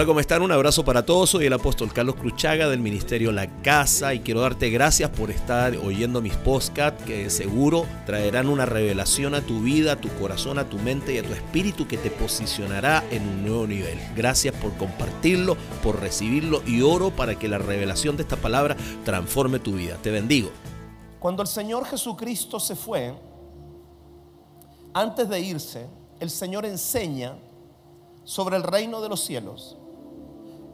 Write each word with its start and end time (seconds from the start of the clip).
Hola, 0.00 0.06
¿cómo 0.06 0.20
están? 0.20 0.40
Un 0.40 0.50
abrazo 0.50 0.82
para 0.82 1.04
todos. 1.04 1.28
Soy 1.28 1.44
el 1.44 1.52
apóstol 1.52 1.92
Carlos 1.92 2.14
Cruchaga 2.14 2.70
del 2.70 2.80
Ministerio 2.80 3.32
La 3.32 3.60
Casa 3.60 4.14
y 4.14 4.20
quiero 4.20 4.40
darte 4.40 4.70
gracias 4.70 5.10
por 5.10 5.30
estar 5.30 5.76
oyendo 5.76 6.22
mis 6.22 6.34
podcasts 6.36 7.04
que 7.04 7.28
seguro 7.28 7.84
traerán 8.06 8.48
una 8.48 8.64
revelación 8.64 9.34
a 9.34 9.42
tu 9.42 9.60
vida, 9.60 9.92
a 9.92 9.96
tu 9.96 10.08
corazón, 10.18 10.58
a 10.58 10.70
tu 10.70 10.78
mente 10.78 11.12
y 11.12 11.18
a 11.18 11.22
tu 11.22 11.34
espíritu 11.34 11.86
que 11.86 11.98
te 11.98 12.10
posicionará 12.10 13.04
en 13.10 13.28
un 13.28 13.42
nuevo 13.42 13.66
nivel. 13.66 13.98
Gracias 14.16 14.54
por 14.54 14.74
compartirlo, 14.78 15.58
por 15.82 16.00
recibirlo 16.00 16.62
y 16.66 16.80
oro 16.80 17.10
para 17.10 17.38
que 17.38 17.48
la 17.48 17.58
revelación 17.58 18.16
de 18.16 18.22
esta 18.22 18.36
palabra 18.36 18.78
transforme 19.04 19.58
tu 19.58 19.72
vida. 19.72 19.98
Te 20.00 20.10
bendigo. 20.10 20.48
Cuando 21.18 21.42
el 21.42 21.48
Señor 21.48 21.84
Jesucristo 21.84 22.58
se 22.58 22.74
fue, 22.74 23.14
antes 24.94 25.28
de 25.28 25.40
irse, 25.40 25.86
el 26.20 26.30
Señor 26.30 26.64
enseña 26.64 27.36
sobre 28.24 28.56
el 28.56 28.62
reino 28.62 29.02
de 29.02 29.10
los 29.10 29.20
cielos. 29.20 29.76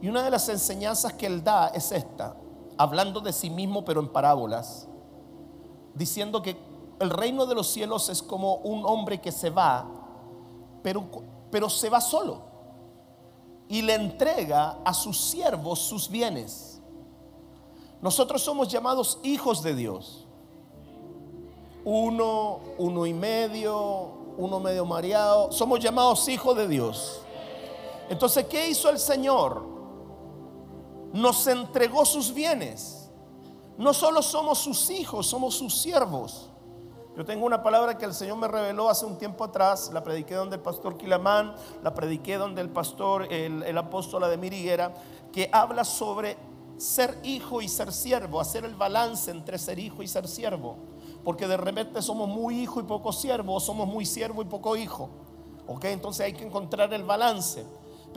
Y 0.01 0.09
una 0.09 0.23
de 0.23 0.29
las 0.29 0.47
enseñanzas 0.49 1.13
que 1.13 1.25
él 1.25 1.43
da 1.43 1.69
es 1.69 1.91
esta, 1.91 2.35
hablando 2.77 3.19
de 3.19 3.33
sí 3.33 3.49
mismo 3.49 3.83
pero 3.83 3.99
en 3.99 4.07
parábolas, 4.09 4.87
diciendo 5.93 6.41
que 6.41 6.55
el 6.99 7.09
reino 7.09 7.45
de 7.45 7.55
los 7.55 7.67
cielos 7.67 8.09
es 8.09 8.21
como 8.21 8.55
un 8.57 8.85
hombre 8.85 9.19
que 9.19 9.31
se 9.31 9.49
va, 9.49 9.85
pero, 10.83 11.03
pero 11.51 11.69
se 11.69 11.89
va 11.89 12.01
solo 12.01 12.47
y 13.67 13.81
le 13.81 13.95
entrega 13.95 14.79
a 14.83 14.93
sus 14.93 15.19
siervos 15.19 15.79
sus 15.79 16.09
bienes. 16.09 16.81
Nosotros 18.01 18.41
somos 18.41 18.67
llamados 18.67 19.19
hijos 19.23 19.61
de 19.63 19.75
Dios. 19.75 20.25
Uno, 21.83 22.59
uno 22.77 23.05
y 23.05 23.13
medio, 23.13 24.11
uno 24.37 24.59
medio 24.59 24.85
mareado. 24.85 25.51
Somos 25.51 25.79
llamados 25.79 26.27
hijos 26.29 26.55
de 26.55 26.67
Dios. 26.67 27.21
Entonces, 28.09 28.45
¿qué 28.45 28.69
hizo 28.69 28.89
el 28.89 28.99
Señor? 28.99 29.76
Nos 31.17 31.47
entregó 31.47 32.05
sus 32.05 32.31
bienes. 32.31 33.09
No 33.75 33.91
solo 33.91 34.21
somos 34.21 34.59
sus 34.59 34.91
hijos, 34.91 35.25
somos 35.25 35.55
sus 35.55 35.73
siervos. 35.73 36.47
Yo 37.15 37.25
tengo 37.25 37.47
una 37.47 37.63
palabra 37.63 37.97
que 37.97 38.05
el 38.05 38.13
Señor 38.13 38.37
me 38.37 38.47
reveló 38.47 38.87
hace 38.87 39.03
un 39.03 39.17
tiempo 39.17 39.43
atrás, 39.43 39.89
la 39.91 40.03
prediqué 40.03 40.35
donde 40.35 40.57
el 40.57 40.61
pastor 40.61 40.95
Quilamán, 40.95 41.55
la 41.81 41.95
prediqué 41.95 42.37
donde 42.37 42.61
el 42.61 42.69
pastor, 42.69 43.33
el, 43.33 43.75
apóstol 43.79 44.25
Ademir 44.25 44.53
Higuera, 44.53 44.93
que 45.31 45.49
habla 45.51 45.83
sobre 45.85 46.37
ser 46.77 47.17
hijo 47.23 47.63
y 47.63 47.67
ser 47.67 47.91
siervo, 47.91 48.39
hacer 48.39 48.63
el 48.63 48.75
balance 48.75 49.31
entre 49.31 49.57
ser 49.57 49.79
hijo 49.79 50.03
y 50.03 50.07
ser 50.07 50.27
siervo. 50.27 50.75
Porque 51.23 51.47
de 51.47 51.57
repente 51.57 51.99
somos 52.03 52.29
muy 52.29 52.59
hijo 52.59 52.79
y 52.79 52.83
poco 52.83 53.11
siervo, 53.11 53.55
o 53.55 53.59
somos 53.59 53.87
muy 53.87 54.05
siervo 54.05 54.43
y 54.43 54.45
poco 54.45 54.77
hijo. 54.77 55.09
¿Ok? 55.65 55.85
Entonces 55.85 56.27
hay 56.27 56.33
que 56.33 56.45
encontrar 56.45 56.93
el 56.93 57.03
balance. 57.03 57.65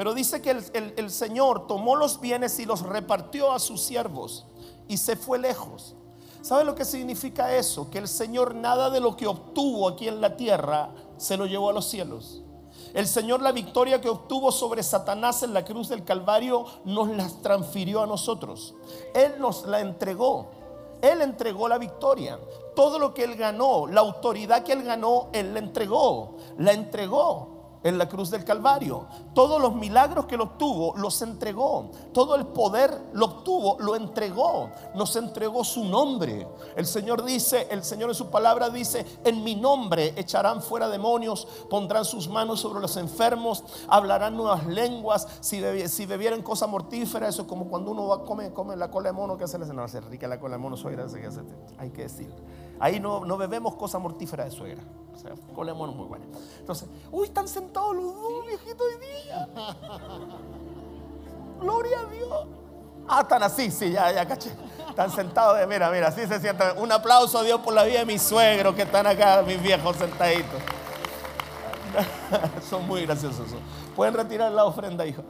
Pero 0.00 0.14
dice 0.14 0.40
que 0.40 0.50
el, 0.96 1.10
Señor 1.10 1.66
tomó 1.66 1.94
los 1.94 2.22
bienes 2.22 2.58
y 2.58 2.64
los 2.64 2.80
repartió 2.80 3.52
a 3.52 3.58
sus 3.58 3.82
siervos 3.82 4.46
y 4.88 4.96
se 4.96 5.14
fue 5.14 5.38
lejos. 5.38 5.94
¿Sabe 6.40 6.64
lo 6.64 6.74
que 6.74 6.86
significa 6.86 7.54
eso? 7.54 7.90
Que 7.90 7.98
el 7.98 8.08
Señor 8.08 8.54
nada 8.54 8.88
de 8.88 8.98
lo 8.98 9.14
que 9.14 9.26
obtuvo 9.26 9.86
aquí 9.86 10.08
en 10.08 10.22
la 10.22 10.38
tierra 10.38 10.88
se 11.18 11.36
lo 11.36 11.44
llevó 11.44 11.68
a 11.68 11.74
los 11.74 11.90
cielos. 11.90 12.40
El 12.94 13.06
Señor 13.06 13.42
la 13.42 13.52
victoria 13.52 14.00
que 14.00 14.08
obtuvo 14.08 14.50
sobre 14.52 14.82
Satanás 14.82 15.42
en 15.42 15.52
la 15.52 15.66
cruz 15.66 15.90
del 15.90 16.02
Calvario 16.02 16.64
nos 16.86 17.10
la 17.10 17.28
transfirió 17.42 18.02
a 18.02 18.06
nosotros. 18.06 18.74
Él 19.14 19.34
nos 19.38 19.66
la 19.66 19.80
entregó. 19.80 20.48
Él 21.02 21.20
entregó 21.20 21.68
la 21.68 21.76
victoria. 21.76 22.40
Todo 22.74 22.98
lo 22.98 23.12
que 23.12 23.24
Él 23.24 23.36
ganó, 23.36 23.86
la 23.86 24.00
autoridad 24.00 24.62
que 24.62 24.72
Él 24.72 24.82
ganó, 24.82 25.28
Él 25.34 25.52
la 25.52 25.58
entregó. 25.58 26.36
La 26.56 26.72
entregó 26.72 27.59
en 27.82 27.98
la 27.98 28.08
cruz 28.08 28.30
del 28.30 28.44
Calvario. 28.44 29.06
Todos 29.34 29.60
los 29.60 29.74
milagros 29.74 30.26
que 30.26 30.36
lo 30.36 30.44
obtuvo, 30.44 30.94
los 30.96 31.20
entregó. 31.22 31.90
Todo 32.12 32.34
el 32.34 32.46
poder 32.46 33.10
lo 33.12 33.26
obtuvo, 33.26 33.76
lo 33.80 33.96
entregó. 33.96 34.70
Nos 34.94 35.16
entregó 35.16 35.64
su 35.64 35.84
nombre. 35.84 36.46
El 36.76 36.86
Señor 36.86 37.24
dice, 37.24 37.68
el 37.70 37.84
Señor 37.84 38.10
en 38.10 38.14
su 38.14 38.30
palabra 38.30 38.70
dice, 38.70 39.06
en 39.24 39.42
mi 39.42 39.54
nombre 39.54 40.14
echarán 40.16 40.62
fuera 40.62 40.88
demonios, 40.88 41.46
pondrán 41.68 42.04
sus 42.04 42.28
manos 42.28 42.60
sobre 42.60 42.80
los 42.80 42.96
enfermos, 42.96 43.64
hablarán 43.88 44.36
nuevas 44.36 44.66
lenguas, 44.66 45.26
si, 45.40 45.60
bebieran 46.06 46.42
cosa 46.42 46.66
mortífera, 46.66 47.28
eso 47.28 47.42
es 47.42 47.48
como 47.48 47.68
cuando 47.68 47.90
uno 47.90 48.08
va 48.08 48.16
a 48.16 48.20
comer, 48.20 48.52
come 48.52 48.76
la 48.76 48.90
cola 48.90 49.10
de 49.10 49.12
mono, 49.12 49.36
que 49.36 49.46
se 49.46 49.58
le 49.58 49.66
no, 49.66 49.82
hace 49.82 50.00
rica 50.00 50.26
la 50.26 50.40
cola 50.40 50.56
de 50.56 50.62
mono, 50.62 50.76
suegra, 50.76 51.06
hay 51.78 51.90
que 51.90 52.02
decir. 52.02 52.32
Ahí 52.80 52.98
no, 52.98 53.24
no 53.26 53.36
bebemos 53.36 53.76
cosa 53.76 53.98
mortífera 53.98 54.44
de 54.44 54.50
suegra. 54.50 54.82
O 55.12 55.18
sea, 55.18 55.34
mono 55.74 55.92
muy 55.92 56.06
buena. 56.06 56.24
Entonces, 56.58 56.88
uy, 57.12 57.26
están 57.26 57.46
sentados 57.46 57.94
los 57.94 58.14
dos, 58.14 58.46
viejito 58.46 58.82
hoy 58.82 58.96
día. 58.98 59.48
Gloria 61.60 62.00
a 62.00 62.04
Dios. 62.06 62.46
Ah, 63.06 63.20
están 63.20 63.42
así, 63.42 63.70
sí, 63.70 63.90
ya, 63.90 64.10
ya 64.12 64.26
caché. 64.26 64.50
Están 64.88 65.10
sentados, 65.10 65.58
de, 65.58 65.66
mira, 65.66 65.90
mira, 65.90 66.08
así 66.08 66.26
se 66.26 66.40
sientan. 66.40 66.78
Un 66.78 66.90
aplauso 66.90 67.38
a 67.38 67.42
Dios 67.42 67.60
por 67.60 67.74
la 67.74 67.84
vida 67.84 67.98
de 67.98 68.06
mis 68.06 68.22
suegros 68.22 68.74
que 68.74 68.82
están 68.82 69.06
acá, 69.06 69.42
mis 69.46 69.60
viejos 69.60 69.96
sentaditos. 69.96 70.60
Son 72.70 72.86
muy 72.86 73.04
graciosos. 73.04 73.46
Pueden 73.94 74.14
retirar 74.14 74.52
la 74.52 74.64
ofrenda, 74.64 75.04
hijo. 75.04 75.22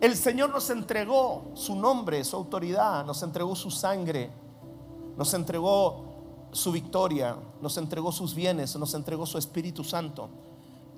El 0.00 0.16
Señor 0.16 0.50
nos 0.50 0.68
entregó 0.70 1.52
su 1.54 1.76
nombre, 1.76 2.24
su 2.24 2.34
autoridad, 2.36 3.04
nos 3.04 3.22
entregó 3.22 3.54
su 3.54 3.70
sangre, 3.70 4.30
nos 5.16 5.32
entregó 5.34 6.07
su 6.52 6.72
victoria, 6.72 7.36
nos 7.60 7.76
entregó 7.76 8.12
sus 8.12 8.34
bienes, 8.34 8.76
nos 8.76 8.94
entregó 8.94 9.26
su 9.26 9.38
Espíritu 9.38 9.84
Santo. 9.84 10.28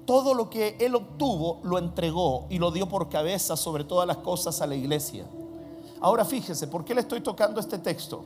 Todo 0.06 0.34
lo 0.34 0.50
que 0.50 0.76
Él 0.80 0.94
obtuvo 0.94 1.60
lo 1.62 1.78
entregó 1.78 2.46
y 2.50 2.58
lo 2.58 2.70
dio 2.70 2.88
por 2.88 3.08
cabeza 3.08 3.56
sobre 3.56 3.84
todas 3.84 4.06
las 4.06 4.18
cosas 4.18 4.60
a 4.60 4.66
la 4.66 4.74
iglesia. 4.74 5.26
Ahora 6.00 6.24
fíjese, 6.24 6.66
¿por 6.66 6.84
qué 6.84 6.94
le 6.94 7.02
estoy 7.02 7.20
tocando 7.20 7.60
este 7.60 7.78
texto? 7.78 8.24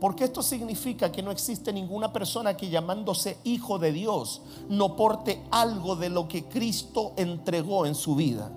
Porque 0.00 0.24
esto 0.24 0.42
significa 0.42 1.10
que 1.12 1.22
no 1.22 1.30
existe 1.30 1.72
ninguna 1.72 2.12
persona 2.12 2.56
que 2.56 2.68
llamándose 2.68 3.38
hijo 3.44 3.78
de 3.78 3.92
Dios 3.92 4.42
no 4.68 4.96
porte 4.96 5.42
algo 5.50 5.96
de 5.96 6.10
lo 6.10 6.28
que 6.28 6.44
Cristo 6.44 7.12
entregó 7.16 7.86
en 7.86 7.94
su 7.94 8.14
vida. 8.16 8.50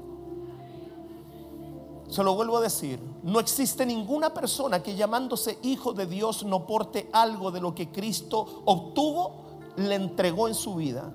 Se 2.07 2.23
lo 2.23 2.35
vuelvo 2.35 2.57
a 2.57 2.61
decir, 2.61 3.01
no 3.23 3.39
existe 3.39 3.85
ninguna 3.85 4.33
persona 4.33 4.81
que 4.81 4.95
llamándose 4.95 5.59
hijo 5.63 5.91
de 5.91 6.05
Dios 6.05 6.45
no 6.45 6.65
porte 6.65 7.09
algo 7.11 7.51
de 7.51 7.59
lo 7.59 7.75
que 7.75 7.91
Cristo 7.91 8.63
obtuvo, 8.65 9.47
le 9.75 9.95
entregó 9.95 10.47
en 10.47 10.55
su 10.55 10.75
vida. 10.75 11.13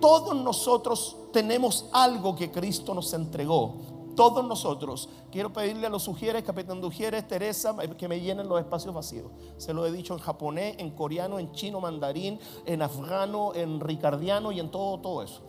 Todos 0.00 0.34
nosotros 0.34 1.16
tenemos 1.32 1.86
algo 1.92 2.34
que 2.34 2.50
Cristo 2.50 2.94
nos 2.94 3.12
entregó. 3.12 3.74
Todos 4.16 4.44
nosotros. 4.44 5.08
Quiero 5.30 5.52
pedirle 5.52 5.86
a 5.86 5.90
los 5.90 6.02
sugieres, 6.02 6.42
capitán 6.44 6.80
de 6.80 7.22
Teresa, 7.22 7.76
que 7.96 8.08
me 8.08 8.20
llenen 8.20 8.48
los 8.48 8.58
espacios 8.58 8.92
vacíos. 8.92 9.30
Se 9.56 9.72
lo 9.72 9.86
he 9.86 9.92
dicho 9.92 10.12
en 10.12 10.20
japonés, 10.20 10.76
en 10.78 10.90
coreano, 10.90 11.38
en 11.38 11.52
chino, 11.52 11.80
mandarín, 11.80 12.38
en 12.66 12.82
afgano, 12.82 13.54
en 13.54 13.80
ricardiano 13.80 14.52
y 14.52 14.60
en 14.60 14.70
todo, 14.70 14.98
todo 14.98 15.22
eso. 15.22 15.42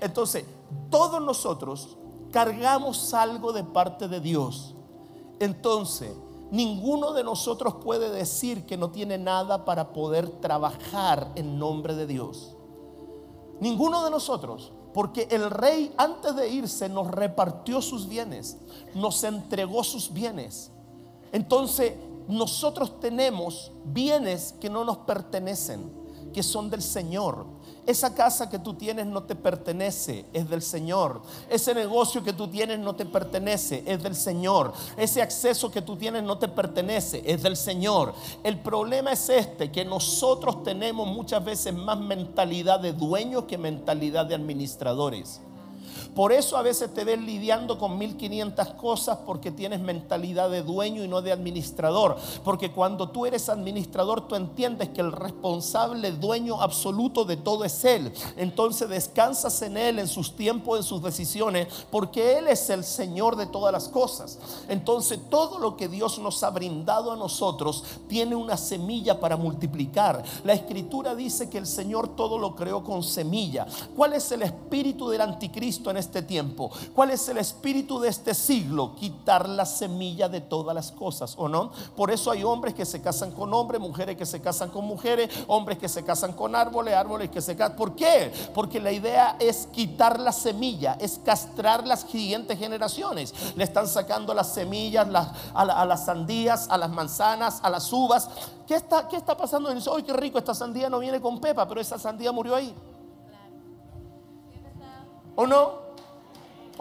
entonces, 0.00 0.44
todos 0.90 1.20
nosotros 1.20 1.96
cargamos 2.30 3.14
algo 3.14 3.52
de 3.52 3.64
parte 3.64 4.08
de 4.08 4.20
Dios. 4.20 4.74
Entonces, 5.38 6.12
ninguno 6.50 7.12
de 7.12 7.24
nosotros 7.24 7.76
puede 7.82 8.10
decir 8.10 8.66
que 8.66 8.76
no 8.76 8.90
tiene 8.90 9.18
nada 9.18 9.64
para 9.64 9.92
poder 9.92 10.28
trabajar 10.40 11.32
en 11.34 11.58
nombre 11.58 11.94
de 11.94 12.06
Dios. 12.06 12.56
Ninguno 13.60 14.04
de 14.04 14.10
nosotros. 14.10 14.72
Porque 14.92 15.28
el 15.30 15.50
rey 15.50 15.94
antes 15.96 16.34
de 16.34 16.48
irse 16.48 16.88
nos 16.88 17.06
repartió 17.08 17.80
sus 17.80 18.08
bienes, 18.08 18.58
nos 18.94 19.22
entregó 19.22 19.84
sus 19.84 20.12
bienes. 20.12 20.72
Entonces 21.32 21.94
nosotros 22.26 22.98
tenemos 23.00 23.70
bienes 23.84 24.54
que 24.60 24.68
no 24.68 24.84
nos 24.84 24.98
pertenecen, 24.98 25.92
que 26.32 26.42
son 26.42 26.70
del 26.70 26.82
Señor. 26.82 27.46
Esa 27.90 28.14
casa 28.14 28.48
que 28.48 28.60
tú 28.60 28.74
tienes 28.74 29.04
no 29.04 29.24
te 29.24 29.34
pertenece, 29.34 30.24
es 30.32 30.48
del 30.48 30.62
Señor. 30.62 31.22
Ese 31.48 31.74
negocio 31.74 32.22
que 32.22 32.32
tú 32.32 32.46
tienes 32.46 32.78
no 32.78 32.94
te 32.94 33.04
pertenece, 33.04 33.82
es 33.84 34.00
del 34.00 34.14
Señor. 34.14 34.72
Ese 34.96 35.20
acceso 35.20 35.72
que 35.72 35.82
tú 35.82 35.96
tienes 35.96 36.22
no 36.22 36.38
te 36.38 36.46
pertenece, 36.46 37.20
es 37.26 37.42
del 37.42 37.56
Señor. 37.56 38.14
El 38.44 38.60
problema 38.60 39.10
es 39.10 39.28
este, 39.28 39.72
que 39.72 39.84
nosotros 39.84 40.62
tenemos 40.62 41.08
muchas 41.08 41.44
veces 41.44 41.74
más 41.74 41.98
mentalidad 41.98 42.78
de 42.78 42.92
dueños 42.92 43.46
que 43.46 43.58
mentalidad 43.58 44.24
de 44.24 44.36
administradores. 44.36 45.40
Por 46.14 46.32
eso 46.32 46.56
a 46.56 46.62
veces 46.62 46.92
te 46.92 47.04
ves 47.04 47.20
lidiando 47.20 47.78
con 47.78 47.98
1500 47.98 48.68
cosas 48.74 49.18
porque 49.24 49.50
tienes 49.50 49.80
mentalidad 49.80 50.50
de 50.50 50.62
dueño 50.62 51.04
y 51.04 51.08
no 51.08 51.22
de 51.22 51.32
administrador. 51.32 52.16
Porque 52.44 52.72
cuando 52.72 53.10
tú 53.10 53.26
eres 53.26 53.48
administrador, 53.48 54.26
tú 54.26 54.34
entiendes 54.34 54.90
que 54.90 55.00
el 55.00 55.12
responsable, 55.12 56.10
dueño 56.12 56.60
absoluto 56.60 57.24
de 57.24 57.36
todo 57.36 57.64
es 57.64 57.84
Él. 57.84 58.12
Entonces 58.36 58.88
descansas 58.88 59.62
en 59.62 59.76
Él, 59.76 59.98
en 59.98 60.08
sus 60.08 60.36
tiempos, 60.36 60.78
en 60.78 60.84
sus 60.84 61.02
decisiones, 61.02 61.68
porque 61.90 62.38
Él 62.38 62.48
es 62.48 62.68
el 62.70 62.84
Señor 62.84 63.36
de 63.36 63.46
todas 63.46 63.72
las 63.72 63.88
cosas. 63.88 64.38
Entonces 64.68 65.18
todo 65.30 65.58
lo 65.58 65.76
que 65.76 65.88
Dios 65.88 66.18
nos 66.18 66.42
ha 66.42 66.50
brindado 66.50 67.12
a 67.12 67.16
nosotros 67.16 67.84
tiene 68.08 68.34
una 68.34 68.56
semilla 68.56 69.20
para 69.20 69.36
multiplicar. 69.36 70.22
La 70.44 70.52
escritura 70.52 71.14
dice 71.14 71.48
que 71.48 71.58
el 71.58 71.66
Señor 71.66 72.16
todo 72.16 72.38
lo 72.38 72.56
creó 72.56 72.82
con 72.82 73.02
semilla. 73.02 73.66
¿Cuál 73.96 74.14
es 74.14 74.30
el 74.32 74.42
espíritu 74.42 75.08
del 75.08 75.20
anticristo 75.20 75.90
en 75.90 75.96
este 76.00 76.22
tiempo? 76.22 76.70
¿Cuál 76.94 77.10
es 77.10 77.28
el 77.28 77.38
espíritu 77.38 78.00
de 78.00 78.08
este 78.08 78.34
siglo? 78.34 78.94
Quitar 78.96 79.48
la 79.48 79.64
semilla 79.64 80.28
de 80.28 80.40
todas 80.40 80.74
las 80.74 80.90
cosas, 80.92 81.34
¿o 81.38 81.48
no? 81.48 81.70
Por 81.96 82.10
eso 82.10 82.30
hay 82.30 82.42
hombres 82.42 82.74
que 82.74 82.84
se 82.84 83.00
casan 83.00 83.30
con 83.32 83.52
hombres, 83.54 83.80
mujeres 83.80 84.16
que 84.16 84.26
se 84.26 84.40
casan 84.40 84.70
con 84.70 84.84
mujeres, 84.84 85.30
hombres 85.46 85.78
que 85.78 85.88
se 85.88 86.04
casan 86.04 86.32
con 86.32 86.54
árboles, 86.54 86.94
árboles 86.94 87.30
que 87.30 87.40
se 87.40 87.56
casan. 87.56 87.76
¿Por 87.76 87.94
qué? 87.94 88.32
Porque 88.54 88.80
la 88.80 88.92
idea 88.92 89.36
es 89.38 89.68
quitar 89.72 90.18
la 90.18 90.32
semilla, 90.32 90.96
es 91.00 91.20
castrar 91.24 91.86
las 91.86 92.00
siguientes 92.00 92.58
generaciones. 92.58 93.34
Le 93.56 93.64
están 93.64 93.86
sacando 93.86 94.34
las 94.34 94.52
semillas 94.52 95.06
a, 95.54 95.84
las 95.84 96.04
sandías, 96.04 96.68
a 96.70 96.76
las 96.76 96.90
manzanas, 96.90 97.60
a 97.62 97.70
las 97.70 97.92
uvas. 97.92 98.28
¿Qué 98.66 98.74
está, 98.74 99.08
qué 99.08 99.16
está 99.16 99.36
pasando? 99.36 99.72
Dice, 99.74 99.90
¡ay, 99.94 100.02
qué 100.02 100.12
rico! 100.12 100.38
Esta 100.38 100.54
sandía 100.54 100.88
no 100.88 100.98
viene 100.98 101.20
con 101.20 101.40
pepa, 101.40 101.66
pero 101.66 101.80
esa 101.80 101.98
sandía 101.98 102.32
murió 102.32 102.54
ahí. 102.54 102.74
¿O 105.36 105.46
no? 105.46 105.89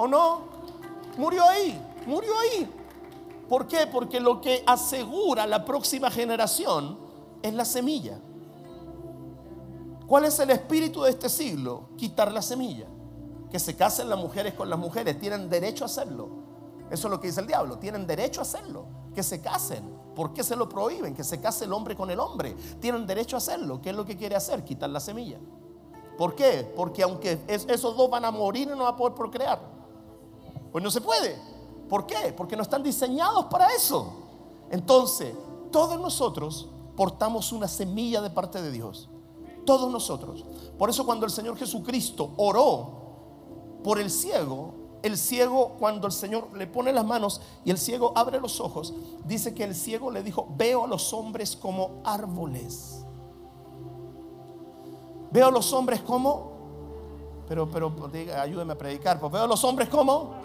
¿O 0.01 0.07
no? 0.07 0.43
Murió 1.17 1.43
ahí, 1.43 1.77
murió 2.07 2.31
ahí. 2.39 2.73
¿Por 3.49 3.67
qué? 3.67 3.85
Porque 3.85 4.21
lo 4.21 4.39
que 4.39 4.63
asegura 4.65 5.45
la 5.45 5.65
próxima 5.65 6.09
generación 6.09 6.97
es 7.41 7.53
la 7.53 7.65
semilla. 7.65 8.17
¿Cuál 10.07 10.23
es 10.23 10.39
el 10.39 10.51
espíritu 10.51 11.01
de 11.01 11.09
este 11.09 11.27
siglo? 11.27 11.89
Quitar 11.97 12.31
la 12.31 12.41
semilla. 12.41 12.87
Que 13.51 13.59
se 13.59 13.75
casen 13.75 14.07
las 14.09 14.17
mujeres 14.17 14.53
con 14.53 14.69
las 14.69 14.79
mujeres. 14.79 15.19
Tienen 15.19 15.49
derecho 15.49 15.83
a 15.83 15.87
hacerlo. 15.87 16.29
Eso 16.89 17.07
es 17.07 17.11
lo 17.11 17.19
que 17.19 17.27
dice 17.27 17.41
el 17.41 17.47
diablo. 17.47 17.77
Tienen 17.77 18.07
derecho 18.07 18.39
a 18.39 18.43
hacerlo. 18.43 18.85
Que 19.13 19.21
se 19.21 19.41
casen. 19.41 19.83
¿Por 20.15 20.31
qué 20.31 20.45
se 20.45 20.55
lo 20.55 20.69
prohíben? 20.69 21.13
Que 21.13 21.25
se 21.25 21.41
case 21.41 21.65
el 21.65 21.73
hombre 21.73 21.97
con 21.97 22.09
el 22.09 22.21
hombre. 22.21 22.55
Tienen 22.79 23.05
derecho 23.05 23.35
a 23.35 23.39
hacerlo. 23.39 23.81
¿Qué 23.81 23.89
es 23.89 23.95
lo 23.97 24.05
que 24.05 24.15
quiere 24.15 24.37
hacer? 24.37 24.63
Quitar 24.63 24.89
la 24.91 25.01
semilla. 25.01 25.39
¿Por 26.17 26.35
qué? 26.35 26.71
Porque 26.73 27.03
aunque 27.03 27.37
esos 27.49 27.97
dos 27.97 28.09
van 28.09 28.23
a 28.23 28.31
morir 28.31 28.69
y 28.69 28.71
no 28.71 28.85
van 28.85 28.93
a 28.93 28.95
poder 28.95 29.13
procrear. 29.13 29.78
Pues 30.71 30.83
no 30.83 30.91
se 30.91 31.01
puede. 31.01 31.37
¿Por 31.89 32.05
qué? 32.05 32.33
Porque 32.35 32.55
no 32.55 32.63
están 32.63 32.83
diseñados 32.83 33.45
para 33.45 33.67
eso. 33.73 34.13
Entonces, 34.69 35.33
todos 35.71 35.99
nosotros 35.99 36.69
portamos 36.95 37.51
una 37.51 37.67
semilla 37.67 38.21
de 38.21 38.29
parte 38.29 38.61
de 38.61 38.71
Dios. 38.71 39.09
Todos 39.65 39.91
nosotros. 39.91 40.45
Por 40.77 40.89
eso 40.89 41.05
cuando 41.05 41.25
el 41.25 41.31
Señor 41.31 41.57
Jesucristo 41.57 42.31
oró 42.37 42.99
por 43.83 43.99
el 43.99 44.09
ciego, 44.09 44.73
el 45.01 45.17
ciego 45.17 45.75
cuando 45.79 46.07
el 46.07 46.13
Señor 46.13 46.55
le 46.55 46.67
pone 46.67 46.91
las 46.91 47.05
manos 47.05 47.41
y 47.63 47.71
el 47.71 47.77
ciego 47.77 48.11
abre 48.15 48.39
los 48.39 48.59
ojos, 48.59 48.93
dice 49.25 49.53
que 49.53 49.63
el 49.63 49.75
ciego 49.75 50.11
le 50.11 50.23
dijo, 50.23 50.47
veo 50.57 50.83
a 50.83 50.87
los 50.87 51.13
hombres 51.13 51.55
como 51.55 52.01
árboles. 52.03 53.05
Veo 55.31 55.47
a 55.47 55.51
los 55.51 55.71
hombres 55.73 56.01
como, 56.01 56.48
pero, 57.49 57.67
pero 57.67 57.91
ayúdeme 58.39 58.73
a 58.73 58.77
predicar, 58.77 59.19
pues 59.19 59.31
veo 59.31 59.43
a 59.43 59.47
los 59.47 59.63
hombres 59.63 59.89
como, 59.89 60.35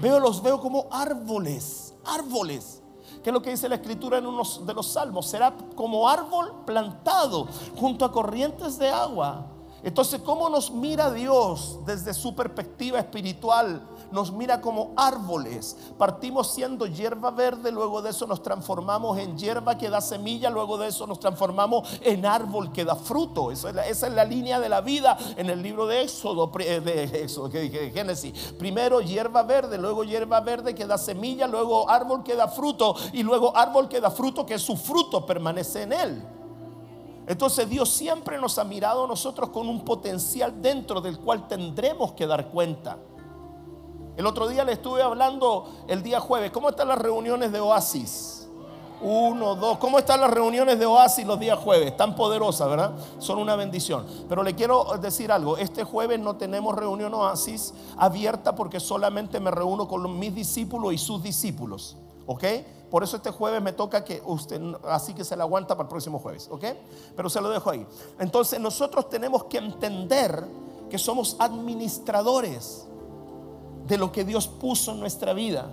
veo 0.00 0.18
los 0.18 0.42
veo 0.42 0.60
como 0.60 0.88
árboles, 0.90 1.94
árboles. 2.04 2.82
¿Qué 3.22 3.30
es 3.30 3.34
lo 3.34 3.40
que 3.40 3.50
dice 3.50 3.68
la 3.68 3.76
escritura 3.76 4.18
en 4.18 4.26
uno 4.26 4.42
de 4.66 4.74
los 4.74 4.88
salmos? 4.88 5.30
Será 5.30 5.54
como 5.76 6.08
árbol 6.08 6.52
plantado 6.66 7.46
junto 7.76 8.04
a 8.04 8.10
corrientes 8.10 8.76
de 8.76 8.88
agua. 8.90 9.46
Entonces, 9.84 10.20
¿cómo 10.20 10.48
nos 10.48 10.72
mira 10.72 11.12
Dios 11.12 11.78
desde 11.86 12.12
su 12.12 12.34
perspectiva 12.34 12.98
espiritual? 12.98 13.80
Nos 14.12 14.32
mira 14.32 14.60
como 14.60 14.92
árboles. 14.96 15.76
Partimos 15.98 16.52
siendo 16.52 16.86
hierba 16.86 17.30
verde, 17.30 17.72
luego 17.72 18.02
de 18.02 18.10
eso 18.10 18.26
nos 18.26 18.42
transformamos 18.42 19.18
en 19.18 19.36
hierba 19.36 19.76
que 19.76 19.90
da 19.90 20.00
semilla, 20.00 20.50
luego 20.50 20.78
de 20.78 20.88
eso 20.88 21.06
nos 21.06 21.18
transformamos 21.18 21.88
en 22.02 22.24
árbol 22.26 22.72
que 22.72 22.84
da 22.84 22.94
fruto. 22.94 23.50
esa 23.50 23.82
es 23.88 24.12
la 24.12 24.24
línea 24.24 24.60
de 24.60 24.68
la 24.68 24.80
vida 24.80 25.16
en 25.36 25.50
el 25.50 25.62
libro 25.62 25.86
de 25.86 26.02
Éxodo, 26.02 26.50
eh, 26.60 26.80
de, 26.80 27.24
Éxodo, 27.24 27.50
Génesis. 27.50 28.54
Primero 28.58 29.00
hierba 29.00 29.42
verde, 29.42 29.78
luego 29.78 30.04
hierba 30.04 30.40
verde 30.40 30.74
que 30.74 30.86
da 30.86 30.98
semilla, 30.98 31.46
luego 31.46 31.88
árbol 31.88 32.22
que 32.22 32.36
da 32.36 32.48
fruto 32.48 32.94
y 33.12 33.22
luego 33.22 33.56
árbol 33.56 33.88
que 33.88 34.00
da 34.00 34.10
fruto 34.10 34.44
que 34.46 34.58
su 34.58 34.76
fruto 34.76 35.24
permanece 35.24 35.82
en 35.82 35.92
él. 35.92 36.22
Entonces 37.26 37.68
Dios 37.68 37.88
siempre 37.88 38.38
nos 38.38 38.58
ha 38.58 38.64
mirado 38.64 39.04
a 39.04 39.08
nosotros 39.08 39.50
con 39.50 39.68
un 39.68 39.84
potencial 39.84 40.60
dentro 40.60 41.00
del 41.00 41.18
cual 41.18 41.46
tendremos 41.46 42.12
que 42.12 42.26
dar 42.26 42.48
cuenta. 42.48 42.98
El 44.16 44.26
otro 44.26 44.46
día 44.48 44.64
le 44.64 44.72
estuve 44.72 45.02
hablando 45.02 45.66
el 45.88 46.02
día 46.02 46.20
jueves. 46.20 46.50
¿Cómo 46.50 46.68
están 46.68 46.88
las 46.88 46.98
reuniones 46.98 47.50
de 47.50 47.60
Oasis? 47.60 48.46
Uno, 49.00 49.56
dos. 49.56 49.78
¿Cómo 49.78 49.98
están 49.98 50.20
las 50.20 50.30
reuniones 50.30 50.78
de 50.78 50.86
Oasis 50.86 51.26
los 51.26 51.40
días 51.40 51.58
jueves? 51.58 51.96
Tan 51.96 52.14
poderosas, 52.14 52.68
¿verdad? 52.68 52.92
Son 53.18 53.38
una 53.38 53.56
bendición. 53.56 54.06
Pero 54.28 54.42
le 54.42 54.54
quiero 54.54 54.84
decir 55.00 55.32
algo. 55.32 55.56
Este 55.56 55.82
jueves 55.82 56.20
no 56.20 56.36
tenemos 56.36 56.76
reunión 56.76 57.12
Oasis 57.14 57.72
abierta 57.96 58.54
porque 58.54 58.80
solamente 58.80 59.40
me 59.40 59.50
reúno 59.50 59.88
con 59.88 60.18
mis 60.18 60.34
discípulos 60.34 60.92
y 60.92 60.98
sus 60.98 61.22
discípulos. 61.22 61.96
¿Ok? 62.26 62.44
Por 62.90 63.02
eso 63.02 63.16
este 63.16 63.30
jueves 63.30 63.62
me 63.62 63.72
toca 63.72 64.04
que 64.04 64.22
usted, 64.26 64.60
así 64.84 65.14
que 65.14 65.24
se 65.24 65.34
la 65.34 65.44
aguanta 65.44 65.74
para 65.74 65.86
el 65.86 65.88
próximo 65.88 66.18
jueves. 66.18 66.48
¿Ok? 66.52 66.64
Pero 67.16 67.30
se 67.30 67.40
lo 67.40 67.48
dejo 67.48 67.70
ahí. 67.70 67.86
Entonces 68.20 68.60
nosotros 68.60 69.08
tenemos 69.08 69.44
que 69.44 69.56
entender 69.56 70.46
que 70.90 70.98
somos 70.98 71.36
administradores 71.40 72.86
de 73.86 73.98
lo 73.98 74.12
que 74.12 74.24
Dios 74.24 74.46
puso 74.48 74.92
en 74.92 75.00
nuestra 75.00 75.32
vida. 75.32 75.72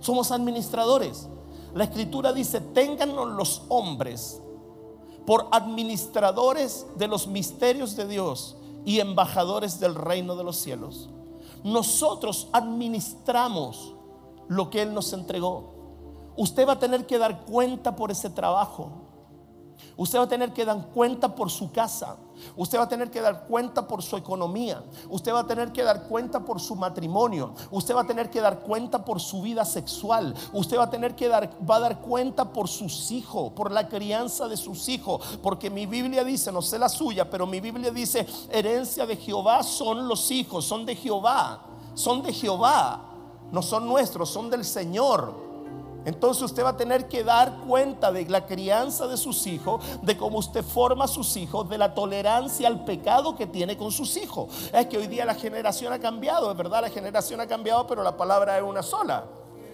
Somos 0.00 0.30
administradores. 0.30 1.28
La 1.74 1.84
escritura 1.84 2.32
dice, 2.32 2.60
téngannos 2.60 3.28
los 3.28 3.62
hombres 3.68 4.42
por 5.26 5.48
administradores 5.52 6.86
de 6.96 7.08
los 7.08 7.26
misterios 7.26 7.96
de 7.96 8.06
Dios 8.06 8.56
y 8.84 9.00
embajadores 9.00 9.78
del 9.80 9.94
reino 9.94 10.36
de 10.36 10.44
los 10.44 10.56
cielos. 10.56 11.08
Nosotros 11.62 12.48
administramos 12.52 13.94
lo 14.48 14.68
que 14.70 14.82
Él 14.82 14.92
nos 14.92 15.12
entregó. 15.12 15.72
Usted 16.36 16.66
va 16.66 16.72
a 16.72 16.78
tener 16.78 17.06
que 17.06 17.18
dar 17.18 17.44
cuenta 17.44 17.94
por 17.94 18.10
ese 18.10 18.30
trabajo. 18.30 18.90
Usted 19.96 20.18
va 20.18 20.24
a 20.24 20.28
tener 20.28 20.52
que 20.52 20.64
dar 20.64 20.88
cuenta 20.88 21.34
por 21.34 21.50
su 21.50 21.70
casa. 21.70 22.16
Usted 22.56 22.78
va 22.78 22.84
a 22.84 22.88
tener 22.88 23.10
que 23.10 23.20
dar 23.20 23.44
cuenta 23.46 23.86
por 23.86 24.02
su 24.02 24.16
economía. 24.16 24.82
Usted 25.08 25.32
va 25.32 25.40
a 25.40 25.46
tener 25.46 25.72
que 25.72 25.82
dar 25.82 26.04
cuenta 26.04 26.40
por 26.40 26.60
su 26.60 26.74
matrimonio. 26.74 27.54
Usted 27.70 27.94
va 27.94 28.02
a 28.02 28.06
tener 28.06 28.30
que 28.30 28.40
dar 28.40 28.60
cuenta 28.60 29.04
por 29.04 29.20
su 29.20 29.42
vida 29.42 29.64
sexual. 29.64 30.34
Usted 30.52 30.78
va 30.78 30.84
a 30.84 30.90
tener 30.90 31.14
que 31.14 31.28
dar, 31.28 31.50
va 31.68 31.76
a 31.76 31.80
dar 31.80 32.00
cuenta 32.00 32.52
por 32.52 32.68
sus 32.68 33.10
hijos, 33.10 33.52
por 33.52 33.70
la 33.70 33.88
crianza 33.88 34.48
de 34.48 34.56
sus 34.56 34.88
hijos. 34.88 35.38
Porque 35.42 35.70
mi 35.70 35.86
Biblia 35.86 36.24
dice, 36.24 36.50
no 36.50 36.62
sé 36.62 36.78
la 36.78 36.88
suya, 36.88 37.28
pero 37.28 37.46
mi 37.46 37.60
Biblia 37.60 37.90
dice, 37.90 38.26
herencia 38.50 39.06
de 39.06 39.16
Jehová 39.16 39.62
son 39.62 40.08
los 40.08 40.30
hijos, 40.30 40.64
son 40.64 40.86
de 40.86 40.96
Jehová. 40.96 41.66
Son 41.94 42.22
de 42.22 42.32
Jehová. 42.32 43.08
No 43.50 43.60
son 43.60 43.86
nuestros, 43.86 44.30
son 44.30 44.48
del 44.48 44.64
Señor. 44.64 45.41
Entonces 46.04 46.42
usted 46.42 46.64
va 46.64 46.70
a 46.70 46.76
tener 46.76 47.08
que 47.08 47.24
dar 47.24 47.58
cuenta 47.66 48.12
de 48.12 48.24
la 48.26 48.46
crianza 48.46 49.06
de 49.06 49.16
sus 49.16 49.46
hijos, 49.46 49.84
de 50.02 50.16
cómo 50.16 50.38
usted 50.38 50.64
forma 50.64 51.04
a 51.04 51.08
sus 51.08 51.36
hijos, 51.36 51.68
de 51.68 51.78
la 51.78 51.94
tolerancia 51.94 52.68
al 52.68 52.84
pecado 52.84 53.36
que 53.36 53.46
tiene 53.46 53.76
con 53.76 53.92
sus 53.92 54.16
hijos. 54.16 54.70
Es 54.72 54.86
que 54.86 54.98
hoy 54.98 55.06
día 55.06 55.24
la 55.24 55.34
generación 55.34 55.92
ha 55.92 55.98
cambiado, 55.98 56.50
es 56.50 56.56
verdad, 56.56 56.82
la 56.82 56.90
generación 56.90 57.40
ha 57.40 57.46
cambiado, 57.46 57.86
pero 57.86 58.02
la 58.02 58.16
palabra 58.16 58.56
es 58.56 58.64
una 58.64 58.82
sola. 58.82 59.24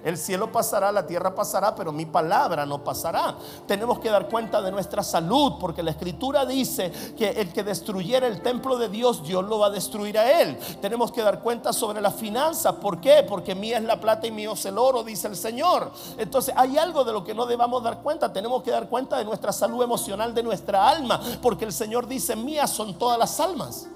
El 0.04 0.16
cielo 0.16 0.50
pasará, 0.52 0.92
la 0.92 1.06
tierra 1.06 1.34
pasará, 1.34 1.74
pero 1.74 1.92
mi 1.92 2.06
palabra 2.06 2.64
no 2.66 2.82
pasará. 2.82 3.36
Tenemos 3.66 3.98
que 3.98 4.10
dar 4.10 4.28
cuenta 4.28 4.60
de 4.62 4.70
nuestra 4.70 5.02
salud, 5.02 5.54
porque 5.60 5.82
la 5.82 5.90
escritura 5.90 6.46
dice 6.46 6.90
que 7.16 7.30
el 7.30 7.52
que 7.52 7.62
destruyera 7.62 8.26
el 8.26 8.42
templo 8.42 8.76
de 8.76 8.88
Dios, 8.88 9.22
Dios 9.22 9.44
lo 9.44 9.58
va 9.58 9.66
a 9.66 9.70
destruir 9.70 10.18
a 10.18 10.40
él. 10.40 10.58
Tenemos 10.80 11.12
que 11.12 11.22
dar 11.22 11.40
cuenta 11.40 11.72
sobre 11.72 12.00
la 12.00 12.10
finanza. 12.10 12.80
¿Por 12.80 13.00
qué? 13.00 13.24
Porque 13.28 13.54
mía 13.54 13.78
es 13.78 13.84
la 13.84 14.00
plata 14.00 14.26
y 14.26 14.30
mío 14.30 14.52
es 14.52 14.64
el 14.66 14.78
oro, 14.78 15.02
dice 15.02 15.28
el 15.28 15.36
Señor. 15.36 15.90
Entonces 16.16 16.54
hay 16.56 16.78
algo 16.78 17.04
de 17.04 17.12
lo 17.12 17.24
que 17.24 17.34
no 17.34 17.46
debamos 17.46 17.82
dar 17.82 18.00
cuenta. 18.02 18.32
Tenemos 18.32 18.62
que 18.62 18.70
dar 18.70 18.88
cuenta 18.88 19.18
de 19.18 19.24
nuestra 19.24 19.52
salud 19.52 19.82
emocional, 19.82 20.34
de 20.34 20.42
nuestra 20.42 20.88
alma, 20.88 21.20
porque 21.42 21.64
el 21.64 21.72
Señor 21.72 22.06
dice, 22.06 22.36
mías 22.36 22.70
son 22.70 22.94
todas 22.94 23.18
las 23.18 23.40
almas. 23.40 23.88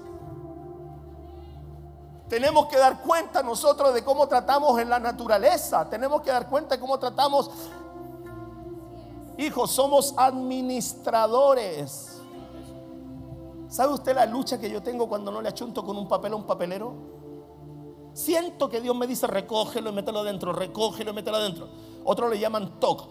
Tenemos 2.33 2.65
que 2.65 2.77
dar 2.77 2.99
cuenta 2.99 3.43
nosotros 3.43 3.93
de 3.93 4.03
cómo 4.03 4.27
tratamos 4.27 4.79
en 4.79 4.89
la 4.89 4.97
naturaleza. 4.97 5.87
Tenemos 5.87 6.23
que 6.23 6.31
dar 6.31 6.49
cuenta 6.49 6.73
de 6.73 6.81
cómo 6.81 6.97
tratamos. 6.97 7.51
Hijos, 9.37 9.69
somos 9.69 10.15
administradores. 10.17 12.19
¿Sabe 13.69 13.93
usted 13.93 14.15
la 14.15 14.25
lucha 14.25 14.59
que 14.59 14.67
yo 14.67 14.81
tengo 14.81 15.07
cuando 15.07 15.31
no 15.31 15.43
le 15.43 15.49
achunto 15.49 15.85
con 15.85 15.95
un 15.95 16.07
papel 16.07 16.33
a 16.33 16.35
un 16.35 16.47
papelero? 16.47 16.95
Siento 18.13 18.67
que 18.67 18.81
Dios 18.81 18.95
me 18.95 19.05
dice 19.05 19.27
recógelo 19.27 19.91
y 19.91 19.93
mételo 19.93 20.21
adentro, 20.21 20.53
recógelo 20.53 21.11
y 21.11 21.13
mételo 21.13 21.37
adentro. 21.37 21.69
Otros 22.03 22.31
le 22.31 22.39
llaman 22.39 22.79
toc. 22.79 23.09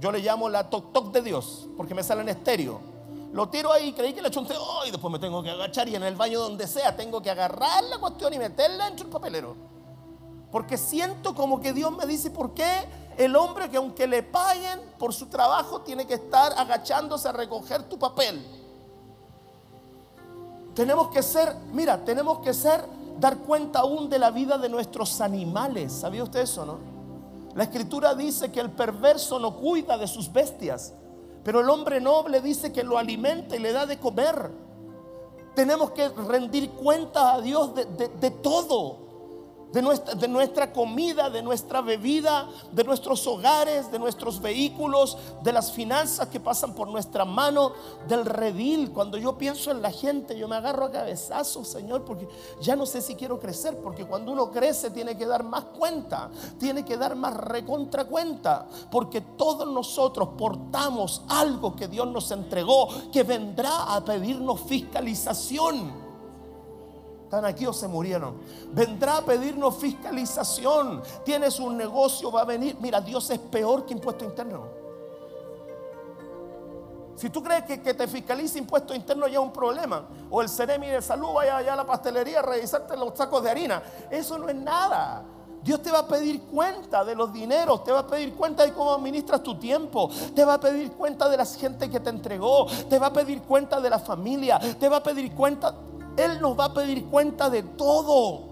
Yo 0.00 0.10
le 0.10 0.18
llamo 0.18 0.48
la 0.48 0.68
toc 0.68 0.92
toc 0.92 1.12
de 1.12 1.22
Dios 1.22 1.68
porque 1.76 1.94
me 1.94 2.02
sale 2.02 2.22
en 2.22 2.30
estéreo. 2.30 2.89
Lo 3.32 3.48
tiro 3.48 3.72
ahí, 3.72 3.92
creí 3.92 4.12
que 4.12 4.22
le 4.22 4.30
chunté, 4.30 4.54
oh, 4.58 4.84
y 4.86 4.90
después 4.90 5.12
me 5.12 5.18
tengo 5.18 5.42
que 5.42 5.50
agachar 5.50 5.88
y 5.88 5.94
en 5.94 6.02
el 6.02 6.16
baño 6.16 6.40
donde 6.40 6.66
sea 6.66 6.96
tengo 6.96 7.22
que 7.22 7.30
agarrar 7.30 7.84
la 7.84 7.98
cuestión 7.98 8.34
y 8.34 8.38
meterla 8.38 8.86
dentro 8.86 9.04
del 9.04 9.12
papelero. 9.12 9.56
Porque 10.50 10.76
siento 10.76 11.34
como 11.34 11.60
que 11.60 11.72
Dios 11.72 11.96
me 11.96 12.06
dice, 12.06 12.30
¿por 12.30 12.54
qué 12.54 12.88
el 13.16 13.36
hombre 13.36 13.70
que 13.70 13.76
aunque 13.76 14.08
le 14.08 14.24
paguen 14.24 14.80
por 14.98 15.14
su 15.14 15.26
trabajo 15.26 15.82
tiene 15.82 16.06
que 16.06 16.14
estar 16.14 16.52
agachándose 16.56 17.28
a 17.28 17.32
recoger 17.32 17.88
tu 17.88 17.98
papel? 17.98 18.44
Tenemos 20.74 21.08
que 21.08 21.22
ser, 21.22 21.54
mira, 21.72 22.04
tenemos 22.04 22.40
que 22.40 22.52
ser 22.52 22.84
dar 23.20 23.38
cuenta 23.38 23.80
aún 23.80 24.08
de 24.08 24.18
la 24.18 24.30
vida 24.32 24.58
de 24.58 24.68
nuestros 24.68 25.20
animales. 25.20 25.92
¿Sabía 25.92 26.24
usted 26.24 26.40
eso, 26.40 26.64
no? 26.64 26.78
La 27.54 27.64
escritura 27.64 28.14
dice 28.14 28.50
que 28.50 28.60
el 28.60 28.70
perverso 28.70 29.38
no 29.38 29.56
cuida 29.56 29.98
de 29.98 30.08
sus 30.08 30.32
bestias, 30.32 30.94
pero 31.44 31.60
el 31.60 31.70
hombre 31.70 32.00
noble 32.00 32.40
dice 32.40 32.72
que 32.72 32.82
lo 32.82 32.98
alimenta 32.98 33.56
y 33.56 33.58
le 33.58 33.72
da 33.72 33.86
de 33.86 33.98
comer. 33.98 34.50
Tenemos 35.54 35.90
que 35.90 36.08
rendir 36.08 36.70
cuenta 36.70 37.34
a 37.34 37.40
Dios 37.40 37.74
de, 37.74 37.84
de 37.84 38.30
todo 38.30 39.09
de 39.72 39.82
nuestra, 39.82 40.14
de 40.14 40.28
nuestra 40.28 40.72
comida, 40.72 41.30
de 41.30 41.42
nuestra 41.42 41.80
bebida, 41.80 42.48
de 42.72 42.84
nuestros 42.84 43.26
hogares, 43.26 43.90
de 43.90 43.98
nuestros 43.98 44.40
vehículos, 44.40 45.16
de 45.42 45.52
las 45.52 45.72
finanzas 45.72 46.28
que 46.28 46.40
pasan 46.40 46.74
por 46.74 46.88
nuestra 46.88 47.24
mano, 47.24 47.72
del 48.08 48.24
redil. 48.24 48.92
Cuando 48.92 49.16
yo 49.16 49.38
pienso 49.38 49.70
en 49.70 49.82
la 49.82 49.90
gente, 49.90 50.36
yo 50.36 50.48
me 50.48 50.56
agarro 50.56 50.86
a 50.86 50.90
cabezazos, 50.90 51.68
Señor, 51.68 52.04
porque 52.04 52.28
ya 52.60 52.76
no 52.76 52.86
sé 52.86 53.00
si 53.00 53.14
quiero 53.14 53.38
crecer, 53.38 53.78
porque 53.78 54.06
cuando 54.06 54.32
uno 54.32 54.50
crece 54.50 54.90
tiene 54.90 55.16
que 55.16 55.26
dar 55.26 55.44
más 55.44 55.64
cuenta, 55.64 56.30
tiene 56.58 56.84
que 56.84 56.96
dar 56.96 57.14
más 57.14 57.34
recontra 57.36 58.04
cuenta, 58.04 58.66
porque 58.90 59.20
todos 59.20 59.66
nosotros 59.66 60.30
portamos 60.36 61.22
algo 61.28 61.76
que 61.76 61.88
Dios 61.88 62.06
nos 62.08 62.30
entregó, 62.30 62.88
que 63.12 63.22
vendrá 63.22 63.94
a 63.94 64.04
pedirnos 64.04 64.60
fiscalización. 64.62 65.99
Están 67.30 67.44
aquí 67.44 67.64
o 67.64 67.72
se 67.72 67.86
murieron. 67.86 68.38
Vendrá 68.72 69.18
a 69.18 69.24
pedirnos 69.24 69.76
fiscalización. 69.76 71.00
Tienes 71.24 71.60
un 71.60 71.76
negocio, 71.76 72.32
va 72.32 72.40
a 72.40 72.44
venir. 72.44 72.76
Mira, 72.80 73.00
Dios 73.00 73.30
es 73.30 73.38
peor 73.38 73.86
que 73.86 73.92
impuesto 73.92 74.24
interno. 74.24 74.66
Si 77.14 77.30
tú 77.30 77.40
crees 77.40 77.62
que, 77.66 77.94
te 77.94 78.08
fiscaliza 78.08 78.58
impuesto 78.58 78.96
interno 78.96 79.28
ya 79.28 79.34
es 79.34 79.44
un 79.44 79.52
problema, 79.52 80.08
o 80.28 80.42
el 80.42 80.48
Ceremi 80.48 80.88
de 80.88 81.00
salud 81.00 81.28
vaya 81.32 81.58
allá 81.58 81.74
a 81.74 81.76
la 81.76 81.86
pastelería 81.86 82.40
a 82.40 82.42
revisarte 82.42 82.96
los 82.96 83.16
sacos 83.16 83.44
de 83.44 83.50
harina, 83.50 83.80
eso 84.10 84.36
no 84.36 84.48
es 84.48 84.56
nada. 84.56 85.22
Dios 85.62 85.80
te 85.82 85.92
va 85.92 86.00
a 86.00 86.08
pedir 86.08 86.42
cuenta 86.46 87.04
de 87.04 87.14
los 87.14 87.32
dineros, 87.32 87.84
te 87.84 87.92
va 87.92 88.00
a 88.00 88.06
pedir 88.08 88.34
cuenta 88.34 88.64
de 88.64 88.72
cómo 88.72 88.92
administras 88.92 89.40
tu 89.40 89.56
tiempo, 89.56 90.10
te 90.34 90.44
va 90.44 90.54
a 90.54 90.60
pedir 90.60 90.90
cuenta 90.90 91.28
de 91.28 91.36
la 91.36 91.46
gente 91.46 91.88
que 91.88 92.00
te 92.00 92.10
entregó, 92.10 92.66
te 92.88 92.98
va 92.98 93.06
a 93.06 93.12
pedir 93.12 93.42
cuenta 93.42 93.80
de 93.80 93.88
la 93.88 94.00
familia, 94.00 94.58
te 94.58 94.88
va 94.88 94.96
a 94.96 95.02
pedir 95.02 95.32
cuenta 95.32 95.76
él 96.24 96.40
nos 96.40 96.58
va 96.58 96.66
a 96.66 96.74
pedir 96.74 97.06
cuenta 97.06 97.50
de 97.50 97.62
todo. 97.62 98.48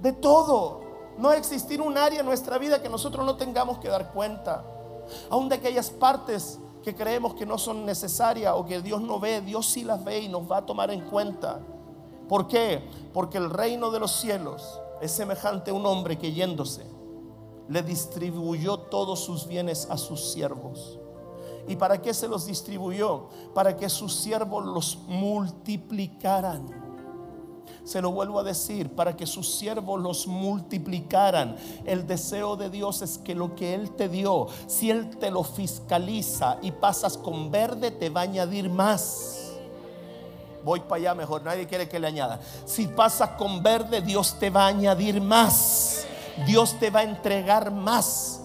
De 0.00 0.12
todo. 0.12 0.80
No 1.18 1.28
va 1.28 1.34
a 1.34 1.38
existir 1.38 1.80
un 1.80 1.96
área 1.96 2.20
en 2.20 2.26
nuestra 2.26 2.58
vida 2.58 2.80
que 2.82 2.88
nosotros 2.88 3.24
no 3.24 3.36
tengamos 3.36 3.78
que 3.78 3.88
dar 3.88 4.12
cuenta. 4.12 4.64
Aún 5.30 5.48
de 5.48 5.56
aquellas 5.56 5.90
partes 5.90 6.58
que 6.82 6.94
creemos 6.94 7.34
que 7.34 7.46
no 7.46 7.58
son 7.58 7.84
necesarias 7.84 8.54
o 8.56 8.64
que 8.64 8.80
Dios 8.80 9.00
no 9.00 9.20
ve, 9.20 9.40
Dios 9.40 9.66
sí 9.66 9.84
las 9.84 10.02
ve 10.04 10.20
y 10.20 10.28
nos 10.28 10.50
va 10.50 10.58
a 10.58 10.66
tomar 10.66 10.90
en 10.90 11.02
cuenta. 11.02 11.60
¿Por 12.28 12.48
qué? 12.48 12.88
Porque 13.12 13.38
el 13.38 13.50
reino 13.50 13.90
de 13.90 14.00
los 14.00 14.12
cielos 14.12 14.80
es 15.00 15.12
semejante 15.12 15.70
a 15.70 15.74
un 15.74 15.86
hombre 15.86 16.18
que 16.18 16.32
yéndose 16.32 16.86
le 17.68 17.82
distribuyó 17.82 18.78
todos 18.78 19.20
sus 19.24 19.46
bienes 19.46 19.88
a 19.90 19.96
sus 19.96 20.32
siervos. 20.32 20.98
¿Y 21.68 21.76
para 21.76 22.00
qué 22.00 22.12
se 22.12 22.28
los 22.28 22.46
distribuyó? 22.46 23.28
Para 23.54 23.76
que 23.76 23.88
sus 23.88 24.14
siervos 24.14 24.64
los 24.64 24.98
multiplicaran. 25.06 26.82
Se 27.84 28.00
lo 28.00 28.12
vuelvo 28.12 28.38
a 28.38 28.44
decir, 28.44 28.94
para 28.94 29.16
que 29.16 29.26
sus 29.26 29.54
siervos 29.56 30.00
los 30.00 30.26
multiplicaran. 30.26 31.56
El 31.84 32.06
deseo 32.06 32.56
de 32.56 32.70
Dios 32.70 33.02
es 33.02 33.18
que 33.18 33.34
lo 33.34 33.56
que 33.56 33.74
Él 33.74 33.90
te 33.92 34.08
dio, 34.08 34.46
si 34.66 34.90
Él 34.90 35.16
te 35.18 35.30
lo 35.30 35.42
fiscaliza 35.42 36.58
y 36.62 36.70
pasas 36.70 37.16
con 37.16 37.50
verde, 37.50 37.90
te 37.90 38.08
va 38.08 38.20
a 38.20 38.24
añadir 38.24 38.68
más. 38.70 39.52
Voy 40.64 40.78
para 40.80 40.96
allá 40.96 41.14
mejor, 41.14 41.42
nadie 41.42 41.66
quiere 41.66 41.88
que 41.88 41.98
le 41.98 42.06
añada. 42.06 42.40
Si 42.66 42.86
pasas 42.86 43.30
con 43.30 43.62
verde, 43.62 44.00
Dios 44.00 44.36
te 44.38 44.48
va 44.48 44.66
a 44.66 44.68
añadir 44.68 45.20
más. 45.20 46.06
Dios 46.46 46.78
te 46.78 46.90
va 46.90 47.00
a 47.00 47.04
entregar 47.04 47.72
más. 47.72 48.41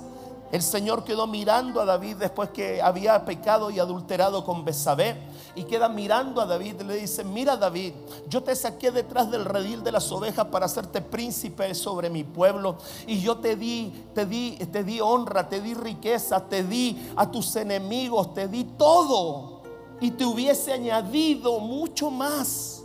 El 0.51 0.62
Señor 0.62 1.04
quedó 1.04 1.27
mirando 1.27 1.82
a 1.82 1.86
David 1.86 2.18
después 2.18 2.51
que 2.51 2.82
había 2.82 3.25
pecado 3.25 3.70
y 3.70 3.80
adulterado 3.80 4.46
con 4.46 4.63
Besabé. 4.63 5.18
Y 5.56 5.63
queda 5.63 5.89
mirando 5.89 6.39
a 6.39 6.46
David 6.46 6.75
y 6.80 6.84
le 6.84 6.96
dice, 6.96 7.24
mira 7.24 7.58
David, 7.58 7.94
yo 8.30 8.42
te 8.44 8.56
saqué 8.56 8.92
detrás 8.92 9.30
del 9.30 9.44
redil 9.44 9.84
de 9.84 9.92
las 9.92 10.10
ovejas 10.12 10.46
para 10.46 10.68
hacerte 10.68 11.01
príncipe 11.01 11.74
sobre 11.75 12.10
mi 12.10 12.24
pueblo. 12.24 12.77
Y 13.08 13.20
yo 13.20 13.38
te 13.38 13.56
di, 13.58 13.92
te 14.13 14.25
di, 14.25 14.51
te 14.72 14.84
di 14.84 15.01
honra, 15.01 15.50
te 15.50 15.60
di 15.60 15.74
riqueza, 15.74 16.48
te 16.48 16.63
di 16.63 17.12
a 17.18 17.30
tus 17.30 17.56
enemigos, 17.58 18.34
te 18.34 18.48
di 18.48 18.63
todo. 18.63 19.63
Y 20.00 20.12
te 20.12 20.24
hubiese 20.24 20.72
añadido 20.72 21.60
mucho 21.60 22.10
más. 22.10 22.84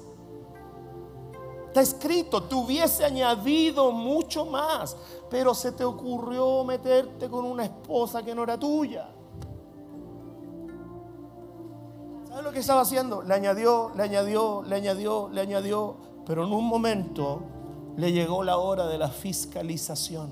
Está 1.69 1.81
escrito, 1.81 2.43
te 2.43 2.55
hubiese 2.55 3.05
añadido 3.05 3.93
mucho 3.93 4.45
más 4.45 4.97
pero 5.33 5.55
se 5.55 5.73
te 5.73 5.83
ocurrió 5.83 6.63
meterte 6.63 7.31
con 7.31 7.47
una 7.47 7.65
esposa 7.65 8.23
que 8.23 8.35
no 8.35 8.43
era 8.43 8.59
tuya. 8.59 9.09
¿Sabes 12.29 12.45
lo 12.45 12.53
que 12.53 12.59
estaba 12.59 12.83
haciendo? 12.83 13.23
Le 13.23 13.33
añadió, 13.33 13.93
le 13.97 14.03
añadió, 14.03 14.63
le 14.63 14.77
añadió, 14.77 15.31
le 15.31 15.41
añadió, 15.41 15.97
pero 16.27 16.45
en 16.45 16.53
un 16.53 16.67
momento 16.67 17.45
le 17.97 18.13
llegó 18.13 18.45
la 18.45 18.59
hora 18.59 18.87
de 18.89 18.99
la 18.99 19.09
fiscalización. 19.09 20.31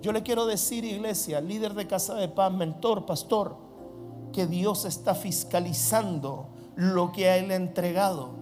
Yo 0.00 0.12
le 0.12 0.22
quiero 0.22 0.46
decir, 0.46 0.84
iglesia, 0.84 1.40
líder 1.40 1.74
de 1.74 1.88
Casa 1.88 2.14
de 2.14 2.28
Paz, 2.28 2.52
mentor, 2.52 3.06
pastor, 3.06 3.56
que 4.32 4.46
Dios 4.46 4.84
está 4.84 5.16
fiscalizando 5.16 6.46
lo 6.76 7.10
que 7.10 7.28
a 7.28 7.38
Él 7.38 7.50
ha 7.50 7.56
entregado. 7.56 8.39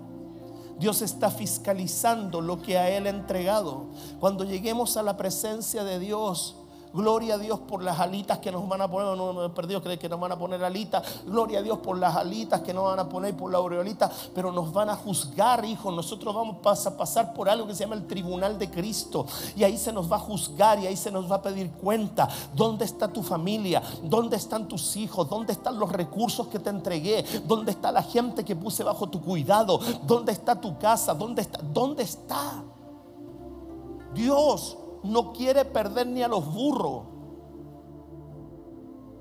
Dios 0.78 1.02
está 1.02 1.30
fiscalizando 1.30 2.40
lo 2.40 2.62
que 2.62 2.78
a 2.78 2.90
Él 2.90 3.06
ha 3.06 3.10
entregado. 3.10 3.86
Cuando 4.20 4.44
lleguemos 4.44 4.96
a 4.96 5.02
la 5.02 5.16
presencia 5.16 5.84
de 5.84 5.98
Dios, 5.98 6.56
Gloria 6.92 7.34
a 7.34 7.38
Dios 7.38 7.60
por 7.60 7.82
las 7.82 7.98
alitas 8.00 8.38
que 8.38 8.50
nos 8.50 8.66
van 8.68 8.80
a 8.80 8.90
poner. 8.90 9.16
No 9.16 9.32
me 9.32 9.46
he 9.46 9.48
perdido, 9.50 9.82
que 9.82 10.08
nos 10.08 10.20
van 10.20 10.32
a 10.32 10.38
poner 10.38 10.62
alitas. 10.64 11.22
Gloria 11.26 11.58
a 11.58 11.62
Dios 11.62 11.78
por 11.78 11.98
las 11.98 12.16
alitas 12.16 12.62
que 12.62 12.72
nos 12.72 12.84
van 12.84 12.98
a 12.98 13.08
poner, 13.08 13.36
por 13.36 13.50
la 13.50 13.58
aureolita. 13.58 14.10
Pero 14.34 14.52
nos 14.52 14.72
van 14.72 14.90
a 14.90 14.96
juzgar, 14.96 15.64
hijos. 15.64 15.94
Nosotros 15.94 16.34
vamos 16.34 16.86
a 16.86 16.96
pasar 16.96 17.34
por 17.34 17.48
algo 17.48 17.66
que 17.66 17.74
se 17.74 17.84
llama 17.84 17.96
el 17.96 18.06
tribunal 18.06 18.58
de 18.58 18.70
Cristo. 18.70 19.26
Y 19.56 19.64
ahí 19.64 19.76
se 19.76 19.92
nos 19.92 20.10
va 20.10 20.16
a 20.16 20.20
juzgar 20.20 20.78
y 20.78 20.86
ahí 20.86 20.96
se 20.96 21.10
nos 21.10 21.30
va 21.30 21.36
a 21.36 21.42
pedir 21.42 21.70
cuenta. 21.72 22.28
¿Dónde 22.54 22.84
está 22.84 23.08
tu 23.08 23.22
familia? 23.22 23.82
¿Dónde 24.02 24.36
están 24.36 24.66
tus 24.66 24.96
hijos? 24.96 25.28
¿Dónde 25.28 25.52
están 25.52 25.78
los 25.78 25.90
recursos 25.92 26.48
que 26.48 26.58
te 26.58 26.70
entregué? 26.70 27.24
¿Dónde 27.46 27.72
está 27.72 27.92
la 27.92 28.02
gente 28.02 28.44
que 28.44 28.56
puse 28.56 28.82
bajo 28.82 29.08
tu 29.08 29.20
cuidado? 29.20 29.78
¿Dónde 30.04 30.32
está 30.32 30.60
tu 30.60 30.78
casa? 30.78 31.14
¿Dónde 31.14 31.42
está? 31.42 31.60
¿Dónde 31.62 32.02
está? 32.02 32.64
Dios 34.14 34.77
no 35.02 35.32
quiere 35.32 35.64
perder 35.64 36.06
ni 36.06 36.22
a 36.22 36.28
los 36.28 36.52
burros. 36.52 37.02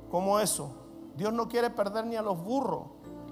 ¿Cómo 0.09 0.39
eso? 0.39 0.69
Dios 1.15 1.33
no 1.33 1.47
quiere 1.47 1.69
perder 1.69 2.05
ni 2.05 2.15
a 2.15 2.21
los 2.21 2.41
burros. 2.43 2.83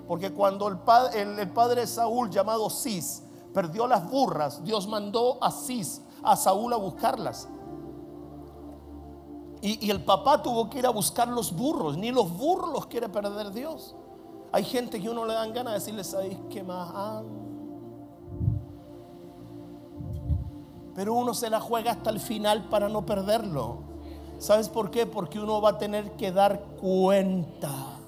Porque 0.07 0.33
cuando 0.33 0.67
el 0.67 0.77
padre, 0.77 1.21
el, 1.21 1.51
padre 1.51 1.87
Saúl, 1.87 2.29
llamado 2.29 2.69
Cis, 2.69 3.23
perdió 3.53 3.87
las 3.87 4.09
burras, 4.09 4.63
Dios 4.63 4.87
mandó 4.87 5.43
a 5.43 5.51
Cis, 5.51 6.01
a 6.21 6.35
Saúl 6.35 6.73
a 6.73 6.77
buscarlas. 6.77 7.47
Y, 9.61 9.89
el 9.89 10.03
papá 10.03 10.43
tuvo 10.43 10.69
que 10.69 10.77
ir 10.79 10.85
a 10.85 10.91
buscar 10.91 11.27
los 11.27 11.55
burros. 11.55 11.97
Ni 11.97 12.11
los 12.11 12.31
burros 12.37 12.71
los 12.71 12.85
quiere 12.85 13.09
perder 13.09 13.51
Dios. 13.51 13.95
Hay 14.51 14.63
gente 14.63 15.01
que 15.01 15.09
uno 15.09 15.25
le 15.25 15.33
dan 15.33 15.53
ganas 15.53 15.73
de 15.73 15.79
decirles, 15.79 16.07
¿sabéis 16.07 16.37
qué 16.51 16.63
más? 16.63 17.23
Pero 20.95 21.13
uno 21.13 21.33
se 21.33 21.49
la 21.49 21.59
juega 21.59 21.91
hasta 21.91 22.09
el 22.09 22.19
final 22.19 22.69
para 22.69 22.87
no 22.87 23.05
perderlo. 23.05 23.79
¿Sabes 24.37 24.69
por 24.69 24.91
qué? 24.91 25.05
Porque 25.05 25.39
uno 25.39 25.61
va 25.61 25.71
a 25.71 25.77
tener 25.77 26.11
que 26.13 26.31
dar 26.31 26.61
cuenta 26.79 27.99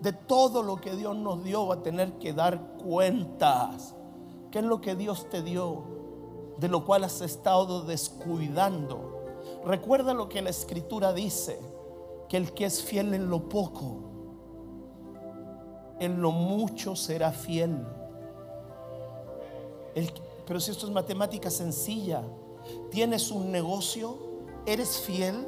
de 0.00 0.12
todo 0.14 0.62
lo 0.62 0.80
que 0.80 0.96
Dios 0.96 1.14
nos 1.14 1.44
dio, 1.44 1.66
va 1.66 1.76
a 1.76 1.82
tener 1.82 2.14
que 2.18 2.32
dar 2.32 2.58
cuentas. 2.82 3.94
¿Qué 4.50 4.60
es 4.60 4.64
lo 4.64 4.80
que 4.80 4.94
Dios 4.94 5.28
te 5.28 5.42
dio? 5.42 5.84
De 6.56 6.68
lo 6.68 6.84
cual 6.84 7.04
has 7.04 7.20
estado 7.20 7.82
descuidando. 7.82 9.18
Recuerda 9.64 10.14
lo 10.14 10.28
que 10.28 10.40
la 10.40 10.50
escritura 10.50 11.12
dice, 11.12 11.60
que 12.28 12.38
el 12.38 12.52
que 12.52 12.64
es 12.64 12.82
fiel 12.82 13.12
en 13.12 13.28
lo 13.28 13.48
poco, 13.48 14.04
en 15.98 16.22
lo 16.22 16.32
mucho 16.32 16.96
será 16.96 17.30
fiel. 17.30 17.86
El, 19.94 20.10
pero 20.50 20.58
si 20.58 20.72
esto 20.72 20.84
es 20.86 20.92
matemática 20.92 21.48
sencilla, 21.48 22.24
tienes 22.90 23.30
un 23.30 23.52
negocio, 23.52 24.18
eres 24.66 24.98
fiel. 24.98 25.46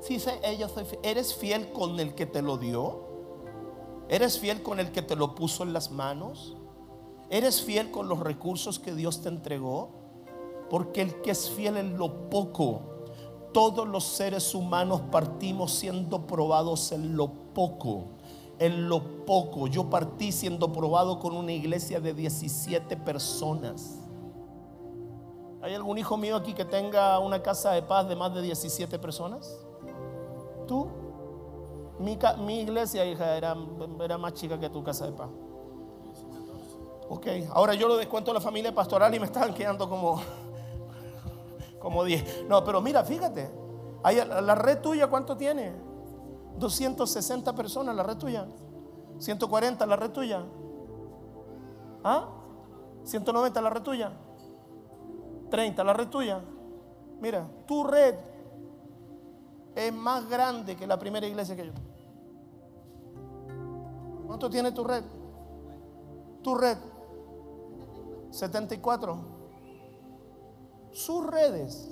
Si 0.00 0.14
ella, 0.42 0.70
¿eres 1.02 1.34
fiel 1.34 1.70
con 1.70 2.00
el 2.00 2.14
que 2.14 2.24
te 2.24 2.40
lo 2.40 2.56
dio? 2.56 3.04
¿Eres 4.08 4.38
fiel 4.38 4.62
con 4.62 4.80
el 4.80 4.90
que 4.90 5.02
te 5.02 5.16
lo 5.16 5.34
puso 5.34 5.64
en 5.64 5.74
las 5.74 5.90
manos? 5.90 6.56
¿Eres 7.28 7.60
fiel 7.60 7.90
con 7.90 8.08
los 8.08 8.20
recursos 8.20 8.78
que 8.78 8.94
Dios 8.94 9.20
te 9.20 9.28
entregó? 9.28 9.90
Porque 10.70 11.02
el 11.02 11.20
que 11.20 11.32
es 11.32 11.50
fiel 11.50 11.76
en 11.76 11.98
lo 11.98 12.30
poco, 12.30 12.80
todos 13.52 13.86
los 13.86 14.04
seres 14.04 14.54
humanos 14.54 15.02
partimos 15.10 15.72
siendo 15.72 16.26
probados 16.26 16.90
en 16.92 17.18
lo 17.18 17.32
poco. 17.52 18.04
en 18.58 18.88
lo 18.88 19.26
poco. 19.26 19.66
Yo 19.66 19.90
partí 19.90 20.32
siendo 20.32 20.72
probado 20.72 21.18
con 21.18 21.36
una 21.36 21.52
iglesia 21.52 22.00
de 22.00 22.14
17 22.14 22.96
personas. 22.96 24.01
¿Hay 25.62 25.74
algún 25.74 25.96
hijo 25.96 26.16
mío 26.16 26.34
aquí 26.36 26.54
que 26.54 26.64
tenga 26.64 27.20
una 27.20 27.40
casa 27.40 27.70
de 27.70 27.82
paz 27.82 28.08
de 28.08 28.16
más 28.16 28.34
de 28.34 28.42
17 28.42 28.98
personas? 28.98 29.56
¿Tú? 30.66 30.88
Mi, 32.00 32.60
iglesia, 32.60 33.04
hija, 33.06 33.36
era, 33.36 33.56
era 34.02 34.18
más 34.18 34.34
chica 34.34 34.58
que 34.58 34.68
tu 34.68 34.82
casa 34.82 35.06
de 35.06 35.12
paz. 35.12 35.30
Ok, 37.08 37.26
ahora 37.52 37.74
yo 37.74 37.86
lo 37.86 37.96
descuento 37.96 38.32
a 38.32 38.34
la 38.34 38.40
familia 38.40 38.74
pastoral 38.74 39.14
y 39.14 39.20
me 39.20 39.26
están 39.26 39.54
quedando 39.54 39.88
como, 39.88 40.20
como 41.78 42.02
10. 42.02 42.46
No, 42.48 42.64
pero 42.64 42.80
mira, 42.80 43.04
fíjate, 43.04 43.48
la 44.02 44.54
red 44.56 44.80
tuya, 44.80 45.06
¿cuánto 45.06 45.36
tiene? 45.36 45.72
260 46.58 47.54
personas, 47.54 47.94
la 47.94 48.02
red 48.02 48.16
tuya. 48.16 48.48
140, 49.18 49.86
la 49.86 49.94
red 49.94 50.10
tuya. 50.10 50.42
¿Ah? 52.02 52.28
190, 53.04 53.60
la 53.60 53.70
red 53.70 53.82
tuya. 53.82 54.12
30, 55.52 55.84
la 55.84 55.92
red 55.92 56.08
tuya. 56.08 56.40
Mira, 57.20 57.46
tu 57.66 57.84
red 57.84 58.14
es 59.74 59.92
más 59.92 60.26
grande 60.26 60.74
que 60.74 60.86
la 60.86 60.98
primera 60.98 61.26
iglesia 61.26 61.54
que 61.54 61.66
yo. 61.66 61.72
¿Cuánto 64.26 64.48
tiene 64.48 64.72
tu 64.72 64.82
red? 64.82 65.04
Tu 66.42 66.54
red. 66.54 66.78
74. 68.30 69.18
Sus 70.90 71.26
redes 71.26 71.90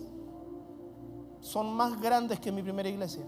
son 1.40 1.74
más 1.74 2.00
grandes 2.00 2.40
que 2.40 2.50
mi 2.50 2.62
primera 2.62 2.88
iglesia. 2.88 3.26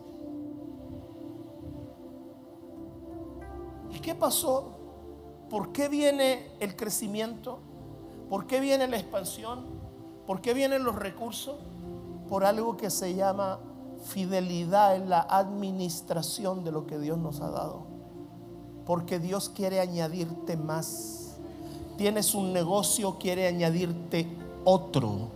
¿Y 3.91 4.01
qué 4.01 4.15
pasó? 4.15 4.79
¿Por 5.51 5.73
qué 5.73 5.91
viene 5.91 6.57
el 6.59 6.75
crecimiento? 6.75 7.59
¿Por 8.31 8.47
qué 8.47 8.61
viene 8.61 8.89
la 8.89 8.97
expansión? 8.97 9.82
¿Por 10.33 10.41
qué 10.41 10.55
vienen 10.55 10.83
los 10.83 10.95
recursos? 10.95 11.57
Por 12.27 12.47
algo 12.47 12.79
que 12.79 12.89
se 12.89 13.15
llama 13.15 13.59
fidelidad 14.03 14.97
en 14.97 15.11
la 15.11 15.21
administración 15.21 16.65
de 16.65 16.73
lo 16.73 16.87
que 16.87 16.99
Dios 16.99 17.19
nos 17.19 17.43
ha 17.43 17.51
dado. 17.51 17.83
Porque 18.87 19.19
Dios 19.19 19.51
quiere 19.51 19.79
añadirte 19.79 20.57
más. 20.57 21.37
Tienes 21.99 22.35
un 22.35 22.55
negocio, 22.55 23.19
quiere 23.19 23.47
añadirte 23.47 24.27
otro. 24.65 25.29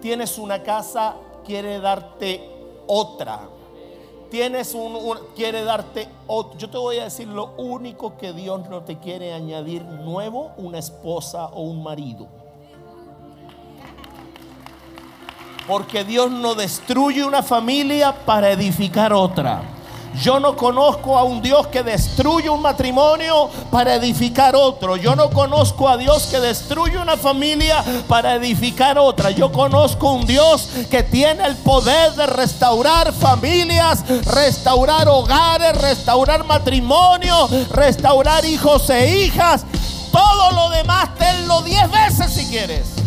Tienes 0.00 0.38
una 0.38 0.62
casa, 0.62 1.16
quiere 1.44 1.80
darte 1.80 2.40
otra. 2.86 3.48
Tienes 4.30 4.74
un, 4.74 4.96
quiere 5.34 5.64
darte 5.64 6.06
otro. 6.28 6.56
Yo 6.56 6.70
te 6.70 6.78
voy 6.78 6.98
a 6.98 7.04
decir 7.04 7.26
lo 7.26 7.56
único 7.56 8.16
que 8.16 8.32
Dios 8.32 8.68
no 8.68 8.84
te 8.84 9.00
quiere 9.00 9.32
añadir 9.32 9.82
nuevo, 9.82 10.52
una 10.56 10.78
esposa 10.78 11.46
o 11.46 11.62
un 11.62 11.82
marido. 11.82 12.39
Porque 15.66 16.04
Dios 16.04 16.30
no 16.30 16.54
destruye 16.54 17.24
una 17.24 17.42
familia 17.42 18.12
para 18.24 18.50
edificar 18.50 19.12
otra. 19.12 19.62
Yo 20.18 20.40
no 20.40 20.56
conozco 20.56 21.16
a 21.16 21.22
un 21.22 21.40
Dios 21.40 21.68
que 21.68 21.82
destruye 21.82 22.50
un 22.50 22.60
matrimonio 22.60 23.48
para 23.70 23.94
edificar 23.94 24.56
otro. 24.56 24.96
Yo 24.96 25.14
no 25.14 25.30
conozco 25.30 25.88
a 25.88 25.96
Dios 25.96 26.24
que 26.24 26.40
destruye 26.40 26.98
una 26.98 27.16
familia 27.16 27.82
para 28.08 28.34
edificar 28.34 28.98
otra. 28.98 29.30
Yo 29.30 29.52
conozco 29.52 30.12
un 30.12 30.26
Dios 30.26 30.68
que 30.90 31.04
tiene 31.04 31.46
el 31.46 31.56
poder 31.56 32.12
de 32.14 32.26
restaurar 32.26 33.12
familias, 33.12 34.04
restaurar 34.26 35.08
hogares, 35.08 35.80
restaurar 35.80 36.44
matrimonio, 36.44 37.48
restaurar 37.70 38.44
hijos 38.44 38.90
e 38.90 39.24
hijas. 39.24 39.64
Todo 40.12 40.50
lo 40.50 40.70
demás 40.70 41.14
tenlo 41.16 41.62
diez 41.62 41.88
veces 41.90 42.32
si 42.32 42.46
quieres. 42.46 42.99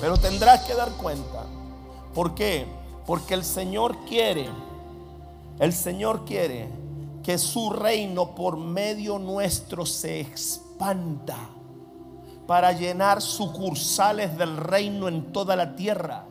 Pero 0.00 0.16
tendrás 0.16 0.64
que 0.64 0.74
dar 0.74 0.90
cuenta. 0.92 1.44
¿Por 2.14 2.34
qué? 2.34 2.66
Porque 3.06 3.34
el 3.34 3.44
Señor 3.44 4.04
quiere, 4.04 4.48
el 5.58 5.72
Señor 5.72 6.24
quiere 6.24 6.68
que 7.22 7.38
su 7.38 7.70
reino 7.70 8.34
por 8.34 8.56
medio 8.56 9.18
nuestro 9.18 9.84
se 9.86 10.20
expanda 10.20 11.36
para 12.46 12.72
llenar 12.72 13.20
sucursales 13.20 14.36
del 14.38 14.56
reino 14.56 15.08
en 15.08 15.32
toda 15.32 15.56
la 15.56 15.74
tierra. 15.76 16.24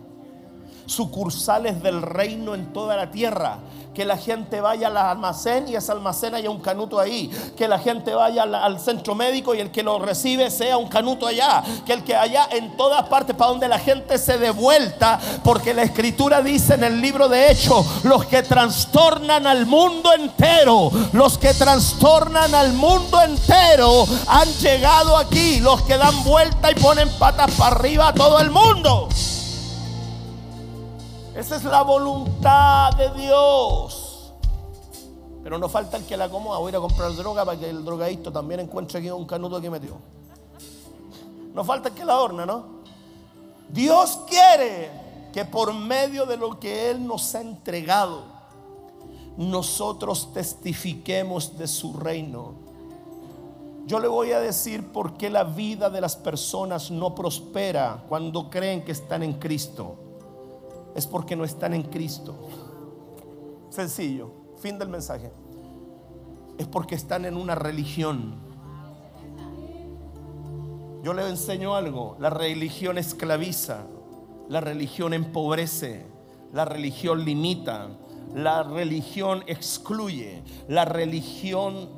Sucursales 0.85 1.83
del 1.83 2.01
reino 2.01 2.55
en 2.55 2.73
toda 2.73 2.95
la 2.95 3.11
tierra 3.11 3.59
que 3.97 4.05
la 4.05 4.15
gente 4.15 4.61
vaya 4.61 4.89
al 4.89 4.97
almacén 4.97 5.67
y 5.67 5.75
ese 5.75 5.91
almacén 5.91 6.35
haya 6.35 6.51
un 6.51 6.59
canuto 6.59 6.99
ahí, 6.99 7.31
que 7.57 7.67
la 7.67 7.79
gente 7.79 8.13
vaya 8.13 8.43
al, 8.43 8.79
centro 8.79 9.15
médico 9.15 9.55
y 9.55 9.59
el 9.59 9.71
que 9.71 9.81
lo 9.81 9.97
recibe 9.97 10.51
sea 10.51 10.77
un 10.77 10.87
canuto 10.87 11.25
allá, 11.25 11.63
que 11.83 11.93
el 11.93 12.03
que 12.03 12.15
haya 12.15 12.47
en 12.51 12.77
todas 12.77 13.07
partes 13.07 13.35
para 13.35 13.49
donde 13.49 13.67
la 13.67 13.79
gente 13.79 14.19
se 14.19 14.37
dé 14.37 14.51
vuelta, 14.51 15.19
porque 15.43 15.73
la 15.73 15.81
escritura 15.81 16.43
dice 16.43 16.75
en 16.75 16.83
el 16.83 17.01
libro 17.01 17.27
de 17.27 17.49
Hechos, 17.49 18.03
los 18.03 18.27
que 18.27 18.43
trastornan 18.43 19.47
al 19.47 19.65
mundo 19.65 20.13
entero, 20.13 20.91
los 21.13 21.39
que 21.39 21.55
trastornan 21.55 22.53
al 22.53 22.73
mundo 22.73 23.19
entero 23.19 24.05
han 24.27 24.47
llegado 24.59 25.17
aquí, 25.17 25.59
los 25.59 25.81
que 25.81 25.97
dan 25.97 26.23
vuelta 26.23 26.69
y 26.69 26.75
ponen 26.75 27.09
patas 27.17 27.49
para 27.57 27.75
arriba 27.75 28.09
a 28.09 28.13
todo 28.13 28.39
el 28.41 28.51
mundo. 28.51 29.09
Esa 31.37 31.57
es 31.57 31.63
la 31.65 31.83
voluntad 31.83 32.93
de 32.93 33.11
Dios. 33.11 34.33
Pero 35.43 35.59
no 35.59 35.69
falta 35.69 35.97
el 35.97 36.03
que 36.03 36.17
la 36.17 36.25
acomoda. 36.25 36.57
Voy 36.57 36.69
a 36.69 36.71
ir 36.71 36.75
a 36.77 36.79
comprar 36.79 37.13
droga 37.15 37.45
para 37.45 37.59
que 37.59 37.69
el 37.69 37.85
drogadicto 37.85 38.31
también 38.31 38.61
encuentre 38.61 38.97
aquí 38.97 39.11
un 39.11 39.27
canuto 39.27 39.61
que 39.61 39.69
metió. 39.69 39.97
No 41.53 41.63
falta 41.63 41.89
el 41.89 41.93
que 41.93 42.03
la 42.03 42.13
adorna, 42.13 42.43
¿no? 42.47 42.65
Dios 43.69 44.21
quiere 44.27 44.89
que 45.31 45.45
por 45.45 45.75
medio 45.75 46.25
de 46.25 46.37
lo 46.37 46.59
que 46.59 46.89
Él 46.89 47.05
nos 47.05 47.35
ha 47.35 47.41
entregado, 47.41 48.23
nosotros 49.37 50.33
testifiquemos 50.33 51.55
de 51.55 51.67
su 51.67 51.93
reino. 51.93 52.55
Yo 53.85 53.99
le 53.99 54.07
voy 54.07 54.31
a 54.31 54.39
decir 54.39 54.91
por 54.91 55.17
qué 55.17 55.29
la 55.29 55.43
vida 55.43 55.91
de 55.91 56.01
las 56.01 56.15
personas 56.15 56.89
no 56.89 57.13
prospera 57.13 58.05
cuando 58.09 58.49
creen 58.49 58.83
que 58.83 58.91
están 58.91 59.21
en 59.21 59.33
Cristo 59.33 60.06
es 60.97 61.05
porque 61.05 61.35
no 61.35 61.43
están 61.43 61.75
en 61.75 61.83
Cristo. 61.83 62.35
Sencillo, 63.69 64.31
fin 64.57 64.79
del 64.79 64.89
mensaje. 64.89 65.31
Es 66.57 66.65
porque 66.67 66.95
están 66.95 67.25
en 67.25 67.37
una 67.37 67.53
religión. 67.53 68.41
Yo 71.03 71.13
le 71.13 71.29
enseño 71.29 71.75
algo, 71.75 72.17
la 72.19 72.31
religión 72.31 72.97
esclaviza, 72.97 73.85
la 74.49 74.59
religión 74.59 75.13
empobrece, 75.13 76.03
la 76.51 76.65
religión 76.65 77.23
limita, 77.23 77.89
la 78.33 78.63
religión 78.63 79.43
excluye, 79.45 80.41
la 80.67 80.85
religión 80.85 81.89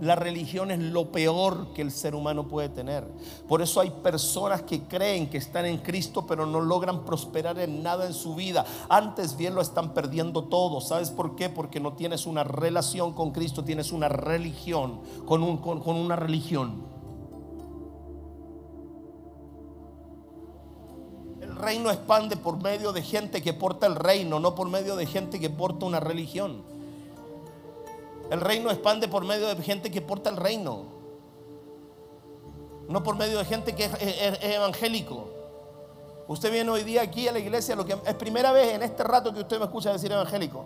la 0.00 0.16
religión 0.16 0.70
es 0.70 0.78
lo 0.78 1.12
peor 1.12 1.72
que 1.74 1.82
el 1.82 1.90
ser 1.90 2.14
humano 2.14 2.48
puede 2.48 2.70
tener. 2.70 3.06
Por 3.46 3.60
eso 3.60 3.80
hay 3.80 3.90
personas 3.90 4.62
que 4.62 4.84
creen 4.84 5.28
que 5.28 5.38
están 5.38 5.66
en 5.66 5.78
Cristo 5.78 6.26
pero 6.26 6.46
no 6.46 6.60
logran 6.60 7.04
prosperar 7.04 7.58
en 7.58 7.82
nada 7.82 8.06
en 8.06 8.14
su 8.14 8.34
vida. 8.34 8.64
Antes 8.88 9.36
bien 9.36 9.54
lo 9.54 9.60
están 9.60 9.92
perdiendo 9.92 10.44
todo. 10.44 10.80
¿Sabes 10.80 11.10
por 11.10 11.36
qué? 11.36 11.50
Porque 11.50 11.80
no 11.80 11.92
tienes 11.92 12.26
una 12.26 12.44
relación 12.44 13.12
con 13.12 13.32
Cristo, 13.32 13.62
tienes 13.62 13.92
una 13.92 14.08
religión, 14.08 15.00
con, 15.26 15.58
con 15.58 15.96
una 15.96 16.16
religión. 16.16 16.82
El 21.42 21.56
reino 21.56 21.90
expande 21.90 22.36
por 22.36 22.62
medio 22.62 22.92
de 22.92 23.02
gente 23.02 23.42
que 23.42 23.52
porta 23.52 23.86
el 23.86 23.96
reino, 23.96 24.40
no 24.40 24.54
por 24.54 24.68
medio 24.70 24.96
de 24.96 25.04
gente 25.04 25.38
que 25.38 25.50
porta 25.50 25.84
una 25.84 26.00
religión. 26.00 26.79
El 28.30 28.40
reino 28.40 28.70
expande 28.70 29.08
por 29.08 29.24
medio 29.24 29.52
de 29.52 29.60
gente 29.60 29.90
que 29.90 30.00
porta 30.00 30.30
el 30.30 30.36
reino. 30.36 30.84
No 32.88 33.02
por 33.02 33.16
medio 33.16 33.38
de 33.38 33.44
gente 33.44 33.74
que 33.74 33.84
es, 33.84 33.92
evangélico. 34.40 35.28
Usted 36.28 36.52
viene 36.52 36.70
hoy 36.70 36.84
día 36.84 37.02
aquí 37.02 37.26
a 37.26 37.32
la 37.32 37.40
iglesia, 37.40 37.74
lo 37.74 37.84
que 37.84 37.92
es 37.92 38.14
primera 38.14 38.52
vez 38.52 38.72
en 38.74 38.84
este 38.84 39.02
rato 39.02 39.34
que 39.34 39.40
usted 39.40 39.58
me 39.58 39.64
escucha 39.64 39.92
decir 39.92 40.12
evangélico. 40.12 40.64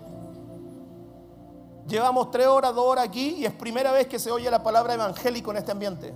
Llevamos 1.89 2.31
tres 2.31 2.47
horas, 2.47 2.75
dos 2.75 2.85
horas 2.85 3.07
aquí 3.07 3.37
y 3.39 3.47
es 3.47 3.53
primera 3.53 3.93
vez 3.93 4.09
que 4.09 4.19
se 4.19 4.31
oye 4.31 4.51
la 4.51 4.63
palabra 4.63 4.93
evangélico 4.93 5.51
en 5.51 5.57
este 5.57 5.73
ambiente. 5.73 6.15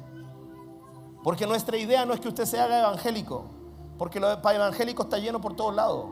Porque 1.25 1.47
nuestra 1.47 1.79
idea 1.79 2.05
no 2.05 2.13
es 2.13 2.21
que 2.21 2.29
usted 2.29 2.45
se 2.45 2.61
haga 2.61 2.81
evangélico, 2.81 3.45
porque 3.97 4.21
lo 4.21 4.31
evangélico 4.31 5.05
está 5.05 5.17
lleno 5.19 5.41
por 5.41 5.57
todos 5.57 5.75
lados. 5.75 6.07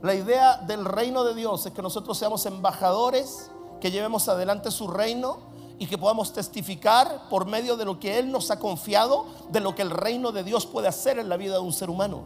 La 0.00 0.14
idea 0.14 0.58
del 0.58 0.84
reino 0.84 1.24
de 1.24 1.34
Dios 1.34 1.66
es 1.66 1.72
que 1.72 1.82
nosotros 1.82 2.16
seamos 2.16 2.46
embajadores 2.46 3.50
que 3.80 3.90
llevemos 3.90 4.28
adelante 4.28 4.70
su 4.70 4.88
reino 4.88 5.38
y 5.78 5.86
que 5.86 5.98
podamos 5.98 6.32
testificar 6.32 7.28
por 7.30 7.46
medio 7.46 7.76
de 7.76 7.84
lo 7.84 8.00
que 8.00 8.18
Él 8.18 8.32
nos 8.32 8.50
ha 8.50 8.58
confiado, 8.58 9.26
de 9.50 9.60
lo 9.60 9.74
que 9.74 9.82
el 9.82 9.90
reino 9.90 10.32
de 10.32 10.42
Dios 10.42 10.66
puede 10.66 10.88
hacer 10.88 11.18
en 11.18 11.28
la 11.28 11.36
vida 11.36 11.54
de 11.54 11.60
un 11.60 11.72
ser 11.72 11.88
humano. 11.88 12.22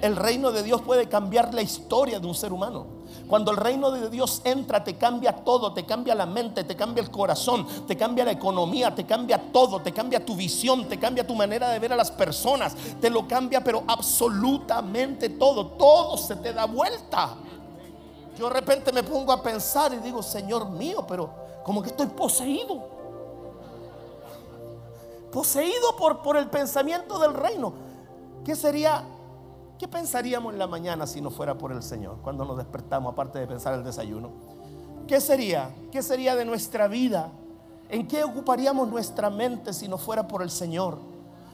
El 0.00 0.16
reino 0.16 0.52
de 0.52 0.62
Dios 0.62 0.82
puede 0.82 1.08
cambiar 1.08 1.54
la 1.54 1.62
historia 1.62 2.20
de 2.20 2.26
un 2.26 2.34
ser 2.34 2.52
humano. 2.52 2.86
Cuando 3.28 3.50
el 3.50 3.56
reino 3.56 3.90
de 3.90 4.10
Dios 4.10 4.42
entra, 4.44 4.84
te 4.84 4.96
cambia 4.96 5.32
todo, 5.32 5.72
te 5.72 5.86
cambia 5.86 6.14
la 6.14 6.26
mente, 6.26 6.64
te 6.64 6.76
cambia 6.76 7.02
el 7.02 7.10
corazón, 7.10 7.66
te 7.86 7.96
cambia 7.96 8.24
la 8.24 8.32
economía, 8.32 8.94
te 8.94 9.04
cambia 9.06 9.50
todo, 9.50 9.80
te 9.80 9.92
cambia 9.92 10.24
tu 10.24 10.34
visión, 10.34 10.88
te 10.88 10.98
cambia 10.98 11.26
tu 11.26 11.34
manera 11.34 11.70
de 11.70 11.78
ver 11.78 11.92
a 11.92 11.96
las 11.96 12.10
personas, 12.10 12.76
te 13.00 13.08
lo 13.08 13.26
cambia, 13.26 13.64
pero 13.64 13.82
absolutamente 13.86 15.30
todo, 15.30 15.68
todo 15.68 16.18
se 16.18 16.36
te 16.36 16.52
da 16.52 16.66
vuelta. 16.66 17.36
Yo 18.36 18.48
de 18.48 18.54
repente 18.54 18.92
me 18.92 19.02
pongo 19.02 19.32
a 19.32 19.42
pensar 19.42 19.92
y 19.92 19.98
digo, 19.98 20.22
Señor 20.22 20.70
mío, 20.70 21.04
pero 21.06 21.30
como 21.62 21.82
que 21.82 21.90
estoy 21.90 22.06
poseído. 22.06 22.94
Poseído 25.32 25.96
por, 25.96 26.22
por 26.22 26.36
el 26.36 26.48
pensamiento 26.48 27.18
del 27.18 27.34
reino. 27.34 27.72
¿Qué 28.44 28.54
sería 28.54 29.04
¿Qué 29.78 29.88
pensaríamos 29.88 30.52
en 30.52 30.58
la 30.58 30.68
mañana 30.68 31.06
si 31.06 31.20
no 31.20 31.30
fuera 31.30 31.58
por 31.58 31.72
el 31.72 31.82
Señor? 31.82 32.18
Cuando 32.22 32.44
nos 32.44 32.56
despertamos, 32.56 33.12
aparte 33.12 33.40
de 33.40 33.46
pensar 33.46 33.74
el 33.74 33.82
desayuno. 33.82 34.30
¿Qué 35.08 35.20
sería? 35.20 35.74
¿Qué 35.90 36.02
sería 36.02 36.36
de 36.36 36.44
nuestra 36.44 36.86
vida? 36.86 37.30
¿En 37.88 38.06
qué 38.06 38.22
ocuparíamos 38.22 38.88
nuestra 38.88 39.30
mente 39.30 39.72
si 39.72 39.88
no 39.88 39.98
fuera 39.98 40.28
por 40.28 40.42
el 40.42 40.50
Señor? 40.50 40.98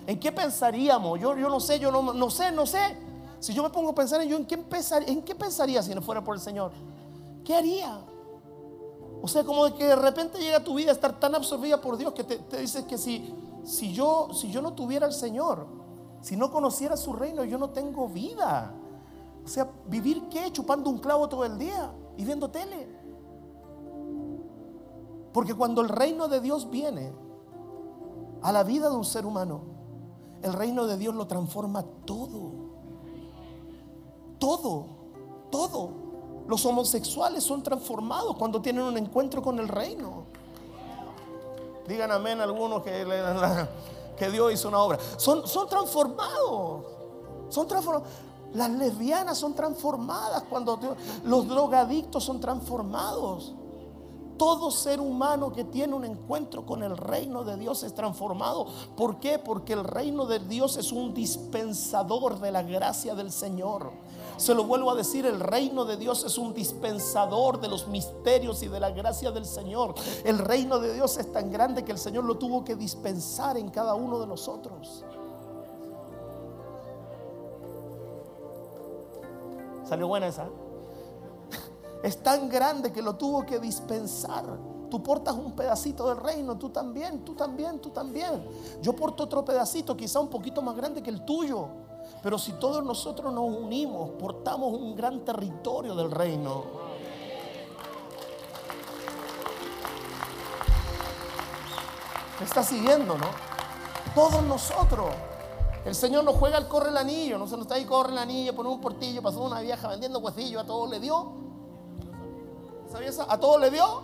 ¿En 0.06 0.20
qué 0.20 0.32
pensaríamos? 0.32 1.18
Yo, 1.18 1.36
yo 1.36 1.48
no 1.48 1.60
sé, 1.60 1.78
yo 1.78 1.90
no, 1.90 2.12
no 2.12 2.30
sé, 2.30 2.52
no 2.52 2.66
sé. 2.66 2.96
Si 3.40 3.54
yo 3.54 3.62
me 3.62 3.70
pongo 3.70 3.90
a 3.90 3.94
pensar 3.94 4.20
en 4.20 4.28
yo, 4.28 4.36
¿en 4.36 4.46
qué, 4.46 4.62
¿en 5.06 5.22
qué 5.22 5.34
pensaría 5.34 5.82
si 5.82 5.94
no 5.94 6.02
fuera 6.02 6.22
por 6.22 6.34
el 6.34 6.40
Señor? 6.40 6.72
¿Qué 7.44 7.56
haría? 7.56 8.00
O 9.22 9.28
sea, 9.28 9.44
como 9.44 9.64
de 9.64 9.74
que 9.74 9.86
de 9.86 9.96
repente 9.96 10.38
llega 10.38 10.62
tu 10.62 10.74
vida 10.74 10.90
a 10.90 10.94
estar 10.94 11.18
tan 11.18 11.34
absorbida 11.34 11.80
por 11.80 11.96
Dios 11.96 12.12
que 12.12 12.24
te, 12.24 12.36
te 12.36 12.58
dices 12.58 12.84
que 12.84 12.96
si, 12.96 13.34
si, 13.64 13.92
yo, 13.92 14.28
si 14.32 14.50
yo 14.50 14.62
no 14.62 14.74
tuviera 14.74 15.06
al 15.06 15.12
Señor, 15.12 15.66
si 16.20 16.36
no 16.36 16.50
conociera 16.50 16.96
su 16.96 17.12
reino, 17.12 17.44
yo 17.44 17.58
no 17.58 17.70
tengo 17.70 18.08
vida. 18.08 18.74
O 19.44 19.48
sea, 19.48 19.70
vivir 19.86 20.28
qué? 20.28 20.52
Chupando 20.52 20.90
un 20.90 20.98
clavo 20.98 21.28
todo 21.28 21.44
el 21.44 21.58
día 21.58 21.90
y 22.16 22.24
viendo 22.24 22.50
tele. 22.50 22.88
Porque 25.32 25.54
cuando 25.54 25.80
el 25.80 25.88
reino 25.88 26.28
de 26.28 26.40
Dios 26.40 26.70
viene 26.70 27.12
a 28.42 28.52
la 28.52 28.64
vida 28.64 28.90
de 28.90 28.96
un 28.96 29.04
ser 29.04 29.24
humano, 29.24 29.62
el 30.42 30.52
reino 30.52 30.86
de 30.86 30.96
Dios 30.96 31.14
lo 31.14 31.26
transforma 31.26 31.84
todo. 32.04 32.49
Todo, 34.40 34.86
todo. 35.52 35.90
Los 36.48 36.66
homosexuales 36.66 37.44
son 37.44 37.62
transformados 37.62 38.36
cuando 38.36 38.60
tienen 38.60 38.82
un 38.82 38.98
encuentro 38.98 39.40
con 39.40 39.60
el 39.60 39.68
reino. 39.68 40.24
Digan 41.86 42.10
amén 42.10 42.40
algunos 42.40 42.82
que 42.82 43.06
que 44.20 44.30
Dios 44.30 44.52
hizo 44.52 44.68
una 44.68 44.80
obra. 44.80 44.98
Son, 45.16 45.46
son 45.46 45.66
transformados. 45.66 46.84
Son 47.48 47.66
transformados. 47.66 48.08
Las 48.52 48.70
lesbianas 48.70 49.38
son 49.38 49.54
transformadas 49.54 50.42
cuando 50.50 50.78
los 51.24 51.48
drogadictos 51.48 52.24
son 52.24 52.38
transformados. 52.38 53.54
Todo 54.36 54.70
ser 54.70 55.00
humano 55.00 55.52
que 55.52 55.64
tiene 55.64 55.94
un 55.94 56.04
encuentro 56.04 56.66
con 56.66 56.82
el 56.82 56.96
reino 56.96 57.44
de 57.44 57.56
Dios 57.56 57.82
es 57.82 57.94
transformado. 57.94 58.66
¿Por 58.96 59.20
qué? 59.20 59.38
Porque 59.38 59.72
el 59.72 59.84
reino 59.84 60.26
de 60.26 60.38
Dios 60.38 60.76
es 60.76 60.92
un 60.92 61.14
dispensador 61.14 62.40
de 62.40 62.50
la 62.50 62.62
gracia 62.62 63.14
del 63.14 63.30
Señor. 63.30 63.92
Se 64.40 64.54
lo 64.54 64.64
vuelvo 64.64 64.90
a 64.90 64.94
decir, 64.94 65.26
el 65.26 65.38
reino 65.38 65.84
de 65.84 65.98
Dios 65.98 66.24
es 66.24 66.38
un 66.38 66.54
dispensador 66.54 67.60
de 67.60 67.68
los 67.68 67.86
misterios 67.88 68.62
y 68.62 68.68
de 68.68 68.80
la 68.80 68.90
gracia 68.90 69.30
del 69.30 69.44
Señor. 69.44 69.94
El 70.24 70.38
reino 70.38 70.78
de 70.78 70.94
Dios 70.94 71.18
es 71.18 71.30
tan 71.30 71.52
grande 71.52 71.84
que 71.84 71.92
el 71.92 71.98
Señor 71.98 72.24
lo 72.24 72.38
tuvo 72.38 72.64
que 72.64 72.74
dispensar 72.74 73.58
en 73.58 73.68
cada 73.68 73.94
uno 73.94 74.18
de 74.18 74.26
nosotros. 74.26 75.04
¿Salió 79.86 80.08
buena 80.08 80.28
esa? 80.28 80.48
Es 82.02 82.22
tan 82.22 82.48
grande 82.48 82.92
que 82.92 83.02
lo 83.02 83.16
tuvo 83.16 83.44
que 83.44 83.58
dispensar. 83.58 84.58
Tú 84.88 85.02
portas 85.02 85.34
un 85.34 85.52
pedacito 85.52 86.08
del 86.08 86.16
reino, 86.16 86.56
tú 86.56 86.70
también, 86.70 87.26
tú 87.26 87.34
también, 87.34 87.78
tú 87.78 87.90
también. 87.90 88.42
Yo 88.80 88.96
porto 88.96 89.24
otro 89.24 89.44
pedacito, 89.44 89.94
quizá 89.94 90.18
un 90.18 90.28
poquito 90.28 90.62
más 90.62 90.74
grande 90.74 91.02
que 91.02 91.10
el 91.10 91.26
tuyo. 91.26 91.89
Pero 92.22 92.38
si 92.38 92.52
todos 92.52 92.84
nosotros 92.84 93.32
nos 93.32 93.44
unimos, 93.44 94.10
portamos 94.10 94.74
un 94.74 94.94
gran 94.94 95.24
territorio 95.24 95.94
del 95.94 96.10
reino. 96.10 96.64
Me 102.38 102.46
está 102.46 102.62
siguiendo, 102.62 103.16
¿no? 103.16 103.26
Todos 104.14 104.42
nosotros. 104.42 105.08
El 105.84 105.94
Señor 105.94 106.24
nos 106.24 106.36
juega 106.36 106.58
al 106.58 106.68
corre 106.68 106.90
el 106.90 106.96
anillo, 106.98 107.38
no 107.38 107.46
se 107.46 107.52
nos 107.52 107.62
está 107.62 107.76
ahí 107.76 107.86
corre 107.86 108.12
el 108.12 108.18
anillo, 108.18 108.54
pone 108.54 108.68
un 108.68 108.80
portillo, 108.82 109.22
pasó 109.22 109.42
una 109.42 109.60
vieja 109.60 109.88
vendiendo 109.88 110.18
huesillo, 110.18 110.60
a 110.60 110.64
todos 110.64 110.90
le 110.90 111.00
dio. 111.00 111.32
¿Sabías? 112.92 113.18
A 113.18 113.38
todos 113.38 113.60
le 113.60 113.70
dio, 113.70 114.02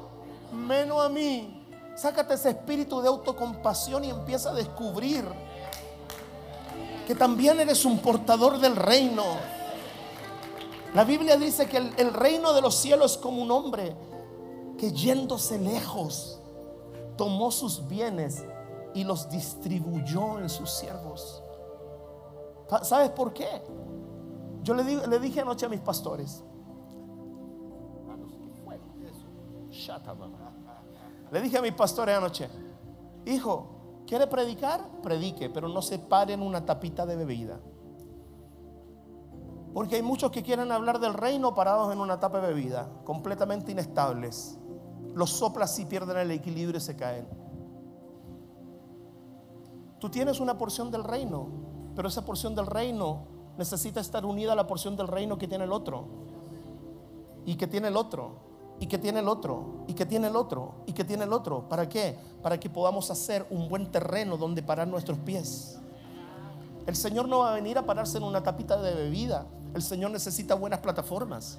menos 0.53 1.05
a 1.05 1.11
mí. 1.11 1.67
Sácate 1.97 2.35
ese 2.35 2.51
espíritu 2.51 3.01
de 3.03 3.09
autocompasión 3.09 4.05
y 4.05 4.11
empieza 4.11 4.51
a 4.51 4.55
descubrir 4.55 5.25
que 7.07 7.15
también 7.15 7.61
eres 7.61 7.85
un 7.85 7.99
portador 8.01 8.59
del 8.59 8.75
reino. 8.75 9.23
La 10.93 11.05
Biblia 11.05 11.37
dice 11.37 11.69
que 11.69 11.77
el, 11.77 12.13
reino 12.13 12.53
de 12.53 12.61
los 12.61 12.75
cielos 12.75 13.13
es 13.13 13.19
como 13.19 13.43
un 13.43 13.51
hombre 13.51 13.95
que 14.77 14.93
yéndose 14.93 15.59
lejos 15.59 16.41
tomó 17.17 17.51
sus 17.51 17.87
bienes 17.87 18.45
y 18.93 19.05
los 19.05 19.31
distribuyó 19.31 20.41
en 20.41 20.51
sus 20.51 20.71
siervos. 20.71 21.43
¿Sabes 22.83 23.11
por 23.11 23.33
qué? 23.33 23.63
Yo 24.63 24.75
le, 24.75 25.07
le 25.07 25.19
dije 25.21 25.41
anoche 25.41 25.67
a 25.67 25.69
mis 25.69 25.81
pastores, 25.81 26.43
le 31.31 31.41
dije 31.41 31.59
a 31.59 31.63
mis 31.63 31.73
pastores 31.73 32.17
anoche, 32.17 32.49
hijo, 33.27 33.76
¿Quiere 34.07 34.27
predicar? 34.29 34.81
Predique, 35.03 35.51
pero 35.51 35.69
no 35.69 35.83
se 35.83 35.99
pare 35.99 36.35
en 36.35 36.43
una 36.43 36.65
tapita 36.65 37.05
de 37.07 37.17
bebida. 37.17 37.59
Porque 39.75 39.97
hay 39.97 40.03
muchos 40.03 40.31
que 40.31 40.43
quieren 40.43 40.71
hablar 40.71 41.01
del 41.01 41.13
reino 41.13 41.55
parados 41.55 41.93
en 41.93 42.01
una 42.01 42.19
tapa 42.21 42.41
de 42.41 42.55
bebida, 42.55 42.89
completamente 43.05 43.73
inestables. 43.73 44.59
Los 45.15 45.31
soplas 45.31 45.79
y 45.79 45.87
pierden 45.87 46.17
el 46.19 46.31
equilibrio 46.31 46.79
y 46.79 46.81
se 46.81 46.97
caen. 46.97 47.27
Tú 49.99 50.09
tienes 50.09 50.41
una 50.41 50.57
porción 50.57 50.91
del 50.91 51.03
reino, 51.05 51.49
pero 51.95 52.09
esa 52.09 52.25
porción 52.25 52.55
del 52.55 52.67
reino 52.67 53.27
necesita 53.59 54.01
estar 54.01 54.25
unida 54.25 54.53
a 54.53 54.57
la 54.57 54.67
porción 54.67 54.97
del 54.97 55.09
reino 55.09 55.37
que 55.37 55.49
tiene 55.49 55.65
el 55.65 55.73
otro. 55.73 56.07
Y 57.45 57.57
que 57.57 57.67
tiene 57.67 57.89
el 57.89 57.97
otro 57.97 58.46
y 58.79 58.87
que 58.87 58.99
tiene 58.99 59.21
el 59.21 59.29
otro, 59.29 59.85
y 59.87 59.95
que 59.95 60.05
tiene 60.05 60.29
el 60.29 60.37
otro, 60.37 60.75
y 60.87 60.93
que 60.93 61.05
tiene 61.05 61.25
el 61.25 61.33
otro. 61.33 61.69
¿Para 61.69 61.89
qué? 61.89 62.19
Para 62.43 62.61
que 62.61 62.69
podamos 62.69 63.11
hacer 63.11 63.47
un 63.51 63.69
buen 63.69 63.91
terreno 63.91 64.37
donde 64.37 64.63
parar 64.63 64.87
nuestros 64.87 65.19
pies. 65.19 65.79
El 66.87 66.95
Señor 66.95 67.29
no 67.29 67.41
va 67.41 67.53
a 67.53 67.55
venir 67.55 67.79
a 67.79 67.87
pararse 67.87 68.19
en 68.19 68.25
una 68.25 68.43
tapita 68.43 68.81
de 68.81 68.95
bebida. 68.95 69.47
El 69.75 69.83
Señor 69.83 70.11
necesita 70.11 70.55
buenas 70.55 70.81
plataformas. 70.81 71.59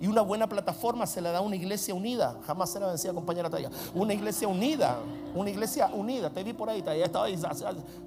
Y 0.00 0.06
una 0.06 0.22
buena 0.22 0.48
plataforma 0.48 1.06
se 1.06 1.20
le 1.20 1.30
da 1.30 1.42
una 1.42 1.56
iglesia 1.56 1.94
unida. 1.94 2.38
Jamás 2.46 2.70
se 2.70 2.80
la 2.80 2.86
vencía 2.86 3.12
compañera 3.12 3.50
Taya. 3.50 3.70
Una 3.94 4.14
iglesia 4.14 4.48
unida. 4.48 4.96
Una 5.34 5.50
iglesia 5.50 5.90
unida. 5.92 6.30
Te 6.30 6.42
vi 6.42 6.54
por 6.54 6.70
ahí, 6.70 6.80
Taya. 6.80 7.04
Estaba 7.04 7.26
ahí. 7.26 7.38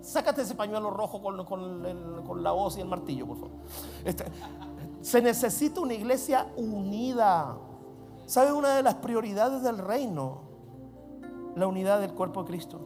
Sácate 0.01 0.41
ese 0.41 0.55
pañuelo 0.55 0.89
rojo 0.89 1.21
con, 1.21 2.43
la 2.43 2.51
voz 2.51 2.77
y 2.77 2.81
el 2.81 2.87
martillo, 2.87 3.27
por 3.27 3.37
favor. 3.37 3.51
Este, 4.03 4.25
se 5.01 5.21
necesita 5.21 5.81
una 5.81 5.93
iglesia 5.93 6.47
unida. 6.57 7.55
¿Sabe 8.25 8.51
una 8.53 8.75
de 8.75 8.83
las 8.83 8.95
prioridades 8.95 9.63
del 9.63 9.77
reino? 9.77 10.41
La 11.55 11.67
unidad 11.67 11.99
del 11.99 12.13
cuerpo 12.13 12.43
de 12.43 12.47
Cristo. 12.47 12.79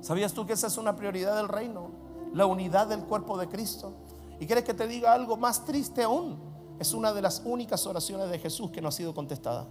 ¿Sabías 0.00 0.32
tú 0.32 0.44
que 0.46 0.52
esa 0.52 0.66
es 0.66 0.76
una 0.78 0.96
prioridad 0.96 1.36
del 1.36 1.48
reino? 1.48 1.90
La 2.32 2.46
unidad 2.46 2.88
del 2.88 3.04
cuerpo 3.04 3.38
de 3.38 3.48
Cristo. 3.48 3.94
¿Y 4.40 4.46
quieres 4.46 4.64
que 4.64 4.74
te 4.74 4.88
diga 4.88 5.12
algo 5.12 5.36
más 5.36 5.64
triste 5.64 6.02
aún? 6.02 6.38
Es 6.80 6.92
una 6.92 7.12
de 7.12 7.22
las 7.22 7.42
únicas 7.44 7.86
oraciones 7.86 8.28
de 8.28 8.38
Jesús 8.38 8.70
que 8.72 8.80
no 8.80 8.88
ha 8.88 8.92
sido 8.92 9.14
contestada. 9.14 9.68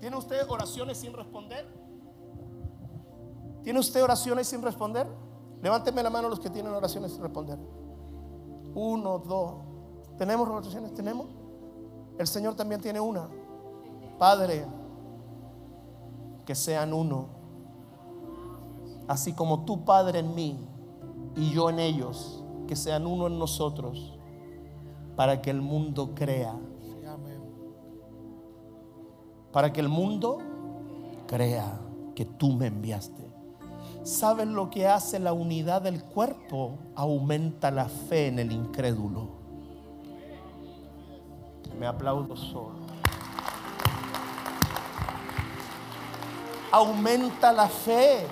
¿Tiene 0.00 0.16
usted 0.16 0.44
oraciones 0.48 0.98
sin 0.98 1.12
responder? 1.12 1.68
¿Tiene 3.62 3.78
usted 3.78 4.02
oraciones 4.02 4.48
sin 4.48 4.62
responder? 4.62 5.06
Levánteme 5.62 6.02
la 6.02 6.10
mano 6.10 6.28
los 6.28 6.40
que 6.40 6.50
tienen 6.50 6.72
oraciones 6.72 7.12
sin 7.12 7.22
responder. 7.22 7.58
Uno, 8.74 9.18
dos, 9.18 9.56
¿Tenemos 10.20 10.46
relaciones? 10.46 10.92
¿Tenemos? 10.92 11.28
El 12.18 12.26
Señor 12.26 12.54
también 12.54 12.78
tiene 12.78 13.00
una. 13.00 13.26
Padre, 14.18 14.66
que 16.44 16.54
sean 16.54 16.92
uno. 16.92 17.24
Así 19.08 19.32
como 19.32 19.64
tu 19.64 19.82
Padre 19.82 20.18
en 20.18 20.34
mí 20.34 20.58
y 21.36 21.52
yo 21.52 21.70
en 21.70 21.78
ellos, 21.78 22.44
que 22.68 22.76
sean 22.76 23.06
uno 23.06 23.28
en 23.28 23.38
nosotros, 23.38 24.18
para 25.16 25.40
que 25.40 25.48
el 25.48 25.62
mundo 25.62 26.10
crea. 26.14 26.54
Para 29.52 29.72
que 29.72 29.80
el 29.80 29.88
mundo 29.88 30.36
crea 31.26 31.80
que 32.14 32.26
tú 32.26 32.52
me 32.52 32.66
enviaste. 32.66 33.26
¿Sabes 34.02 34.48
lo 34.48 34.68
que 34.68 34.86
hace 34.86 35.18
la 35.18 35.32
unidad 35.32 35.80
del 35.80 36.04
cuerpo? 36.04 36.72
Aumenta 36.94 37.70
la 37.70 37.86
fe 37.86 38.26
en 38.26 38.38
el 38.38 38.52
incrédulo. 38.52 39.39
Me 41.78 41.86
aplaudo 41.86 42.36
solo. 42.36 42.74
Aumenta 46.72 47.52
la 47.52 47.68
fe. 47.68 48.26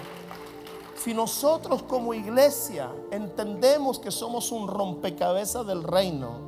Si 0.96 1.14
nosotros 1.14 1.82
como 1.82 2.12
iglesia 2.12 2.90
entendemos 3.10 3.98
que 3.98 4.10
somos 4.10 4.52
un 4.52 4.68
rompecabezas 4.68 5.66
del 5.66 5.82
reino, 5.82 6.40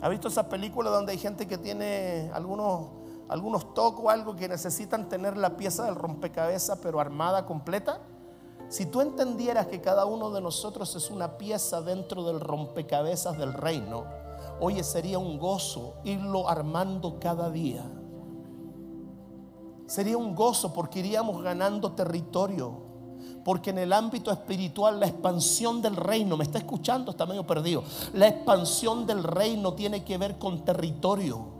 ¿ha 0.00 0.08
visto 0.08 0.28
esa 0.28 0.48
película 0.48 0.90
donde 0.90 1.12
hay 1.12 1.18
gente 1.18 1.46
que 1.46 1.58
tiene 1.58 2.30
algunos, 2.32 2.88
algunos 3.28 3.74
toques 3.74 4.04
o 4.04 4.10
algo 4.10 4.36
que 4.36 4.48
necesitan 4.48 5.08
tener 5.08 5.36
la 5.36 5.56
pieza 5.56 5.84
del 5.84 5.94
rompecabezas 5.94 6.78
pero 6.82 6.98
armada 6.98 7.46
completa? 7.46 8.00
Si 8.68 8.84
tú 8.84 9.00
entendieras 9.00 9.66
que 9.66 9.80
cada 9.80 10.04
uno 10.04 10.30
de 10.30 10.40
nosotros 10.40 10.94
es 10.94 11.10
una 11.10 11.38
pieza 11.38 11.80
dentro 11.80 12.24
del 12.24 12.40
rompecabezas 12.40 13.38
del 13.38 13.54
reino, 13.54 14.04
oye, 14.60 14.82
sería 14.82 15.18
un 15.18 15.38
gozo 15.38 15.94
irlo 16.04 16.48
armando 16.48 17.18
cada 17.20 17.50
día. 17.50 17.84
Sería 19.86 20.18
un 20.18 20.34
gozo 20.34 20.72
porque 20.72 21.00
iríamos 21.00 21.42
ganando 21.42 21.92
territorio. 21.92 22.86
Porque 23.44 23.70
en 23.70 23.78
el 23.78 23.92
ámbito 23.92 24.30
espiritual 24.30 25.00
la 25.00 25.06
expansión 25.06 25.80
del 25.80 25.96
reino, 25.96 26.36
me 26.36 26.44
está 26.44 26.58
escuchando, 26.58 27.10
está 27.10 27.24
medio 27.24 27.46
perdido. 27.46 27.82
La 28.12 28.28
expansión 28.28 29.06
del 29.06 29.24
reino 29.24 29.72
tiene 29.74 30.04
que 30.04 30.18
ver 30.18 30.38
con 30.38 30.64
territorio 30.64 31.57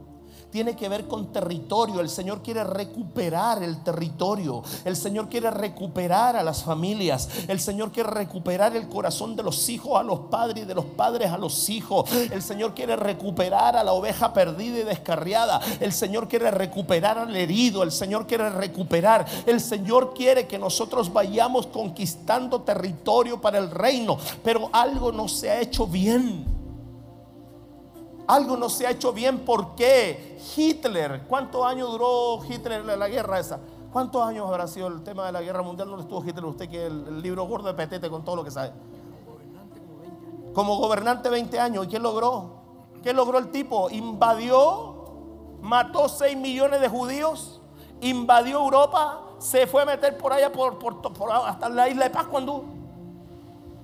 tiene 0.51 0.77
que 0.77 0.89
ver 0.89 1.07
con 1.07 1.33
territorio. 1.33 2.01
El 2.01 2.09
Señor 2.09 2.43
quiere 2.43 2.65
recuperar 2.65 3.63
el 3.63 3.83
territorio. 3.83 4.63
El 4.85 4.97
Señor 4.97 5.29
quiere 5.29 5.51
recuperar 5.51 6.37
a 6.37 6.43
las 6.43 6.63
familias. 6.63 7.29
El 7.49 7.61
Señor 7.61 7.93
quiere 7.93 8.11
recuperar 8.11 8.75
el 8.77 8.89
corazón 8.89 9.37
de 9.37 9.43
los 9.43 9.69
hijos 9.69 9.99
a 9.99 10.03
los 10.03 10.21
padres 10.31 10.65
y 10.65 10.67
de 10.67 10.75
los 10.75 10.85
padres 10.85 11.31
a 11.31 11.39
los 11.39 11.69
hijos. 11.69 12.11
El 12.13 12.43
Señor 12.43 12.75
quiere 12.75 12.97
recuperar 12.97 13.77
a 13.77 13.85
la 13.85 13.93
oveja 13.93 14.33
perdida 14.33 14.79
y 14.79 14.85
descarriada. 14.85 15.61
El 15.81 15.93
Señor 15.93 16.29
quiere 16.29 16.51
recuperar 16.51 17.19
al 17.19 17.35
herido. 17.37 17.83
El 17.83 17.93
Señor 17.93 18.27
quiere 18.27 18.51
recuperar. 18.51 19.27
El 19.47 19.61
Señor 19.61 20.15
quiere 20.15 20.47
que 20.47 20.59
nosotros 20.59 21.13
vayamos 21.13 21.67
conquistando 21.67 22.63
territorio 22.63 23.41
para 23.41 23.59
el 23.59 23.71
reino. 23.71 24.19
Pero 24.43 24.71
algo 24.73 25.13
no 25.13 25.29
se 25.29 25.51
ha 25.51 25.61
hecho 25.61 25.87
bien. 25.87 26.58
Algo 28.29 28.59
no 28.59 28.69
se 28.69 28.87
ha 28.87 28.91
hecho 28.91 29.13
bien. 29.13 29.41
¿Por 29.41 29.75
qué? 29.75 30.39
Hitler, 30.55 31.25
¿cuántos 31.27 31.65
años 31.65 31.91
duró 31.91 32.45
Hitler 32.45 32.85
la 32.85 33.09
guerra 33.09 33.41
esa? 33.41 33.59
¿Cuántos 33.91 34.23
años 34.23 34.47
habrá 34.47 34.67
sido 34.67 34.87
el 34.89 35.03
tema 35.03 35.25
de 35.25 35.33
la 35.33 35.41
guerra 35.41 35.63
mundial? 35.63 35.91
No 35.91 35.99
estuvo 35.99 36.23
Hitler 36.23 36.45
usted 36.45 36.69
que 36.69 36.87
el, 36.87 37.23
libro 37.23 37.45
gordo 37.47 37.69
de 37.69 37.75
Petete 37.75 38.11
con 38.11 38.23
todo 38.23 38.37
lo 38.37 38.45
que 38.45 38.51
sabe. 38.51 38.73
Como 40.53 40.77
gobernante 40.77 41.31
20 41.31 41.59
años. 41.59 41.87
¿Y 41.87 41.89
qué 41.89 41.99
logró? 41.99 42.51
¿Qué 43.03 43.15
logró 43.15 43.39
el 43.39 43.51
tipo? 43.51 43.89
Invadió, 43.89 44.95
mató 45.63 46.07
6 46.11 46.37
millones 46.37 46.83
de 46.83 46.89
judíos, 46.89 47.63
invadió 48.03 48.59
Europa, 48.59 49.23
se 49.39 49.67
fue 49.67 49.83
a 49.83 49.87
meter 49.87 50.19
por 50.19 50.35
allá 50.35 50.53
hasta 51.47 51.69
la 51.71 51.89
isla 51.89 52.05
de 52.05 52.11
Pascua 52.11 52.43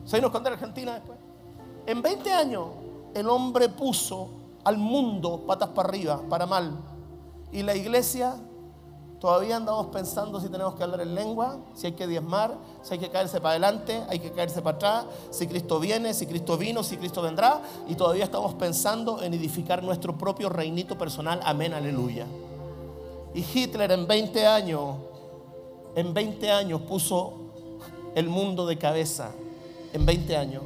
Se 0.05 0.17
vino 0.17 0.27
a 0.27 0.29
esconder 0.29 0.53
Argentina 0.53 0.95
después. 0.95 1.19
En 1.87 2.03
20 2.03 2.31
años 2.31 2.84
el 3.15 3.29
hombre 3.29 3.69
puso 3.69 4.29
al 4.65 4.79
mundo 4.79 5.45
patas 5.47 5.71
para 5.71 5.89
arriba, 5.89 6.21
para 6.29 6.47
mal. 6.47 6.73
Y 7.53 7.63
la 7.63 7.77
iglesia, 7.77 8.37
todavía 9.21 9.57
andamos 9.57 9.87
pensando 9.87 10.41
si 10.41 10.49
tenemos 10.49 10.75
que 10.75 10.83
hablar 10.83 11.01
en 11.01 11.15
lengua, 11.15 11.59
si 11.75 11.87
hay 11.87 11.93
que 11.93 12.07
diezmar, 12.07 12.57
si 12.83 12.95
hay 12.95 12.99
que 12.99 13.11
caerse 13.11 13.41
para 13.41 13.51
adelante, 13.51 14.03
hay 14.09 14.19
que 14.19 14.33
caerse 14.33 14.61
para 14.61 14.77
atrás, 14.77 15.05
si 15.31 15.47
Cristo 15.47 15.79
viene, 15.79 16.13
si 16.15 16.27
Cristo 16.27 16.59
vino, 16.59 16.83
si 16.83 16.97
Cristo 16.97 17.23
vendrá. 17.23 17.63
Y 17.87 17.95
todavía 17.95 18.25
estamos 18.25 18.55
pensando 18.55 19.23
en 19.23 19.35
edificar 19.35 19.83
nuestro 19.83 20.19
propio 20.19 20.49
reinito 20.49 20.99
personal. 20.99 21.41
Amén, 21.45 21.73
aleluya. 21.75 22.27
Y 23.35 23.45
Hitler 23.55 23.93
en 23.93 24.07
20 24.07 24.47
años, 24.47 24.97
en 25.95 26.13
20 26.13 26.51
años 26.51 26.81
puso 26.83 27.35
el 28.15 28.29
mundo 28.29 28.67
de 28.67 28.79
cabeza. 28.79 29.31
En 29.93 30.05
20 30.05 30.37
años 30.37 30.63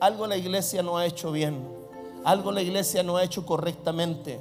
algo 0.00 0.26
la 0.26 0.36
iglesia 0.36 0.82
no 0.82 0.96
ha 0.96 1.06
hecho 1.06 1.30
bien, 1.30 1.62
algo 2.24 2.50
la 2.50 2.62
iglesia 2.62 3.02
no 3.02 3.16
ha 3.16 3.22
hecho 3.22 3.44
correctamente. 3.44 4.40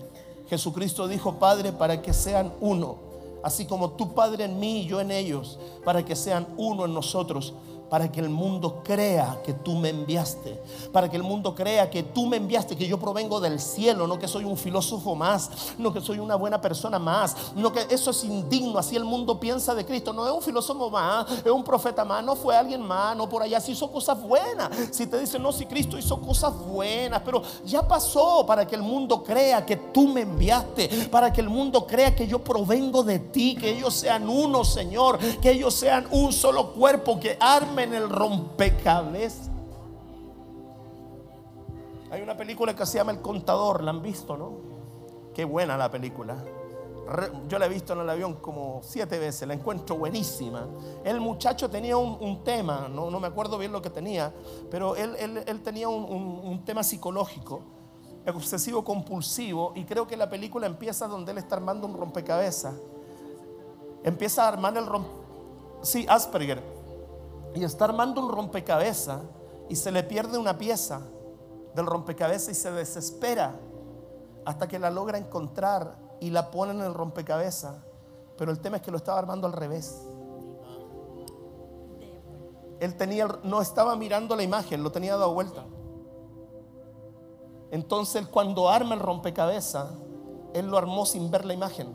Jesucristo 0.49 1.07
dijo, 1.07 1.35
Padre, 1.35 1.71
para 1.71 2.01
que 2.01 2.13
sean 2.13 2.51
uno, 2.59 2.97
así 3.43 3.65
como 3.65 3.91
tu 3.91 4.13
Padre 4.15 4.45
en 4.45 4.59
mí 4.59 4.81
y 4.81 4.85
yo 4.87 4.99
en 4.99 5.11
ellos, 5.11 5.59
para 5.85 6.03
que 6.03 6.15
sean 6.15 6.47
uno 6.57 6.85
en 6.85 6.93
nosotros 6.93 7.53
para 7.89 8.11
que 8.11 8.19
el 8.19 8.29
mundo 8.29 8.81
crea 8.83 9.41
que 9.43 9.53
tú 9.53 9.75
me 9.75 9.89
enviaste, 9.89 10.61
para 10.91 11.09
que 11.09 11.17
el 11.17 11.23
mundo 11.23 11.55
crea 11.55 11.89
que 11.89 12.03
tú 12.03 12.27
me 12.27 12.37
enviaste, 12.37 12.77
que 12.77 12.87
yo 12.87 12.99
provengo 12.99 13.39
del 13.39 13.59
cielo, 13.59 14.07
no 14.07 14.19
que 14.19 14.27
soy 14.27 14.45
un 14.45 14.57
filósofo 14.57 15.15
más, 15.15 15.49
no 15.77 15.91
que 15.91 16.01
soy 16.01 16.19
una 16.19 16.35
buena 16.35 16.61
persona 16.61 16.99
más, 16.99 17.35
no 17.55 17.71
que 17.71 17.85
eso 17.89 18.11
es 18.11 18.23
indigno, 18.23 18.77
así 18.77 18.95
el 18.95 19.03
mundo 19.03 19.39
piensa 19.39 19.73
de 19.73 19.85
Cristo, 19.85 20.13
no 20.13 20.25
es 20.25 20.31
un 20.31 20.41
filósofo 20.41 20.89
más, 20.89 21.25
es 21.31 21.51
un 21.51 21.63
profeta 21.63 22.05
más, 22.05 22.23
no 22.23 22.35
fue 22.35 22.55
alguien 22.55 22.81
más, 22.81 23.15
no 23.17 23.27
por 23.27 23.41
allá, 23.41 23.59
si 23.59 23.71
hizo 23.71 23.91
cosas 23.91 24.21
buenas, 24.21 24.69
si 24.91 25.07
te 25.07 25.19
dicen, 25.19 25.41
no, 25.41 25.51
si 25.51 25.65
Cristo 25.65 25.97
hizo 25.97 26.19
cosas 26.21 26.53
buenas, 26.57 27.21
pero 27.25 27.41
ya 27.65 27.87
pasó 27.87 28.45
para 28.45 28.67
que 28.67 28.75
el 28.75 28.83
mundo 28.83 29.23
crea 29.23 29.65
que 29.65 29.75
tú 29.77 30.07
me 30.07 30.21
enviaste, 30.21 31.07
para 31.11 31.33
que 31.33 31.41
el 31.41 31.49
mundo 31.49 31.87
crea 31.87 32.15
que 32.15 32.27
yo 32.27 32.43
provengo 32.43 33.03
de 33.03 33.19
ti, 33.19 33.55
que 33.55 33.77
ellos 33.77 33.95
sean 33.95 34.29
uno, 34.29 34.63
Señor, 34.63 35.17
que 35.41 35.51
ellos 35.51 35.73
sean 35.73 36.07
un 36.11 36.31
solo 36.31 36.73
cuerpo, 36.73 37.19
que 37.19 37.37
arme 37.39 37.78
en 37.83 37.93
el 37.93 38.09
rompecabezas. 38.09 39.49
Hay 42.11 42.21
una 42.21 42.35
película 42.35 42.75
que 42.75 42.85
se 42.85 42.97
llama 42.97 43.11
El 43.11 43.21
Contador, 43.21 43.83
la 43.83 43.91
han 43.91 44.01
visto, 44.01 44.35
¿no? 44.35 44.53
Qué 45.33 45.45
buena 45.45 45.77
la 45.77 45.91
película. 45.91 46.43
Yo 47.47 47.57
la 47.57 47.65
he 47.65 47.69
visto 47.69 47.93
en 47.93 47.99
el 47.99 48.09
avión 48.09 48.35
como 48.35 48.81
siete 48.83 49.17
veces, 49.17 49.47
la 49.47 49.53
encuentro 49.53 49.97
buenísima. 49.97 50.67
El 51.03 51.19
muchacho 51.19 51.69
tenía 51.69 51.97
un, 51.97 52.43
tema, 52.43 52.87
no, 52.87 53.09
no, 53.09 53.19
me 53.19 53.27
acuerdo 53.27 53.57
bien 53.57 53.71
lo 53.71 53.81
que 53.81 53.89
tenía, 53.89 54.33
pero 54.69 54.95
él, 54.95 55.15
él, 55.17 55.61
tenía 55.61 55.89
un, 55.89 56.03
un, 56.03 56.65
tema 56.65 56.83
psicológico, 56.83 57.61
obsesivo 58.27 58.83
compulsivo, 58.83 59.73
y 59.75 59.85
creo 59.85 60.05
que 60.05 60.17
la 60.17 60.29
película 60.29 60.67
empieza 60.67 61.07
donde 61.07 61.31
él 61.31 61.39
está 61.39 61.55
armando 61.55 61.87
un 61.87 61.95
rompecabezas. 61.95 62.75
Empieza 64.03 64.45
a 64.45 64.49
armar 64.49 64.77
el 64.77 64.85
rompecabezas. 64.85 65.29
Sí, 65.81 66.05
Asperger 66.09 66.78
y 67.55 67.63
está 67.63 67.85
armando 67.85 68.21
un 68.21 68.31
rompecabezas 68.31 69.21
y 69.69 69.75
se 69.75 69.91
le 69.91 70.03
pierde 70.03 70.37
una 70.37 70.57
pieza 70.57 71.01
del 71.73 71.85
rompecabezas 71.85 72.49
y 72.49 72.55
se 72.55 72.71
desespera 72.71 73.59
hasta 74.45 74.67
que 74.67 74.79
la 74.79 74.89
logra 74.89 75.17
encontrar 75.17 75.97
y 76.19 76.29
la 76.29 76.51
pone 76.51 76.73
en 76.73 76.81
el 76.81 76.93
rompecabezas. 76.93 77.75
Pero 78.37 78.51
el 78.51 78.59
tema 78.59 78.77
es 78.77 78.83
que 78.83 78.91
lo 78.91 78.97
estaba 78.97 79.19
armando 79.19 79.47
al 79.47 79.53
revés. 79.53 80.01
Él 82.79 82.95
tenía, 82.95 83.27
no 83.43 83.61
estaba 83.61 83.95
mirando 83.95 84.35
la 84.35 84.43
imagen, 84.43 84.81
lo 84.81 84.91
tenía 84.91 85.17
dado 85.17 85.33
vuelta. 85.33 85.65
Entonces 87.71 88.25
cuando 88.27 88.69
arma 88.69 88.95
el 88.95 89.01
rompecabezas, 89.01 89.89
él 90.53 90.67
lo 90.67 90.77
armó 90.77 91.05
sin 91.05 91.29
ver 91.29 91.45
la 91.45 91.53
imagen. 91.53 91.93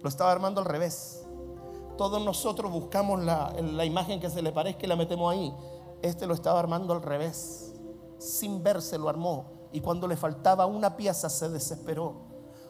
Lo 0.00 0.08
estaba 0.08 0.32
armando 0.32 0.60
al 0.60 0.66
revés. 0.66 1.21
Todos 2.02 2.20
nosotros 2.20 2.72
buscamos 2.72 3.22
la, 3.22 3.84
imagen 3.84 4.18
que 4.18 4.28
se 4.28 4.42
le 4.42 4.50
parezca 4.50 4.86
y 4.86 4.88
la 4.88 4.96
metemos 4.96 5.32
ahí. 5.32 5.54
Este 6.02 6.26
lo 6.26 6.34
estaba 6.34 6.58
armando 6.58 6.92
al 6.92 7.00
revés. 7.00 7.74
Sin 8.18 8.60
verse 8.60 8.98
lo 8.98 9.08
armó. 9.08 9.68
Y 9.70 9.80
cuando 9.80 10.08
le 10.08 10.16
faltaba 10.16 10.66
una 10.66 10.96
pieza 10.96 11.30
se 11.30 11.48
desesperó. 11.48 12.16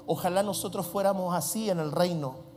Ojalá 0.05 0.43
nosotros 0.43 0.87
fuéramos 0.87 1.35
así 1.35 1.71
en 1.71 1.81
el 1.81 1.93
reino 1.93 2.52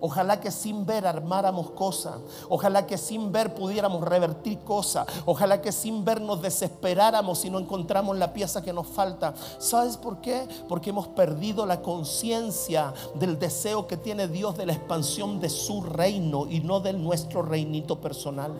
Ojalá 0.00 0.40
que 0.40 0.50
sin 0.50 0.86
ver 0.86 1.06
armáramos 1.06 1.70
cosas. 1.72 2.16
Ojalá 2.48 2.86
que 2.86 2.96
sin 2.96 3.30
ver 3.32 3.54
pudiéramos 3.54 4.02
revertir 4.02 4.58
cosas. 4.60 5.06
Ojalá 5.26 5.60
que 5.60 5.72
sin 5.72 6.04
ver 6.04 6.20
nos 6.20 6.40
desesperáramos 6.40 7.38
si 7.38 7.50
no 7.50 7.58
encontramos 7.58 8.16
la 8.16 8.32
pieza 8.32 8.62
que 8.62 8.72
nos 8.72 8.86
falta. 8.86 9.34
¿Sabes 9.58 9.96
por 9.98 10.20
qué? 10.20 10.48
Porque 10.68 10.90
hemos 10.90 11.08
perdido 11.08 11.66
la 11.66 11.82
conciencia 11.82 12.94
del 13.14 13.38
deseo 13.38 13.86
que 13.86 13.98
tiene 13.98 14.26
Dios 14.26 14.56
de 14.56 14.66
la 14.66 14.72
expansión 14.72 15.38
de 15.38 15.50
su 15.50 15.82
reino 15.82 16.46
y 16.46 16.60
no 16.60 16.80
del 16.80 17.02
nuestro 17.02 17.42
reinito 17.42 18.00
personal. 18.00 18.52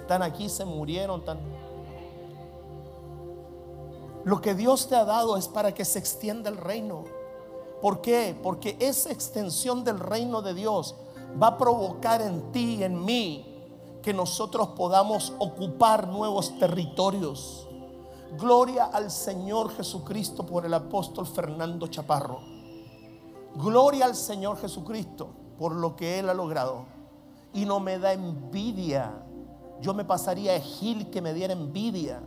Están 0.00 0.22
aquí, 0.22 0.48
se 0.48 0.64
murieron, 0.64 1.24
tan... 1.24 1.38
Lo 4.24 4.42
que 4.42 4.54
Dios 4.54 4.88
te 4.88 4.96
ha 4.96 5.04
dado 5.06 5.38
es 5.38 5.48
para 5.48 5.72
que 5.72 5.86
se 5.86 5.98
extienda 5.98 6.50
el 6.50 6.58
reino. 6.58 7.04
¿Por 7.80 8.00
qué? 8.00 8.38
Porque 8.42 8.76
esa 8.80 9.10
extensión 9.10 9.84
del 9.84 10.00
reino 10.00 10.42
de 10.42 10.54
Dios 10.54 10.96
va 11.40 11.48
a 11.48 11.58
provocar 11.58 12.22
en 12.22 12.50
ti 12.52 12.76
y 12.76 12.84
en 12.84 13.04
mí 13.04 13.44
que 14.02 14.12
nosotros 14.12 14.68
podamos 14.68 15.32
ocupar 15.38 16.08
nuevos 16.08 16.58
territorios. 16.58 17.68
Gloria 18.36 18.84
al 18.84 19.10
Señor 19.10 19.70
Jesucristo 19.74 20.44
por 20.44 20.66
el 20.66 20.74
apóstol 20.74 21.26
Fernando 21.26 21.86
Chaparro. 21.86 22.40
Gloria 23.54 24.04
al 24.04 24.14
Señor 24.14 24.58
Jesucristo 24.58 25.30
por 25.58 25.74
lo 25.74 25.96
que 25.96 26.18
Él 26.18 26.28
ha 26.28 26.34
logrado. 26.34 26.84
Y 27.52 27.64
no 27.64 27.80
me 27.80 27.98
da 27.98 28.12
envidia. 28.12 29.24
Yo 29.80 29.94
me 29.94 30.04
pasaría 30.04 30.56
a 30.56 30.60
Gil 30.60 31.10
que 31.10 31.22
me 31.22 31.32
diera 31.32 31.52
envidia. 31.52 32.20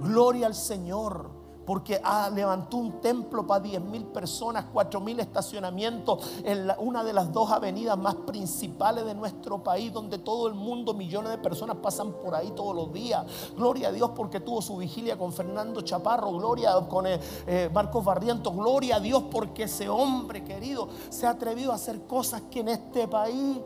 Gloria 0.00 0.46
al 0.46 0.54
Señor 0.54 1.39
porque 1.70 2.02
levantó 2.34 2.78
un 2.78 3.00
templo 3.00 3.46
para 3.46 3.60
10 3.60 3.80
mil 3.82 4.02
personas, 4.06 4.64
4 4.72 4.98
mil 4.98 5.20
estacionamientos 5.20 6.42
en 6.42 6.68
una 6.78 7.04
de 7.04 7.12
las 7.12 7.32
dos 7.32 7.48
avenidas 7.52 7.96
más 7.96 8.16
principales 8.16 9.04
de 9.04 9.14
nuestro 9.14 9.62
país, 9.62 9.92
donde 9.92 10.18
todo 10.18 10.48
el 10.48 10.54
mundo, 10.54 10.94
millones 10.94 11.30
de 11.30 11.38
personas 11.38 11.76
pasan 11.76 12.10
por 12.14 12.34
ahí 12.34 12.50
todos 12.56 12.74
los 12.74 12.92
días. 12.92 13.24
Gloria 13.56 13.90
a 13.90 13.92
Dios 13.92 14.10
porque 14.16 14.40
tuvo 14.40 14.60
su 14.60 14.78
vigilia 14.78 15.16
con 15.16 15.32
Fernando 15.32 15.82
Chaparro, 15.82 16.32
gloria 16.32 16.72
con 16.88 17.06
eh, 17.06 17.20
eh, 17.46 17.70
Marcos 17.72 18.04
Barrientos, 18.04 18.52
gloria 18.52 18.96
a 18.96 19.00
Dios 19.00 19.22
porque 19.30 19.62
ese 19.62 19.88
hombre 19.88 20.42
querido 20.42 20.88
se 21.08 21.24
ha 21.28 21.30
atrevido 21.30 21.70
a 21.70 21.76
hacer 21.76 22.04
cosas 22.04 22.42
que 22.50 22.58
en 22.58 22.68
este 22.70 23.06
país 23.06 23.60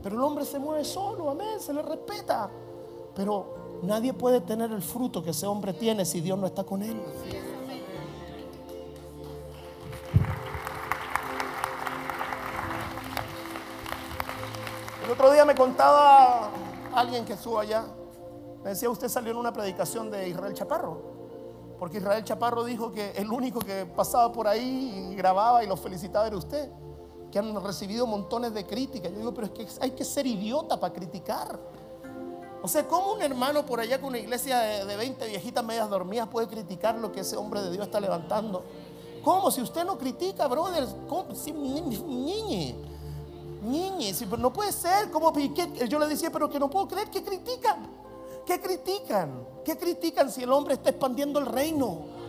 pero 0.00 0.14
el 0.14 0.22
hombre 0.22 0.44
se 0.44 0.60
mueve 0.60 0.84
solo, 0.84 1.28
amén, 1.28 1.58
se 1.58 1.74
le 1.74 1.82
respeta. 1.82 2.48
Pero 3.12 3.59
nadie 3.82 4.12
puede 4.12 4.40
tener 4.40 4.70
el 4.72 4.82
fruto 4.82 5.22
que 5.22 5.30
ese 5.30 5.46
hombre 5.46 5.72
tiene 5.72 6.04
si 6.04 6.20
Dios 6.20 6.38
no 6.38 6.46
está 6.46 6.64
con 6.64 6.82
él. 6.82 7.00
El 15.04 15.10
otro 15.10 15.32
día 15.32 15.44
me 15.44 15.54
contaba 15.54 16.50
alguien 16.94 17.24
que 17.24 17.32
estuvo 17.32 17.58
allá. 17.58 17.84
Me 18.62 18.70
decía, 18.70 18.88
usted 18.90 19.08
salió 19.08 19.32
en 19.32 19.38
una 19.38 19.52
predicación 19.52 20.10
de 20.10 20.28
Israel 20.28 20.54
Chaparro. 20.54 21.02
Porque 21.78 21.98
Israel 21.98 22.22
Chaparro 22.22 22.62
dijo 22.62 22.92
que 22.92 23.12
el 23.12 23.32
único 23.32 23.58
que 23.60 23.86
pasaba 23.86 24.30
por 24.30 24.46
ahí 24.46 25.08
y 25.10 25.14
grababa 25.16 25.64
y 25.64 25.66
lo 25.66 25.76
felicitaba 25.76 26.26
era 26.26 26.36
usted 26.36 26.70
que 27.30 27.38
han 27.38 27.64
recibido 27.64 28.06
montones 28.06 28.52
de 28.52 28.66
críticas. 28.66 29.10
Yo 29.12 29.18
digo, 29.18 29.34
pero 29.34 29.46
es 29.46 29.52
que 29.52 29.66
hay 29.80 29.92
que 29.92 30.04
ser 30.04 30.26
idiota 30.26 30.78
para 30.78 30.92
criticar. 30.92 31.58
O 32.62 32.68
sea, 32.68 32.86
¿cómo 32.86 33.14
un 33.14 33.22
hermano 33.22 33.64
por 33.64 33.80
allá 33.80 33.98
con 34.00 34.10
una 34.10 34.18
iglesia 34.18 34.58
de, 34.58 34.96
20 34.96 35.26
viejitas 35.26 35.64
medias 35.64 35.88
dormidas 35.88 36.28
puede 36.28 36.46
criticar 36.46 36.98
lo 36.98 37.10
que 37.10 37.20
ese 37.20 37.36
hombre 37.36 37.62
de 37.62 37.70
Dios 37.70 37.86
está 37.86 38.00
levantando? 38.00 38.64
¿Cómo? 39.24 39.50
Si 39.50 39.62
usted 39.62 39.84
no 39.84 39.96
critica, 39.96 40.46
brother, 40.46 40.86
¿cómo? 41.08 41.34
Si, 41.34 41.52
niñe, 41.52 42.74
si, 44.12 44.26
no 44.26 44.52
puede 44.52 44.72
ser. 44.72 45.10
¿Cómo? 45.10 45.32
Yo 45.88 45.98
le 45.98 46.06
decía, 46.06 46.30
pero 46.30 46.50
que 46.50 46.58
no 46.58 46.68
puedo 46.68 46.86
creer 46.88 47.10
que 47.10 47.22
critican. 47.22 47.88
¿Qué 48.44 48.60
critican? 48.60 49.46
¿Qué 49.64 49.78
critican 49.78 50.30
si 50.30 50.42
el 50.42 50.52
hombre 50.52 50.74
está 50.74 50.90
expandiendo 50.90 51.38
el 51.38 51.46
reino? 51.46 52.19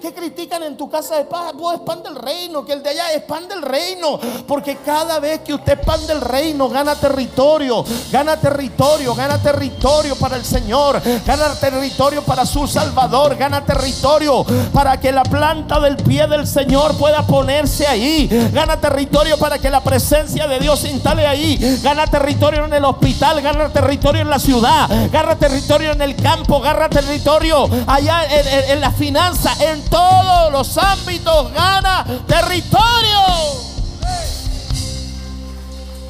¿Qué 0.00 0.14
critican 0.14 0.62
en 0.62 0.76
tu 0.76 0.88
casa 0.88 1.16
de 1.16 1.24
paz? 1.24 1.52
Vos 1.54 1.74
expande 1.74 2.08
el 2.08 2.14
reino, 2.14 2.64
que 2.64 2.72
el 2.72 2.82
de 2.82 2.90
allá 2.90 3.12
expande 3.14 3.54
el 3.54 3.62
reino. 3.62 4.20
Porque 4.46 4.76
cada 4.76 5.18
vez 5.18 5.40
que 5.40 5.54
usted 5.54 5.72
expande 5.72 6.12
el 6.12 6.20
reino, 6.20 6.68
gana 6.68 6.94
territorio, 6.94 7.84
gana 8.12 8.36
territorio, 8.36 9.14
gana 9.14 9.42
territorio 9.42 10.14
para 10.16 10.36
el 10.36 10.44
Señor, 10.44 11.02
gana 11.26 11.52
territorio 11.54 12.22
para 12.22 12.46
su 12.46 12.68
Salvador, 12.68 13.36
gana 13.36 13.64
territorio 13.64 14.44
para 14.72 15.00
que 15.00 15.10
la 15.10 15.24
planta 15.24 15.80
del 15.80 15.96
pie 15.96 16.28
del 16.28 16.46
Señor 16.46 16.96
pueda 16.96 17.26
ponerse 17.26 17.86
ahí, 17.86 18.28
gana 18.52 18.80
territorio 18.80 19.36
para 19.36 19.58
que 19.58 19.68
la 19.68 19.80
presencia 19.80 20.46
de 20.46 20.60
Dios 20.60 20.78
se 20.80 20.90
instale 20.90 21.26
ahí, 21.26 21.80
gana 21.82 22.06
territorio 22.06 22.66
en 22.66 22.74
el 22.74 22.84
hospital, 22.84 23.42
gana 23.42 23.68
territorio 23.70 24.22
en 24.22 24.30
la 24.30 24.38
ciudad, 24.38 24.88
gana 25.10 25.36
territorio 25.36 25.90
en 25.90 26.02
el 26.02 26.14
campo, 26.14 26.60
gana 26.60 26.88
territorio 26.88 27.68
allá 27.86 28.24
en, 28.30 28.70
en 28.70 28.80
la 28.80 28.92
finanza, 28.92 29.52
en 29.60 29.87
todos 29.90 30.52
los 30.52 30.78
ámbitos 30.78 31.52
gana 31.52 32.04
territorio. 32.26 33.68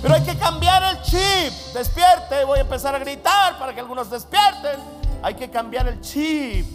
Pero 0.01 0.15
hay 0.15 0.23
que 0.23 0.37
cambiar 0.37 0.83
el 0.85 1.03
chip. 1.03 1.53
Despierte. 1.75 2.45
Voy 2.45 2.59
a 2.59 2.63
empezar 2.63 2.95
a 2.95 2.99
gritar 2.99 3.59
para 3.59 3.75
que 3.75 3.81
algunos 3.81 4.11
despierten. 4.11 4.81
Hay 5.23 5.35
que 5.35 5.51
cambiar 5.51 5.89
el 5.89 6.01
chip. 6.01 6.67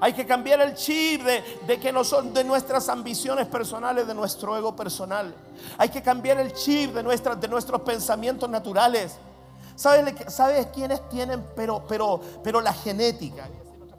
Hay 0.00 0.12
que 0.12 0.26
cambiar 0.26 0.60
el 0.60 0.74
chip 0.74 1.22
de, 1.22 1.80
que 1.80 1.92
no 1.92 2.04
son 2.04 2.34
de 2.34 2.44
nuestras 2.44 2.88
ambiciones 2.88 3.46
personales, 3.46 4.06
de 4.06 4.14
nuestro 4.14 4.56
ego 4.56 4.76
personal. 4.76 5.34
Hay 5.78 5.88
que 5.88 6.02
cambiar 6.02 6.38
el 6.38 6.52
chip 6.52 6.92
de, 6.92 7.02
nuestras, 7.02 7.40
de 7.40 7.48
nuestros 7.48 7.80
pensamientos 7.80 8.48
naturales. 8.50 9.16
¿Sabes, 9.76 10.14
¿Sabes 10.32 10.66
quiénes 10.74 11.08
tienen, 11.08 11.44
pero, 11.56 11.84
pero, 11.88 12.20
pero 12.42 12.60
la 12.60 12.72
genética? 12.72 13.48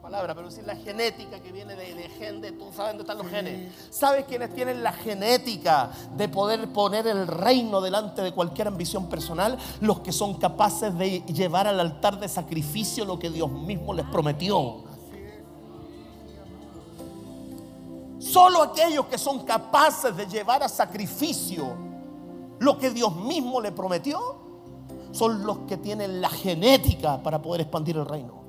Palabra, 0.06 0.36
pero 0.36 0.52
si 0.52 0.62
la 0.62 0.76
genética 0.76 1.40
que 1.40 1.50
viene 1.50 1.74
de, 1.74 1.92
de 1.92 2.08
gente, 2.10 2.52
tú 2.52 2.66
sabes 2.72 2.92
dónde 2.92 3.02
están 3.02 3.18
los 3.18 3.26
genes. 3.26 3.72
¿Sabes 3.90 4.24
quiénes 4.26 4.54
tienen 4.54 4.80
la 4.84 4.92
genética 4.92 5.90
de 6.16 6.28
poder 6.28 6.72
poner 6.72 7.08
el 7.08 7.26
reino 7.26 7.80
delante 7.80 8.22
de 8.22 8.30
cualquier 8.30 8.68
ambición 8.68 9.08
personal? 9.08 9.58
Los 9.80 10.00
que 10.00 10.12
son 10.12 10.34
capaces 10.34 10.96
de 10.96 11.22
llevar 11.22 11.66
al 11.66 11.80
altar 11.80 12.20
de 12.20 12.28
sacrificio 12.28 13.04
lo 13.04 13.18
que 13.18 13.30
Dios 13.30 13.50
mismo 13.50 13.92
les 13.94 14.06
prometió. 14.06 14.84
Solo 18.20 18.62
aquellos 18.62 19.06
que 19.06 19.18
son 19.18 19.40
capaces 19.44 20.16
de 20.16 20.26
llevar 20.26 20.62
a 20.62 20.68
sacrificio 20.68 21.74
lo 22.60 22.78
que 22.78 22.90
Dios 22.90 23.16
mismo 23.16 23.60
le 23.60 23.72
prometió 23.72 24.20
son 25.10 25.44
los 25.44 25.58
que 25.66 25.76
tienen 25.78 26.20
la 26.20 26.30
genética 26.30 27.20
para 27.20 27.42
poder 27.42 27.62
expandir 27.62 27.96
el 27.96 28.06
reino. 28.06 28.45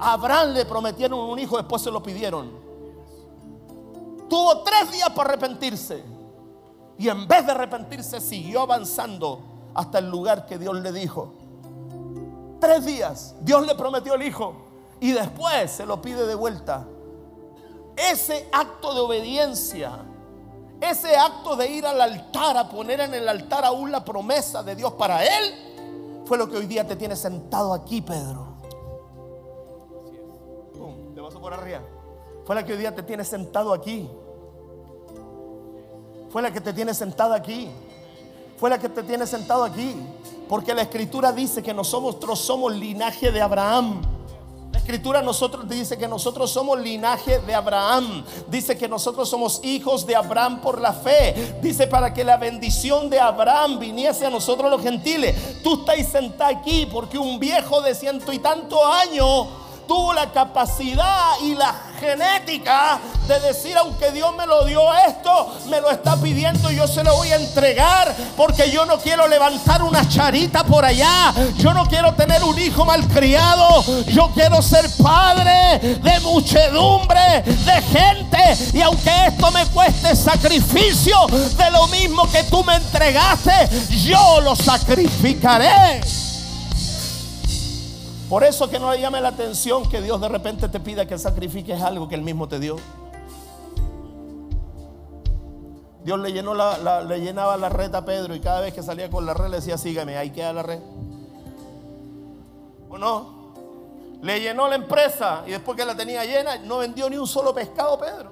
Abraham 0.00 0.54
le 0.54 0.64
prometieron 0.64 1.18
un 1.18 1.38
hijo, 1.38 1.58
después 1.58 1.82
se 1.82 1.90
lo 1.90 2.02
pidieron. 2.02 2.50
Tuvo 4.28 4.62
tres 4.62 4.90
días 4.92 5.10
para 5.10 5.30
arrepentirse. 5.30 6.02
Y 6.96 7.08
en 7.08 7.28
vez 7.28 7.44
de 7.44 7.52
arrepentirse, 7.52 8.20
siguió 8.20 8.62
avanzando 8.62 9.40
hasta 9.74 9.98
el 9.98 10.10
lugar 10.10 10.46
que 10.46 10.58
Dios 10.58 10.80
le 10.80 10.92
dijo. 10.92 11.34
Tres 12.60 12.84
días, 12.84 13.34
Dios 13.40 13.66
le 13.66 13.74
prometió 13.74 14.14
el 14.14 14.22
hijo. 14.22 14.54
Y 15.00 15.12
después 15.12 15.70
se 15.70 15.84
lo 15.84 16.00
pide 16.00 16.26
de 16.26 16.34
vuelta. 16.34 16.86
Ese 17.96 18.48
acto 18.52 18.94
de 18.94 19.00
obediencia, 19.00 19.92
ese 20.80 21.16
acto 21.16 21.56
de 21.56 21.70
ir 21.70 21.86
al 21.86 22.00
altar, 22.00 22.56
a 22.56 22.68
poner 22.68 23.00
en 23.00 23.14
el 23.14 23.28
altar 23.28 23.64
aún 23.64 23.90
la 23.90 24.04
promesa 24.04 24.62
de 24.62 24.76
Dios 24.76 24.92
para 24.94 25.24
él, 25.24 26.22
fue 26.24 26.38
lo 26.38 26.48
que 26.48 26.56
hoy 26.56 26.66
día 26.66 26.86
te 26.86 26.96
tiene 26.96 27.16
sentado 27.16 27.74
aquí, 27.74 28.00
Pedro 28.00 28.49
por 31.38 31.52
arriba. 31.52 31.80
Fue 32.44 32.54
la 32.54 32.64
que 32.64 32.72
hoy 32.72 32.78
día 32.78 32.94
te 32.94 33.02
tiene 33.02 33.24
sentado 33.24 33.72
aquí. 33.72 34.08
Fue 36.30 36.42
la 36.42 36.52
que 36.52 36.60
te 36.60 36.72
tiene 36.72 36.94
sentado 36.94 37.34
aquí. 37.34 37.70
Fue 38.56 38.70
la 38.70 38.78
que 38.78 38.88
te 38.88 39.02
tiene 39.02 39.26
sentado 39.26 39.64
aquí. 39.64 39.94
Porque 40.48 40.74
la 40.74 40.82
escritura 40.82 41.32
dice 41.32 41.62
que 41.62 41.74
nosotros 41.74 42.38
somos 42.40 42.74
linaje 42.74 43.30
de 43.30 43.40
Abraham. 43.40 44.02
La 44.72 44.78
escritura 44.78 45.22
nosotros 45.22 45.68
dice 45.68 45.98
que 45.98 46.06
nosotros 46.06 46.50
somos 46.50 46.80
linaje 46.80 47.38
de 47.40 47.54
Abraham. 47.54 48.24
Dice 48.48 48.76
que 48.76 48.88
nosotros 48.88 49.28
somos 49.28 49.60
hijos 49.64 50.06
de 50.06 50.16
Abraham 50.16 50.60
por 50.60 50.80
la 50.80 50.92
fe. 50.92 51.58
Dice 51.62 51.86
para 51.86 52.14
que 52.14 52.24
la 52.24 52.36
bendición 52.36 53.10
de 53.10 53.20
Abraham 53.20 53.78
viniese 53.78 54.26
a 54.26 54.30
nosotros 54.30 54.70
los 54.70 54.82
gentiles. 54.82 55.62
Tú 55.62 55.80
estás 55.80 56.06
sentado 56.10 56.56
aquí 56.56 56.86
porque 56.86 57.18
un 57.18 57.38
viejo 57.38 57.80
de 57.82 57.94
ciento 57.94 58.32
y 58.32 58.38
tanto 58.38 58.84
años 58.84 59.48
tuvo 59.90 60.12
la 60.12 60.30
capacidad 60.30 61.32
y 61.42 61.56
la 61.56 61.74
genética 61.98 63.00
de 63.26 63.40
decir, 63.40 63.76
aunque 63.76 64.12
Dios 64.12 64.32
me 64.36 64.46
lo 64.46 64.64
dio 64.64 64.82
esto, 65.08 65.52
me 65.68 65.80
lo 65.80 65.90
está 65.90 66.14
pidiendo 66.14 66.70
y 66.70 66.76
yo 66.76 66.86
se 66.86 67.02
lo 67.02 67.16
voy 67.16 67.32
a 67.32 67.34
entregar 67.34 68.14
porque 68.36 68.70
yo 68.70 68.86
no 68.86 68.98
quiero 68.98 69.26
levantar 69.26 69.82
una 69.82 70.08
charita 70.08 70.62
por 70.62 70.84
allá, 70.84 71.34
yo 71.56 71.74
no 71.74 71.86
quiero 71.86 72.14
tener 72.14 72.44
un 72.44 72.56
hijo 72.56 72.84
malcriado, 72.84 73.82
yo 74.06 74.30
quiero 74.32 74.62
ser 74.62 74.88
padre 75.02 75.80
de 75.80 76.20
muchedumbre, 76.20 77.42
de 77.42 77.82
gente. 77.82 78.38
Y 78.72 78.82
aunque 78.82 79.10
esto 79.26 79.50
me 79.50 79.66
cueste 79.66 80.14
sacrificio 80.14 81.16
de 81.26 81.70
lo 81.72 81.88
mismo 81.88 82.30
que 82.30 82.44
tú 82.44 82.62
me 82.62 82.76
entregaste, 82.76 83.68
yo 84.04 84.40
lo 84.40 84.54
sacrificaré. 84.54 86.00
Por 88.30 88.44
eso 88.44 88.70
que 88.70 88.78
no 88.78 88.92
le 88.92 89.00
llame 89.00 89.20
la 89.20 89.30
atención 89.30 89.88
que 89.88 90.00
Dios 90.00 90.20
de 90.20 90.28
repente 90.28 90.68
te 90.68 90.78
pida 90.78 91.04
que 91.04 91.18
sacrifiques 91.18 91.82
algo 91.82 92.08
que 92.08 92.14
Él 92.14 92.22
mismo 92.22 92.46
te 92.46 92.60
dio. 92.60 92.76
Dios 96.04 96.16
le, 96.20 96.32
llenó 96.32 96.54
la, 96.54 97.02
le 97.02 97.20
llenaba 97.20 97.56
la 97.56 97.68
red 97.68 97.92
a 97.92 98.04
Pedro 98.04 98.36
y 98.36 98.40
cada 98.40 98.60
vez 98.60 98.72
que 98.72 98.84
salía 98.84 99.10
con 99.10 99.26
la 99.26 99.34
red 99.34 99.48
le 99.48 99.56
decía, 99.56 99.76
sígame, 99.76 100.16
ahí 100.16 100.30
queda 100.30 100.52
la 100.52 100.62
red. 100.62 100.78
¿O 102.88 102.96
no? 102.96 103.40
Le 104.22 104.40
llenó 104.40 104.68
la 104.68 104.76
empresa 104.76 105.42
y 105.44 105.50
después 105.50 105.76
que 105.76 105.84
la 105.84 105.96
tenía 105.96 106.24
llena 106.24 106.56
no 106.58 106.78
vendió 106.78 107.10
ni 107.10 107.16
un 107.16 107.26
solo 107.26 107.52
pescado 107.52 107.98
Pedro. 107.98 108.30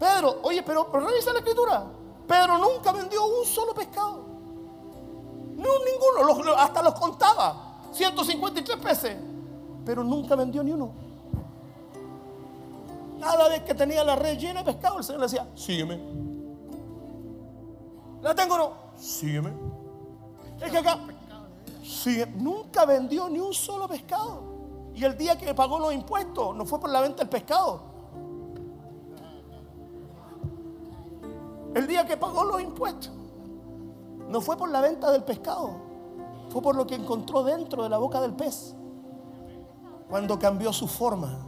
Pedro, 0.00 0.40
oye, 0.42 0.64
pero, 0.64 0.90
pero 0.90 1.06
revisa 1.06 1.32
la 1.32 1.38
escritura. 1.38 1.84
Pedro 2.26 2.58
nunca 2.58 2.90
vendió 2.90 3.24
un 3.24 3.46
solo 3.46 3.72
pescado. 3.72 4.27
No, 5.58 5.68
ninguno, 5.84 6.54
hasta 6.56 6.82
los 6.82 6.94
contaba. 6.94 7.80
153 7.92 8.78
pesos. 8.78 9.10
Pero 9.84 10.04
nunca 10.04 10.36
vendió 10.36 10.62
ni 10.62 10.70
uno. 10.70 10.92
Cada 13.20 13.48
vez 13.48 13.62
que 13.62 13.74
tenía 13.74 14.04
la 14.04 14.14
red 14.14 14.38
llena 14.38 14.62
de 14.62 14.72
pescado, 14.72 14.98
el 14.98 15.04
Señor 15.04 15.20
le 15.20 15.26
decía, 15.26 15.48
sígueme. 15.56 15.98
¿La 18.22 18.34
tengo 18.36 18.54
o 18.54 18.58
no? 18.58 18.72
Sígueme. 18.96 19.52
Es 20.60 20.70
que 20.70 20.78
acá, 20.78 21.00
nunca 22.36 22.84
vendió 22.84 23.28
ni 23.28 23.40
un 23.40 23.52
solo 23.52 23.88
pescado. 23.88 24.42
Y 24.94 25.04
el 25.04 25.18
día 25.18 25.36
que 25.36 25.52
pagó 25.54 25.80
los 25.80 25.92
impuestos 25.92 26.54
no 26.54 26.64
fue 26.66 26.78
por 26.78 26.90
la 26.90 27.00
venta 27.00 27.18
del 27.18 27.28
pescado. 27.28 27.82
El 31.74 31.86
día 31.88 32.06
que 32.06 32.16
pagó 32.16 32.44
los 32.44 32.60
impuestos 32.60 33.17
no 34.28 34.40
fue 34.42 34.56
por 34.56 34.68
la 34.70 34.80
venta 34.80 35.10
del 35.10 35.24
pescado. 35.24 35.70
Fue 36.50 36.62
por 36.62 36.76
lo 36.76 36.86
que 36.86 36.94
encontró 36.94 37.42
dentro 37.42 37.82
de 37.82 37.88
la 37.88 37.98
boca 37.98 38.20
del 38.20 38.34
pez. 38.34 38.74
Cuando 40.08 40.38
cambió 40.38 40.72
su 40.72 40.86
forma. 40.86 41.38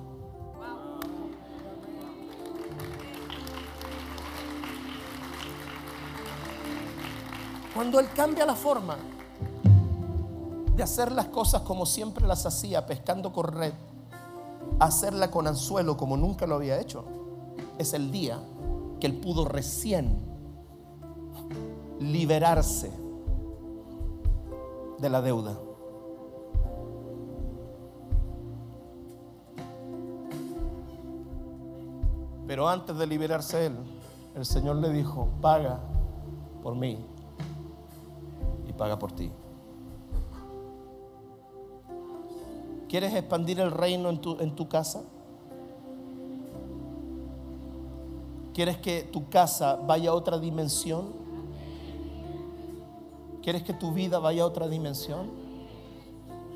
Cuando 7.74 8.00
Él 8.00 8.08
cambia 8.14 8.44
la 8.44 8.54
forma 8.54 8.96
de 10.74 10.82
hacer 10.82 11.12
las 11.12 11.26
cosas 11.26 11.62
como 11.62 11.86
siempre 11.86 12.26
las 12.26 12.44
hacía, 12.44 12.86
pescando 12.86 13.32
con 13.32 13.46
red, 13.46 13.72
hacerla 14.78 15.30
con 15.30 15.46
anzuelo 15.46 15.96
como 15.96 16.16
nunca 16.16 16.46
lo 16.46 16.56
había 16.56 16.78
hecho, 16.78 17.04
es 17.78 17.94
el 17.94 18.10
día 18.10 18.38
que 18.98 19.06
Él 19.06 19.20
pudo 19.20 19.46
recién 19.46 20.29
liberarse 22.00 22.90
de 24.98 25.08
la 25.08 25.22
deuda. 25.22 25.56
Pero 32.48 32.68
antes 32.68 32.96
de 32.96 33.06
liberarse 33.06 33.66
Él, 33.66 33.76
el 34.34 34.44
Señor 34.44 34.76
le 34.76 34.90
dijo, 34.90 35.28
paga 35.40 35.78
por 36.64 36.74
mí 36.74 36.98
paga 38.80 38.98
por 38.98 39.12
ti. 39.12 39.30
¿Quieres 42.88 43.14
expandir 43.14 43.60
el 43.60 43.70
reino 43.70 44.08
en 44.08 44.22
tu, 44.22 44.40
en 44.40 44.56
tu 44.56 44.70
casa? 44.70 45.02
¿Quieres 48.54 48.78
que 48.78 49.02
tu 49.02 49.28
casa 49.28 49.76
vaya 49.76 50.10
a 50.10 50.14
otra 50.14 50.38
dimensión? 50.38 51.19
¿Quieres 53.42 53.62
que 53.62 53.72
tu 53.72 53.92
vida 53.92 54.18
vaya 54.18 54.42
a 54.42 54.46
otra 54.46 54.68
dimensión? 54.68 55.30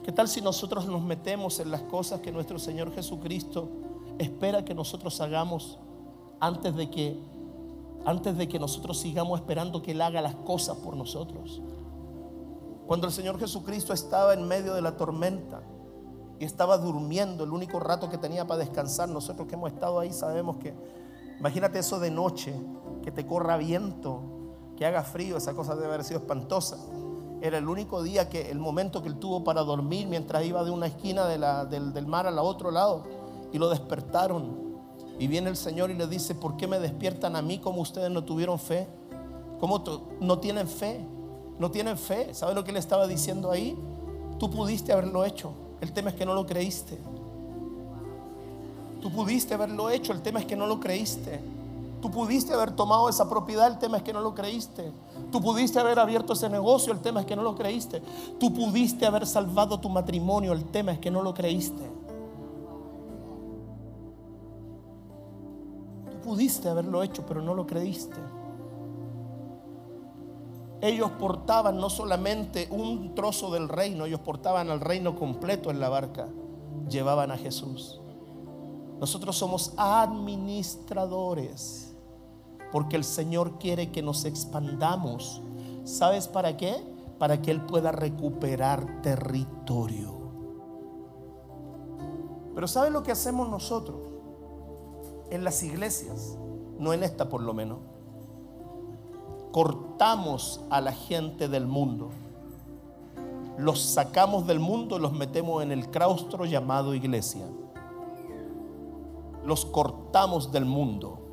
¿Qué 0.04 0.12
tal 0.12 0.28
si 0.28 0.42
nosotros 0.42 0.86
nos 0.86 1.02
metemos 1.02 1.58
en 1.60 1.70
las 1.70 1.80
cosas 1.82 2.20
que 2.20 2.30
nuestro 2.30 2.58
Señor 2.58 2.92
Jesucristo 2.92 3.70
espera 4.18 4.64
que 4.64 4.74
nosotros 4.74 5.18
hagamos 5.20 5.78
antes 6.40 6.74
de 6.76 6.90
que 6.90 7.34
antes 8.04 8.36
de 8.36 8.48
que 8.48 8.58
nosotros 8.58 8.98
sigamos 8.98 9.40
esperando 9.40 9.80
que 9.80 9.92
Él 9.92 10.02
haga 10.02 10.20
las 10.20 10.34
cosas 10.34 10.76
por 10.76 10.94
nosotros? 10.94 11.62
Cuando 12.86 13.06
el 13.06 13.14
Señor 13.14 13.38
Jesucristo 13.38 13.94
estaba 13.94 14.34
en 14.34 14.46
medio 14.46 14.74
de 14.74 14.82
la 14.82 14.98
tormenta 14.98 15.62
y 16.38 16.44
estaba 16.44 16.76
durmiendo, 16.76 17.44
el 17.44 17.52
único 17.52 17.80
rato 17.80 18.10
que 18.10 18.18
tenía 18.18 18.46
para 18.46 18.58
descansar, 18.58 19.08
nosotros 19.08 19.48
que 19.48 19.54
hemos 19.54 19.72
estado 19.72 20.00
ahí 20.00 20.12
sabemos 20.12 20.56
que, 20.56 20.74
imagínate 21.38 21.78
eso 21.78 21.98
de 21.98 22.10
noche, 22.10 22.54
que 23.02 23.10
te 23.10 23.24
corra 23.24 23.56
viento, 23.56 24.20
que 24.76 24.86
haga 24.86 25.02
frío, 25.02 25.36
esa 25.36 25.54
cosa 25.54 25.74
debe 25.74 25.86
haber 25.86 26.04
sido 26.04 26.20
espantosa. 26.20 26.78
Era 27.40 27.58
el 27.58 27.68
único 27.68 28.02
día 28.02 28.28
que, 28.28 28.50
el 28.50 28.58
momento 28.58 29.02
que 29.02 29.08
él 29.08 29.16
tuvo 29.16 29.44
para 29.44 29.62
dormir 29.62 30.06
mientras 30.06 30.44
iba 30.44 30.64
de 30.64 30.70
una 30.70 30.86
esquina 30.86 31.26
del, 31.26 32.06
mar 32.06 32.26
al 32.26 32.38
otro 32.38 32.70
lado 32.70 33.04
y 33.52 33.58
lo 33.58 33.68
despertaron. 33.68 34.64
Y 35.18 35.26
viene 35.26 35.50
el 35.50 35.56
Señor 35.56 35.90
y 35.90 35.94
le 35.94 36.06
dice, 36.06 36.34
¿por 36.34 36.56
qué 36.56 36.66
me 36.66 36.78
despiertan 36.78 37.36
a 37.36 37.42
mí 37.42 37.58
como 37.58 37.82
ustedes 37.82 38.10
no 38.10 38.24
tuvieron 38.24 38.58
fe? 38.58 38.88
¿Cómo 39.60 39.82
no 40.20 40.38
tienen 40.38 40.66
fe? 40.68 41.06
no 41.58 41.70
tienen 41.70 41.96
fe. 41.96 42.34
¿Sabe 42.34 42.54
lo 42.54 42.64
que 42.64 42.72
le 42.72 42.78
estaba 42.78 43.06
diciendo 43.06 43.50
ahí? 43.50 43.76
Tú 44.38 44.50
pudiste 44.50 44.92
haberlo 44.92 45.24
hecho. 45.24 45.52
El 45.80 45.92
tema 45.92 46.10
es 46.10 46.16
que 46.16 46.26
no 46.26 46.34
lo 46.34 46.46
creíste. 46.46 46.98
Tú 49.00 49.10
pudiste 49.10 49.54
haberlo 49.54 49.90
hecho. 49.90 50.12
El 50.12 50.22
tema 50.22 50.40
es 50.40 50.46
que 50.46 50.56
no 50.56 50.66
lo 50.66 50.80
creíste. 50.80 51.40
Tú 52.04 52.10
pudiste 52.10 52.52
haber 52.52 52.72
tomado 52.72 53.08
esa 53.08 53.30
propiedad. 53.30 53.66
El 53.66 53.78
tema 53.78 53.96
es 53.96 54.02
que 54.02 54.12
no 54.12 54.20
lo 54.20 54.34
creíste. 54.34 54.92
Tú 55.32 55.40
pudiste 55.40 55.80
haber 55.80 55.98
abierto 55.98 56.34
ese 56.34 56.50
negocio. 56.50 56.92
El 56.92 57.00
tema 57.00 57.20
es 57.20 57.26
que 57.26 57.34
no 57.34 57.42
lo 57.42 57.54
creíste. 57.54 58.02
Tú 58.38 58.52
pudiste 58.52 59.06
haber 59.06 59.26
salvado 59.26 59.80
tu 59.80 59.88
matrimonio. 59.88 60.52
El 60.52 60.66
tema 60.66 60.92
es 60.92 60.98
que 60.98 61.10
no 61.10 61.22
lo 61.22 61.32
creíste. 61.32 61.82
Tú 66.10 66.28
pudiste 66.28 66.68
haberlo 66.68 67.02
hecho, 67.02 67.24
pero 67.26 67.40
no 67.40 67.54
lo 67.54 67.66
creíste 67.66 68.18
ellos 70.82 71.12
portaban 71.12 71.78
no 71.78 71.88
solamente 71.88 72.68
un 72.70 73.14
trozo 73.14 73.50
del 73.50 73.70
reino, 73.70 74.04
ellos 74.04 74.20
portaban 74.20 74.68
al 74.68 74.80
reino 74.80 75.16
completo 75.16 75.70
en 75.70 75.80
la 75.80 75.88
barca, 75.88 76.28
llevaban 76.90 77.30
a 77.30 77.38
Jesús. 77.38 78.02
Nosotros 79.00 79.34
somos 79.34 79.72
administradores, 79.78 81.83
porque 82.74 82.96
el 82.96 83.04
Señor 83.04 83.60
quiere 83.60 83.92
que 83.92 84.02
nos 84.02 84.24
expandamos. 84.24 85.40
¿Sabes 85.84 86.26
para 86.26 86.56
qué? 86.56 86.74
Para 87.20 87.40
que 87.40 87.52
Él 87.52 87.60
pueda 87.60 87.92
recuperar 87.92 89.00
territorio. 89.00 90.12
Pero 92.52 92.66
¿sabes 92.66 92.90
lo 92.90 93.04
que 93.04 93.12
hacemos 93.12 93.48
nosotros? 93.48 93.96
En 95.30 95.44
las 95.44 95.62
iglesias, 95.62 96.36
no 96.80 96.92
en 96.92 97.04
esta 97.04 97.28
por 97.28 97.42
lo 97.42 97.54
menos 97.54 97.78
cortamos 99.52 100.60
a 100.68 100.80
la 100.80 100.90
gente 100.90 101.46
del 101.46 101.68
mundo. 101.68 102.10
Los 103.56 103.82
sacamos 103.82 104.48
del 104.48 104.58
mundo 104.58 104.96
y 104.96 105.00
los 105.00 105.12
metemos 105.12 105.62
en 105.62 105.70
el 105.70 105.92
claustro 105.92 106.44
llamado 106.44 106.92
iglesia. 106.92 107.46
Los 109.44 109.64
cortamos 109.64 110.50
del 110.50 110.64
mundo. 110.64 111.23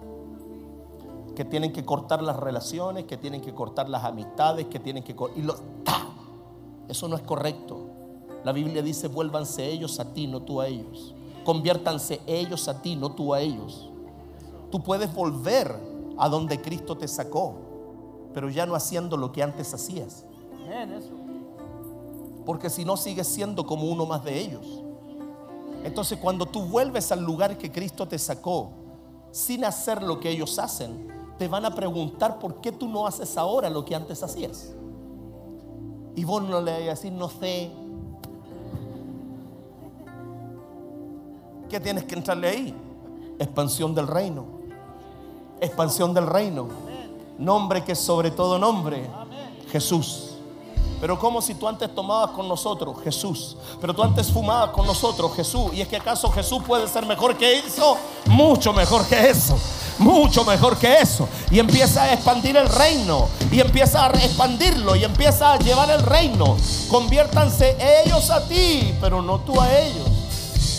Que 1.41 1.45
tienen 1.45 1.73
que 1.73 1.83
cortar 1.83 2.21
las 2.21 2.35
relaciones, 2.35 3.05
que 3.05 3.17
tienen 3.17 3.41
que 3.41 3.55
cortar 3.55 3.89
las 3.89 4.03
amistades, 4.03 4.67
que 4.67 4.77
tienen 4.79 5.03
que 5.03 5.15
y 5.35 5.41
los 5.41 5.59
Eso 6.87 7.07
no 7.07 7.15
es 7.15 7.23
correcto. 7.23 7.79
La 8.43 8.51
Biblia 8.51 8.83
dice, 8.83 9.07
"Vuélvanse 9.07 9.65
ellos 9.67 9.99
a 9.99 10.13
ti, 10.13 10.27
no 10.27 10.41
tú 10.41 10.61
a 10.61 10.67
ellos." 10.67 11.15
Conviértanse 11.43 12.21
ellos 12.27 12.67
a 12.67 12.81
ti, 12.83 12.95
no 12.95 13.13
tú 13.13 13.33
a 13.33 13.41
ellos. 13.41 13.89
Tú 14.69 14.83
puedes 14.83 15.11
volver 15.13 15.75
a 16.17 16.29
donde 16.29 16.61
Cristo 16.61 16.95
te 16.95 17.07
sacó 17.07 17.71
pero 18.33 18.49
ya 18.49 18.65
no 18.65 18.75
haciendo 18.75 19.17
lo 19.17 19.31
que 19.31 19.43
antes 19.43 19.73
hacías. 19.73 20.25
Porque 22.45 22.69
si 22.69 22.85
no 22.85 22.97
sigues 22.97 23.27
siendo 23.27 23.65
como 23.65 23.85
uno 23.85 24.05
más 24.05 24.23
de 24.23 24.39
ellos. 24.39 24.83
Entonces 25.83 26.17
cuando 26.19 26.45
tú 26.45 26.61
vuelves 26.61 27.11
al 27.11 27.23
lugar 27.23 27.57
que 27.57 27.71
Cristo 27.71 28.07
te 28.07 28.17
sacó, 28.17 28.71
sin 29.31 29.65
hacer 29.65 30.03
lo 30.03 30.19
que 30.19 30.29
ellos 30.29 30.59
hacen, 30.59 31.07
te 31.41 31.47
van 31.47 31.65
a 31.65 31.73
preguntar 31.73 32.37
por 32.37 32.61
qué 32.61 32.71
tú 32.71 32.87
no 32.87 33.07
haces 33.07 33.35
ahora 33.35 33.67
lo 33.67 33.83
que 33.83 33.95
antes 33.95 34.21
hacías. 34.21 34.73
Y 36.15 36.23
vos 36.23 36.43
no 36.43 36.61
le 36.61 36.71
vas 36.71 36.81
a 36.81 36.85
decir, 36.91 37.11
no 37.11 37.29
sé. 37.29 37.71
¿Qué 41.67 41.79
tienes 41.79 42.03
que 42.03 42.13
entrarle 42.13 42.47
ahí? 42.47 42.75
Expansión 43.39 43.95
del 43.95 44.05
reino. 44.05 44.45
Expansión 45.59 46.13
del 46.13 46.27
reino 46.27 46.67
nombre 47.39 47.83
que 47.83 47.95
sobre 47.95 48.29
todo 48.29 48.59
nombre, 48.59 49.09
Jesús. 49.71 50.33
Pero 50.99 51.17
como 51.17 51.41
si 51.41 51.55
tú 51.55 51.67
antes 51.67 51.95
tomabas 51.95 52.29
con 52.35 52.47
nosotros, 52.47 52.97
Jesús. 53.03 53.57
Pero 53.79 53.95
tú 53.95 54.03
antes 54.03 54.31
fumabas 54.31 54.69
con 54.69 54.85
nosotros, 54.85 55.33
Jesús. 55.33 55.73
¿Y 55.73 55.81
es 55.81 55.87
que 55.87 55.97
acaso 55.97 56.29
Jesús 56.29 56.61
puede 56.67 56.87
ser 56.87 57.03
mejor 57.07 57.35
que 57.35 57.57
eso? 57.57 57.97
Mucho 58.27 58.71
mejor 58.73 59.07
que 59.07 59.31
eso. 59.31 59.57
Mucho 60.01 60.43
mejor 60.43 60.77
que 60.77 60.99
eso. 60.99 61.29
Y 61.51 61.59
empieza 61.59 62.03
a 62.03 62.13
expandir 62.13 62.57
el 62.57 62.67
reino. 62.67 63.27
Y 63.51 63.59
empieza 63.59 64.07
a 64.07 64.09
expandirlo. 64.09 64.95
Y 64.95 65.03
empieza 65.03 65.53
a 65.53 65.59
llevar 65.59 65.91
el 65.91 66.01
reino. 66.01 66.57
Conviértanse 66.89 67.77
ellos 68.03 68.31
a 68.31 68.47
ti, 68.47 68.95
pero 68.99 69.21
no 69.21 69.39
tú 69.41 69.61
a 69.61 69.71
ellos. 69.79 70.07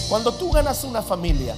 Cuando 0.09 0.33
tú 0.33 0.51
ganas 0.51 0.83
una 0.83 1.03
familia, 1.03 1.55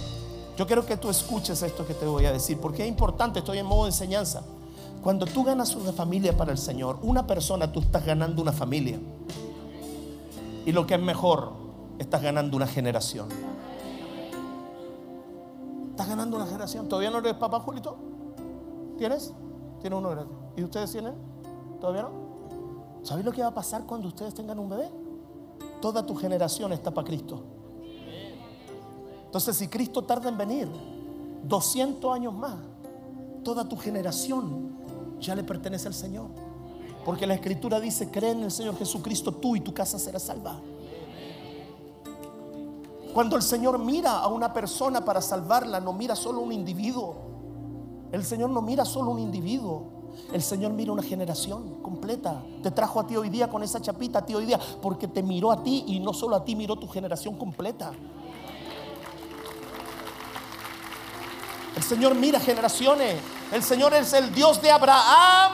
yo 0.59 0.67
quiero 0.67 0.85
que 0.85 0.99
tú 0.99 1.09
escuches 1.09 1.63
esto 1.63 1.87
que 1.87 1.95
te 1.95 2.05
voy 2.05 2.27
a 2.27 2.33
decir. 2.33 2.59
Porque 2.61 2.83
es 2.83 2.89
importante, 2.89 3.39
estoy 3.39 3.59
en 3.59 3.67
modo 3.67 3.85
de 3.85 3.91
enseñanza. 3.91 4.43
Cuando 5.03 5.25
tú 5.25 5.43
ganas 5.43 5.75
una 5.75 5.93
familia 5.93 6.37
para 6.37 6.53
el 6.53 6.59
Señor, 6.59 6.99
una 7.03 7.27
persona, 7.27 7.73
tú 7.73 7.81
estás 7.81 8.05
ganando 8.05 8.43
una 8.43 8.53
familia. 8.53 8.99
Y 10.67 10.73
lo 10.73 10.87
que 10.87 10.95
es 10.95 11.01
mejor, 11.01 11.53
estás 11.99 12.21
ganando 12.21 12.59
una 12.59 12.67
generación. 12.67 13.54
Estás 15.95 16.09
ganando 16.09 16.35
una 16.35 16.47
generación. 16.47 16.89
¿Todavía 16.89 17.09
no 17.09 17.19
eres 17.19 17.35
papá, 17.35 17.61
Julito? 17.61 17.97
¿Tienes? 18.99 19.33
Tiene 19.81 19.95
uno, 19.95 20.11
gracias. 20.11 20.35
¿Y 20.57 20.65
ustedes 20.65 20.91
tienen? 20.91 21.15
¿Todavía 21.81 22.03
no? 22.03 22.11
¿Sabes 23.05 23.25
lo 23.25 23.31
que 23.31 23.43
va 23.43 23.47
a 23.47 23.55
pasar 23.55 23.87
cuando 23.87 24.09
ustedes 24.09 24.35
tengan 24.35 24.59
un 24.59 24.69
bebé? 24.69 24.91
Toda 25.81 26.05
tu 26.05 26.17
generación 26.17 26.73
está 26.73 26.91
para 26.91 27.07
Cristo. 27.07 27.45
Entonces, 29.27 29.57
si 29.57 29.69
Cristo 29.69 30.03
tarda 30.03 30.29
en 30.29 30.37
venir 30.37 30.69
200 31.45 32.13
años 32.13 32.35
más, 32.35 32.57
toda 33.45 33.69
tu 33.69 33.77
generación 33.77 34.77
ya 35.21 35.37
le 35.37 35.45
pertenece 35.45 35.87
al 35.87 35.95
Señor. 35.95 36.27
Porque 37.05 37.25
la 37.25 37.35
escritura 37.35 37.79
dice, 37.79 38.11
cree 38.11 38.33
en 38.33 38.43
el 38.43 38.51
Señor 38.51 38.77
Jesucristo, 38.77 39.31
tú 39.31 39.55
y 39.55 39.61
tu 39.61 39.73
casa 39.73 40.01
será 40.01 40.19
salva. 40.19 40.61
Cuando 43.15 43.37
el 43.37 43.43
Señor 43.43 43.79
mira 43.79 44.19
a 44.19 44.27
una 44.27 44.53
persona 44.53 45.05
para 45.05 45.23
salvarla, 45.23 45.79
no 45.79 45.93
mira 45.93 46.17
solo 46.17 46.41
un 46.41 46.51
individuo. 46.51 47.15
El 48.11 48.25
Señor 48.25 48.51
no 48.51 48.61
mira 48.61 48.85
solo 48.85 49.13
un 49.13 49.21
individuo. 49.21 49.95
El 50.33 50.43
Señor 50.43 50.73
mira 50.73 50.91
una 50.91 51.03
generación 51.03 51.81
completa. 51.81 52.43
Te 52.61 52.73
trajo 52.73 52.99
a 52.99 53.07
ti 53.07 53.17
hoy 53.17 53.29
día 53.29 53.49
con 53.49 53.63
esa 53.63 53.81
chapita 53.81 54.19
a 54.19 54.27
ti 54.27 54.35
hoy 54.35 54.47
día 54.47 54.59
porque 54.83 55.07
te 55.07 55.23
miró 55.23 55.53
a 55.53 55.63
ti 55.63 55.85
y 55.87 56.01
no 56.01 56.13
solo 56.13 56.35
a 56.35 56.45
ti, 56.45 56.57
miró 56.57 56.75
tu 56.75 56.89
generación 56.89 57.37
completa. 57.37 57.93
El 61.77 61.83
Señor 61.85 62.17
mira 62.17 62.41
generaciones. 62.41 63.21
El 63.53 63.63
Señor 63.63 63.95
es 63.95 64.13
el 64.13 64.35
Dios 64.35 64.61
de 64.61 64.73
Abraham, 64.73 65.53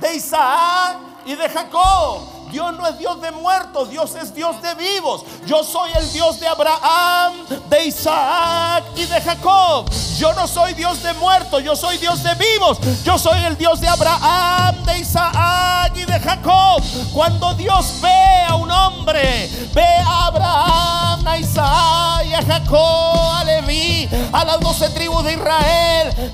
de 0.00 0.14
Isaac 0.14 0.96
y 1.26 1.34
de 1.34 1.48
Jacob. 1.48 2.39
Dios 2.50 2.76
no 2.76 2.86
es 2.86 2.98
Dios 2.98 3.20
de 3.20 3.30
muertos, 3.30 3.90
Dios 3.90 4.14
es 4.14 4.34
Dios 4.34 4.60
de 4.62 4.74
vivos. 4.74 5.24
Yo 5.46 5.62
soy 5.62 5.90
el 5.92 6.12
Dios 6.12 6.40
de 6.40 6.48
Abraham, 6.48 7.46
de 7.68 7.86
Isaac 7.86 8.84
y 8.96 9.04
de 9.04 9.20
Jacob. 9.20 9.88
Yo 10.18 10.32
no 10.34 10.46
soy 10.46 10.74
Dios 10.74 11.02
de 11.02 11.14
muertos, 11.14 11.62
yo 11.62 11.76
soy 11.76 11.96
Dios 11.98 12.22
de 12.22 12.34
vivos. 12.34 12.78
Yo 13.04 13.18
soy 13.18 13.42
el 13.44 13.56
Dios 13.56 13.80
de 13.80 13.88
Abraham, 13.88 14.84
de 14.84 14.98
Isaac 14.98 15.92
y 15.94 16.04
de 16.04 16.20
Jacob. 16.20 16.82
Cuando 17.12 17.54
Dios 17.54 17.94
ve 18.02 18.44
a 18.48 18.54
un 18.56 18.70
hombre, 18.70 19.48
ve 19.72 19.86
a 20.04 20.26
Abraham, 20.26 21.26
a 21.26 21.38
Isaac 21.38 22.26
y 22.26 22.34
a 22.34 22.42
Jacob, 22.42 23.36
a 23.36 23.44
Leví, 23.44 24.08
a 24.32 24.44
las 24.44 24.60
doce 24.60 24.90
tribus 24.90 25.24
de 25.24 25.34
Israel. 25.34 26.32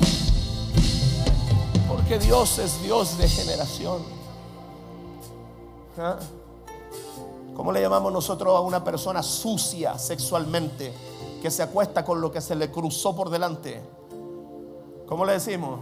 Porque 1.89 2.19
Dios 2.19 2.59
es 2.59 2.83
Dios 2.83 3.19
de 3.19 3.29
generación. 3.29 4.16
¿Ah? 5.99 6.17
¿Cómo 7.55 7.73
le 7.73 7.81
llamamos 7.81 8.13
nosotros 8.13 8.55
a 8.55 8.61
una 8.61 8.85
persona 8.85 9.23
sucia 9.23 9.99
sexualmente 9.99 10.93
que 11.41 11.51
se 11.51 11.63
acuesta 11.63 12.05
con 12.05 12.21
lo 12.21 12.31
que 12.31 12.41
se 12.41 12.55
le 12.55 12.71
cruzó 12.71 13.17
por 13.17 13.31
delante? 13.31 13.83
¿Cómo 15.07 15.25
le 15.25 15.33
decimos? 15.33 15.81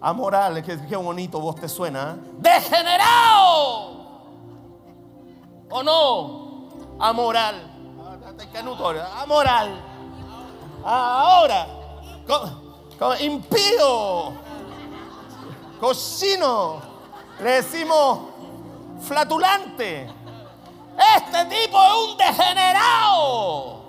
Amoral, 0.00 0.62
que 0.62 0.86
qué 0.86 0.96
bonito 0.96 1.40
vos 1.40 1.56
te 1.56 1.68
suena. 1.68 2.16
¿eh? 2.16 2.30
¡Degenerado! 2.38 3.98
¿O 5.70 5.82
no? 5.82 6.68
Amoral. 7.00 7.74
Amoral. 9.16 9.84
Ahora. 10.84 11.66
Impío. 13.20 14.32
Cocino. 15.80 16.80
Le 17.42 17.50
decimos 17.50 18.18
flatulante. 19.00 20.08
Este 21.16 21.44
tipo 21.44 21.78
es 21.78 22.10
un 22.10 22.18
degenerado. 22.18 23.82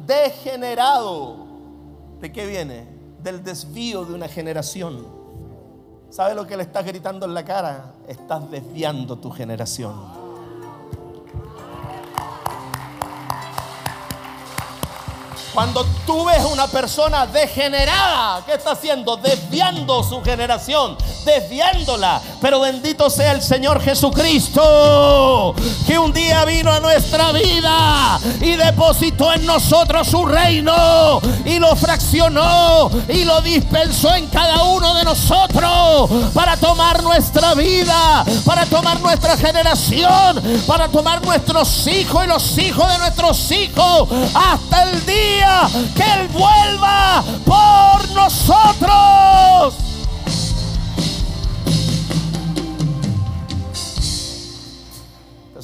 Degenerado. 0.00 1.46
¿De 2.20 2.32
qué 2.32 2.46
viene? 2.46 2.86
Del 3.20 3.42
desvío 3.42 4.04
de 4.04 4.14
una 4.14 4.28
generación. 4.28 5.06
¿Sabe 6.10 6.34
lo 6.34 6.46
que 6.46 6.56
le 6.56 6.62
estás 6.62 6.84
gritando 6.86 7.26
en 7.26 7.34
la 7.34 7.44
cara? 7.44 7.94
Estás 8.06 8.50
desviando 8.50 9.16
tu 9.18 9.30
generación. 9.30 10.23
Cuando 15.54 15.86
tú 16.04 16.24
ves 16.24 16.44
una 16.50 16.66
persona 16.66 17.26
degenerada, 17.26 18.44
¿qué 18.44 18.54
está 18.54 18.72
haciendo? 18.72 19.16
Desviando 19.16 20.02
su 20.02 20.20
generación, 20.20 20.96
desviándola. 21.24 22.20
Pero 22.40 22.58
bendito 22.58 23.08
sea 23.08 23.30
el 23.30 23.40
Señor 23.40 23.80
Jesucristo, 23.80 25.54
que 25.86 25.96
un 25.96 26.12
día 26.12 26.44
vino 26.44 26.72
a 26.72 26.80
nuestra 26.80 27.30
vida 27.30 28.18
y 28.40 28.56
depositó 28.56 29.32
en 29.32 29.46
nosotros 29.46 30.08
su 30.08 30.26
reino 30.26 31.20
y 31.44 31.60
lo 31.60 31.76
fraccionó 31.76 32.90
y 33.08 33.24
lo 33.24 33.40
dispersó 33.40 34.12
en 34.12 34.26
cada 34.26 34.64
uno 34.64 34.92
de 34.94 35.04
nosotros 35.04 36.10
para 36.34 36.56
tomar 36.56 37.00
nuestra 37.04 37.54
vida, 37.54 38.24
para 38.44 38.66
tomar 38.66 38.98
nuestra 38.98 39.36
generación, 39.36 40.42
para 40.66 40.88
tomar 40.88 41.24
nuestros 41.24 41.86
hijos 41.86 42.24
y 42.24 42.26
los 42.26 42.58
hijos 42.58 42.90
de 42.90 42.98
nuestros 42.98 43.52
hijos 43.52 44.08
hasta 44.34 44.90
el 44.90 45.06
día 45.06 45.43
que 45.94 46.02
Él 46.02 46.28
vuelva 46.28 47.24
por 47.44 48.10
nosotros. 48.14 49.84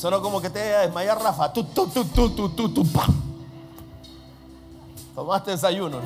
Sonó 0.01 0.23
como 0.23 0.41
que 0.41 0.49
te 0.49 0.61
desmayar, 0.61 1.23
Rafa. 1.23 1.53
Tu, 1.53 1.63
tu, 1.63 1.87
tu, 1.89 2.05
tu, 2.07 2.31
tu, 2.31 2.49
tu, 2.49 2.69
tu, 2.71 2.87
Tomaste 5.15 5.51
desayuno. 5.51 5.99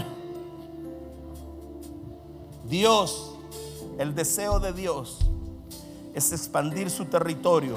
Dios, 2.65 3.31
el 3.99 4.13
deseo 4.17 4.59
de 4.59 4.73
Dios 4.73 5.19
es 6.13 6.33
expandir 6.33 6.91
su 6.91 7.05
territorio. 7.05 7.77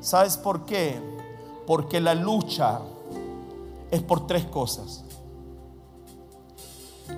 ¿Sabes 0.00 0.36
por 0.36 0.64
qué? 0.64 1.00
Porque 1.68 2.00
la 2.00 2.16
lucha 2.16 2.80
es 3.92 4.02
por 4.02 4.26
tres 4.26 4.44
cosas. 4.46 5.04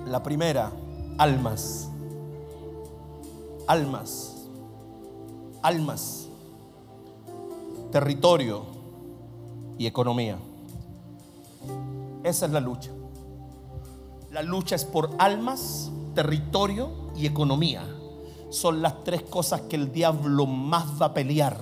La 0.05 0.23
primera, 0.23 0.71
almas. 1.17 1.89
Almas. 3.67 4.47
Almas. 5.61 6.27
Territorio 7.91 8.63
y 9.77 9.85
economía. 9.85 10.37
Esa 12.23 12.45
es 12.45 12.51
la 12.51 12.59
lucha. 12.59 12.89
La 14.31 14.41
lucha 14.43 14.75
es 14.75 14.85
por 14.85 15.09
almas, 15.19 15.91
territorio 16.15 16.89
y 17.15 17.25
economía. 17.25 17.83
Son 18.49 18.81
las 18.81 19.03
tres 19.03 19.23
cosas 19.23 19.61
que 19.61 19.75
el 19.75 19.91
diablo 19.91 20.45
más 20.45 21.01
va 21.01 21.07
a 21.07 21.13
pelear. 21.13 21.57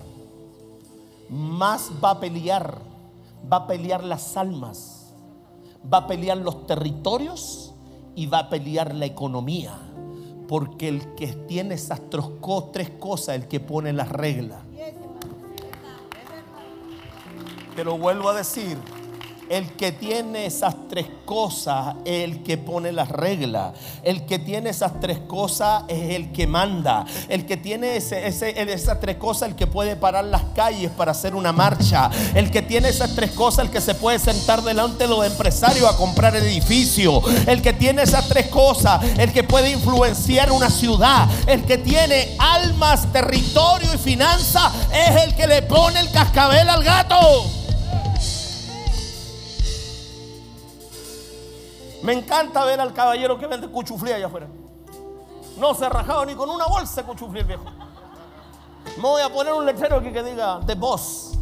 Más 1.30 1.92
va 2.04 2.12
a 2.12 2.20
pelear. 2.20 2.78
Va 3.52 3.58
a 3.58 3.68
pelear 3.68 4.04
las 4.04 4.38
almas. 4.38 5.14
Va 5.92 6.00
a 6.00 6.08
pelear 6.08 6.38
los 6.38 6.68
territorios 6.68 7.69
y 8.16 8.26
va 8.26 8.40
a 8.40 8.50
pelear 8.50 8.94
la 8.96 9.06
economía. 9.06 9.78
Porque 10.48 10.88
el 10.88 11.16
que 11.16 11.28
tiene 11.28 11.76
esas 11.76 12.02
tres 12.72 12.90
cosas, 12.92 13.36
el 13.36 13.48
que 13.48 13.60
pone 13.60 13.94
las 13.94 14.10
reglas. 14.10 14.60
Te 17.76 17.84
lo 17.84 17.98
vuelvo 17.98 18.30
a 18.30 18.34
decir. 18.34 18.78
El 19.50 19.72
que 19.72 19.92
tiene 19.92 20.46
esas 20.46 20.76
tres 20.88 21.08
cosas 21.26 21.96
es 22.06 22.24
el 22.24 22.44
que 22.44 22.60
pone 22.60 22.92
las 22.92 23.10
reglas. 23.10 23.74
El 24.04 24.28
que 24.28 24.38
tiene 24.38 24.70
esas 24.70 25.00
tres 25.00 25.18
cosas 25.28 25.86
es 25.88 26.14
el 26.14 26.32
que 26.32 26.46
manda. 26.46 27.04
El 27.28 27.48
que 27.48 27.58
tiene 27.58 27.98
esas 27.98 29.00
tres 29.00 29.16
cosas, 29.18 29.50
el 29.50 29.56
que 29.56 29.66
puede 29.66 29.96
parar 29.96 30.26
las 30.26 30.44
calles 30.56 30.92
para 30.92 31.14
hacer 31.14 31.34
una 31.34 31.52
marcha. 31.52 32.12
El 32.36 32.52
que 32.52 32.62
tiene 32.62 32.90
esas 32.90 33.16
tres 33.16 33.32
cosas, 33.32 33.66
el 33.66 33.72
que 33.72 33.82
se 33.82 33.96
puede 33.96 34.20
sentar 34.20 34.62
delante 34.62 35.06
de 35.06 35.10
los 35.10 35.26
empresarios 35.26 35.92
a 35.92 35.98
comprar 35.98 36.36
edificio. 36.36 37.20
El 37.48 37.64
que 37.64 37.74
tiene 37.74 38.04
esas 38.04 38.28
tres 38.28 38.50
cosas, 38.50 39.04
el 39.18 39.34
que 39.34 39.44
puede 39.44 39.72
influenciar 39.72 40.52
una 40.52 40.70
ciudad. 40.70 41.28
El 41.48 41.64
que 41.64 41.80
tiene 41.80 42.36
almas, 42.38 43.12
territorio 43.12 43.96
y 43.96 43.98
finanza 43.98 44.72
es 44.94 45.24
el 45.24 45.34
que 45.34 45.48
le 45.48 45.64
pone 45.64 46.00
el 46.00 46.12
cascabel 46.12 46.70
al 46.70 46.84
gato. 46.84 47.59
Me 52.04 52.14
encanta 52.14 52.64
ver 52.66 52.80
al 52.80 52.94
caballero 52.94 53.38
que 53.38 53.48
vende 53.48 53.68
cuchuflí 53.68 54.12
allá 54.12 54.28
afuera. 54.28 54.48
No 55.58 55.74
se 55.74 55.86
ha 55.86 55.90
rajado 55.90 56.26
ni 56.26 56.36
con 56.36 56.50
una 56.50 56.66
bolsa 56.66 57.02
de 57.02 57.08
cuchuflí 57.08 57.44
viejo. 57.44 57.66
Me 58.96 59.04
voy 59.04 59.22
a 59.22 59.30
poner 59.30 59.54
un 59.54 59.66
letrero 59.66 59.98
aquí 59.98 60.12
que 60.12 60.24
diga 60.24 60.62
The 60.66 60.76
Boss. 60.76 61.38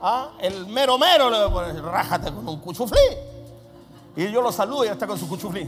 ¿Ah? 0.00 0.30
El 0.38 0.66
mero 0.66 0.98
mero 0.98 1.30
le 1.30 1.38
voy 1.46 1.46
a 1.46 1.52
poner, 1.52 1.82
rájate 1.82 2.32
con 2.32 2.46
un 2.46 2.60
cuchuflí. 2.60 2.98
Y 4.16 4.30
yo 4.30 4.40
lo 4.40 4.52
saludo 4.52 4.84
y 4.84 4.88
está 4.88 5.06
con 5.06 5.18
su 5.18 5.28
cuchuflí. 5.28 5.64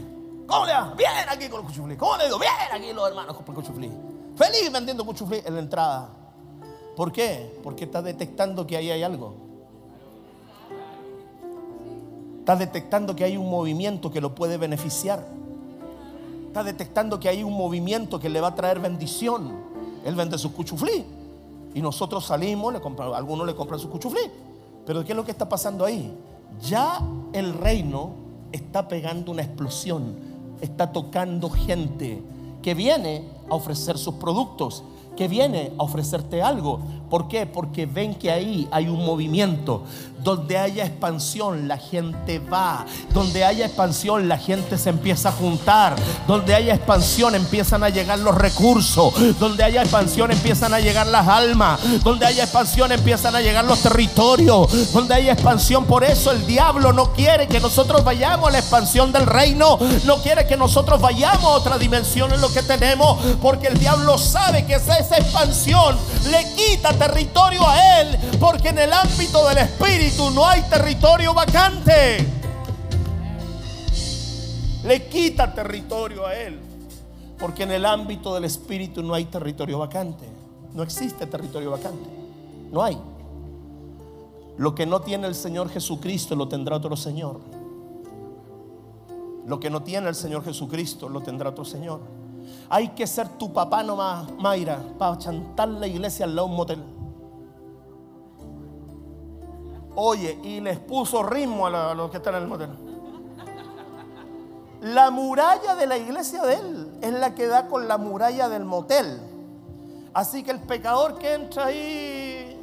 ¿Cómo 0.47 0.65
le 0.65 0.71
va? 0.71 0.93
Bien 0.95 1.11
aquí 1.27 1.49
con 1.49 1.61
el 1.61 1.67
cuchuflí. 1.67 1.97
¿Cómo 1.97 2.15
le 2.17 2.25
digo? 2.25 2.39
Bien 2.39 2.53
aquí 2.71 2.93
los 2.93 3.09
hermanos 3.09 3.35
con 3.35 3.45
el 3.47 3.53
cuchuflí. 3.53 3.91
Feliz 4.37 4.71
vendiendo 4.71 5.05
cuchuflí 5.05 5.41
en 5.43 5.53
la 5.53 5.59
entrada. 5.59 6.09
¿Por 6.95 7.11
qué? 7.11 7.59
Porque 7.63 7.83
está 7.83 8.01
detectando 8.01 8.65
que 8.65 8.77
ahí 8.77 8.89
hay 8.89 9.03
algo. 9.03 9.46
Está 12.47 12.55
detectando 12.55 13.13
que 13.13 13.25
hay 13.25 13.35
un 13.35 13.49
movimiento 13.49 14.09
que 14.09 14.21
lo 14.21 14.33
puede 14.33 14.55
beneficiar. 14.55 15.27
Está 16.47 16.63
detectando 16.63 17.19
que 17.19 17.27
hay 17.27 17.43
un 17.43 17.51
movimiento 17.51 18.21
que 18.21 18.29
le 18.29 18.39
va 18.39 18.47
a 18.47 18.55
traer 18.55 18.79
bendición. 18.79 19.51
Él 20.05 20.15
vende 20.15 20.37
sus 20.37 20.53
cuchuflí. 20.53 21.03
Y 21.73 21.81
nosotros 21.81 22.25
salimos, 22.25 22.71
le 22.71 22.79
algunos 23.13 23.45
le 23.45 23.53
compran 23.53 23.81
sus 23.81 23.89
cuchuflí. 23.89 24.31
Pero 24.85 25.03
¿qué 25.03 25.11
es 25.11 25.17
lo 25.17 25.25
que 25.25 25.31
está 25.31 25.49
pasando 25.49 25.83
ahí? 25.83 26.09
Ya 26.61 27.01
el 27.33 27.53
reino 27.53 28.11
está 28.53 28.87
pegando 28.87 29.33
una 29.33 29.41
explosión. 29.41 30.15
Está 30.61 30.93
tocando 30.93 31.49
gente 31.49 32.23
que 32.61 32.73
viene 32.73 33.25
a 33.49 33.55
ofrecer 33.55 33.97
sus 33.97 34.13
productos 34.13 34.85
que 35.17 35.27
viene 35.27 35.73
a 35.77 35.83
ofrecerte 35.83 36.41
algo. 36.41 36.79
¿Por 37.09 37.27
qué? 37.27 37.45
Porque 37.45 37.85
ven 37.85 38.15
que 38.15 38.31
ahí 38.31 38.69
hay 38.71 38.87
un 38.87 39.05
movimiento. 39.05 39.83
Donde 40.23 40.57
haya 40.57 40.85
expansión, 40.85 41.67
la 41.67 41.77
gente 41.77 42.39
va. 42.39 42.85
Donde 43.13 43.45
haya 43.45 43.65
expansión, 43.65 44.27
la 44.27 44.37
gente 44.37 44.77
se 44.77 44.89
empieza 44.89 45.29
a 45.29 45.31
juntar. 45.31 45.95
Donde 46.27 46.55
haya 46.55 46.73
expansión, 46.73 47.35
empiezan 47.35 47.83
a 47.83 47.89
llegar 47.89 48.19
los 48.19 48.35
recursos. 48.35 49.13
Donde 49.39 49.63
haya 49.63 49.81
expansión, 49.81 50.31
empiezan 50.31 50.73
a 50.73 50.79
llegar 50.79 51.07
las 51.07 51.27
almas. 51.27 51.79
Donde 52.03 52.25
haya 52.25 52.43
expansión, 52.43 52.91
empiezan 52.91 53.35
a 53.35 53.41
llegar 53.41 53.65
los 53.65 53.79
territorios. 53.79 54.91
Donde 54.91 55.13
haya 55.13 55.33
expansión, 55.33 55.85
por 55.85 56.03
eso 56.03 56.31
el 56.31 56.45
diablo 56.47 56.93
no 56.93 57.13
quiere 57.13 57.47
que 57.47 57.59
nosotros 57.59 58.03
vayamos 58.03 58.49
a 58.49 58.51
la 58.53 58.59
expansión 58.59 59.11
del 59.11 59.25
reino. 59.25 59.77
No 60.05 60.17
quiere 60.17 60.47
que 60.47 60.57
nosotros 60.57 60.99
vayamos 60.99 61.43
a 61.43 61.49
otra 61.49 61.77
dimensión 61.77 62.33
en 62.33 62.41
lo 62.41 62.51
que 62.51 62.63
tenemos. 62.63 63.19
Porque 63.41 63.67
el 63.67 63.77
diablo 63.77 64.17
sabe 64.17 64.65
que 64.65 64.75
esa, 64.75 64.97
esa 64.97 65.17
expansión 65.17 65.95
le 66.31 66.43
quita 66.55 66.93
territorio 66.93 67.67
a 67.67 68.01
él. 68.01 68.17
Porque 68.39 68.69
en 68.69 68.79
el 68.79 68.91
ámbito 68.91 69.47
del 69.47 69.59
espíritu 69.59 70.06
no 70.33 70.45
hay 70.45 70.61
territorio 70.63 71.33
vacante. 71.33 72.25
Le 74.83 75.07
quita 75.07 75.53
territorio 75.53 76.25
a 76.25 76.35
él. 76.35 76.59
Porque 77.37 77.63
en 77.63 77.71
el 77.71 77.85
ámbito 77.85 78.33
del 78.33 78.45
espíritu 78.45 79.03
no 79.03 79.13
hay 79.13 79.25
territorio 79.25 79.79
vacante. 79.79 80.25
No 80.73 80.81
existe 80.81 81.27
territorio 81.27 81.71
vacante. 81.71 82.09
No 82.71 82.81
hay. 82.81 82.97
Lo 84.57 84.73
que 84.73 84.85
no 84.85 85.01
tiene 85.01 85.27
el 85.27 85.35
Señor 85.35 85.69
Jesucristo 85.69 86.35
lo 86.35 86.47
tendrá 86.47 86.77
otro 86.77 86.95
Señor. 86.95 87.41
Lo 89.45 89.59
que 89.59 89.69
no 89.69 89.83
tiene 89.83 90.09
el 90.09 90.15
Señor 90.15 90.43
Jesucristo 90.43 91.09
lo 91.09 91.21
tendrá 91.21 91.49
otro 91.49 91.63
Señor. 91.63 91.99
Hay 92.69 92.89
que 92.89 93.05
ser 93.05 93.29
tu 93.37 93.53
papá 93.53 93.83
nomás, 93.83 94.29
Mayra, 94.39 94.81
para 94.97 95.17
chantar 95.17 95.69
la 95.69 95.87
iglesia 95.87 96.25
al 96.25 96.35
lado 96.35 96.47
un 96.47 96.55
motel. 96.55 96.96
Oye, 99.99 100.37
y 100.43 100.59
les 100.59 100.77
puso 100.77 101.23
ritmo 101.23 101.65
a, 101.65 101.95
los 101.95 102.11
que 102.11 102.17
están 102.17 102.35
en 102.35 102.43
el 102.43 102.47
motel. 102.47 102.69
La 104.81 105.09
muralla 105.09 105.73
de 105.73 105.87
la 105.87 105.97
iglesia 105.97 106.43
de 106.43 106.53
él 106.53 106.99
es 107.01 107.11
la 107.13 107.33
que 107.33 107.47
da 107.47 107.67
con 107.67 107.87
la 107.87 107.97
muralla 107.97 108.47
del 108.47 108.63
motel. 108.63 109.19
Así 110.13 110.43
que 110.43 110.51
el 110.51 110.59
pecador 110.59 111.17
que 111.17 111.33
entra 111.33 111.65
ahí 111.65 112.59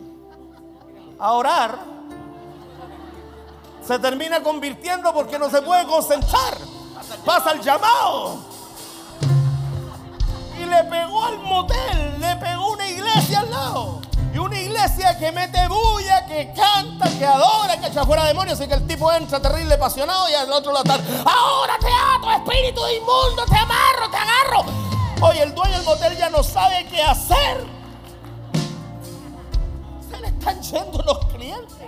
a 1.19 1.33
orar 1.33 1.77
se 3.85 3.99
termina 3.99 4.41
convirtiendo 4.41 5.13
porque 5.13 5.37
no 5.37 5.51
se 5.51 5.61
puede 5.61 5.89
concentrar. 5.89 6.57
Pasa 7.25 7.51
el 7.51 7.61
llamado. 7.63 8.39
Y 10.57 10.65
le 10.67 10.85
pegó 10.85 11.25
al 11.25 11.41
motel, 11.41 12.21
le 12.21 12.37
pegó 12.37 12.75
una 12.75 12.89
iglesia 12.89 13.41
al 13.41 13.51
lado. 13.51 14.05
Y 14.35 14.39
una 14.39 14.61
iglesia 14.61 15.17
que 15.17 15.31
mete 15.31 15.69
bulla, 15.69 16.27
que 16.27 16.53
canta, 16.53 17.09
que 17.17 17.25
adora, 17.25 17.79
que 17.79 17.87
echa 17.87 18.05
fuera 18.05 18.25
demonios 18.25 18.61
y 18.61 18.67
que 18.67 18.75
el 18.75 18.85
tipo 18.85 19.13
entra 19.13 19.41
terrible 19.41 19.75
apasionado 19.75 20.29
y 20.29 20.35
al 20.35 20.51
otro 20.51 20.73
lado 20.73 20.83
está, 20.83 21.23
ahora 21.25 21.75
te 21.79 21.87
ato, 21.87 22.33
espíritu 22.33 22.81
inmundo, 22.89 23.45
te 23.49 23.57
amarro, 23.57 24.11
te 24.11 24.17
agarro. 24.17 24.65
Oye, 25.21 25.41
el 25.41 25.55
dueño 25.55 25.77
del 25.77 25.85
motel 25.85 26.17
ya 26.17 26.31
no 26.31 26.43
sabe 26.43 26.85
qué 26.91 27.01
hacer. 27.01 27.65
Se 30.11 30.21
le 30.21 30.27
están 30.27 30.61
yendo 30.61 31.01
los 31.05 31.27
clientes. 31.27 31.79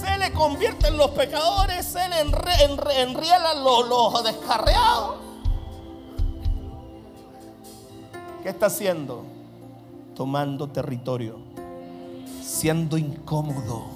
Se 0.00 0.16
le 0.16 0.32
convierten 0.32 0.96
los 0.96 1.10
pecadores, 1.10 1.84
se 1.84 2.08
le 2.08 2.20
enrielan 3.02 3.62
los, 3.62 3.86
los 3.86 4.24
descarriados. 4.24 5.16
¿Qué 8.42 8.48
está 8.48 8.66
haciendo? 8.66 9.24
Tomando 10.14 10.68
territorio 10.68 11.55
siendo 12.46 12.96
incómodo, 12.96 13.86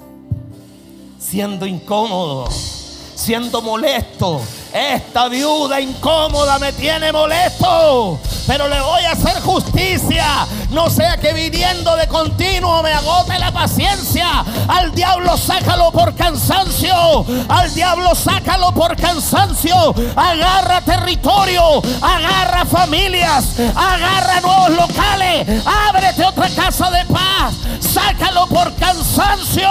siendo 1.18 1.66
incómodo, 1.66 2.48
siendo 2.50 3.62
molesto. 3.62 4.40
Esta 4.72 5.28
viuda 5.28 5.80
incómoda 5.80 6.58
me 6.60 6.72
tiene 6.72 7.10
molesto, 7.10 8.20
pero 8.46 8.68
le 8.68 8.80
voy 8.80 9.02
a 9.04 9.12
hacer 9.12 9.40
justicia. 9.40 10.46
No 10.70 10.88
sea 10.88 11.16
que 11.16 11.32
viniendo 11.32 11.96
de 11.96 12.06
continuo 12.06 12.80
me 12.82 12.92
agote 12.92 13.36
la 13.40 13.50
paciencia. 13.50 14.44
Al 14.68 14.92
diablo 14.94 15.36
sácalo 15.36 15.90
por 15.90 16.14
cansancio. 16.14 17.26
Al 17.48 17.74
diablo 17.74 18.14
sácalo 18.14 18.72
por 18.72 18.96
cansancio. 18.96 19.92
Agarra 20.14 20.80
territorio, 20.82 21.82
agarra 22.00 22.64
familias, 22.64 23.58
agarra 23.74 24.40
nuevos 24.40 24.70
locales. 24.70 25.66
Ábrete 25.88 26.24
otra 26.24 26.48
casa 26.50 26.90
de 26.90 27.04
paz. 27.06 27.54
Sácalo 27.80 28.46
por 28.46 28.72
cansancio. 28.76 29.68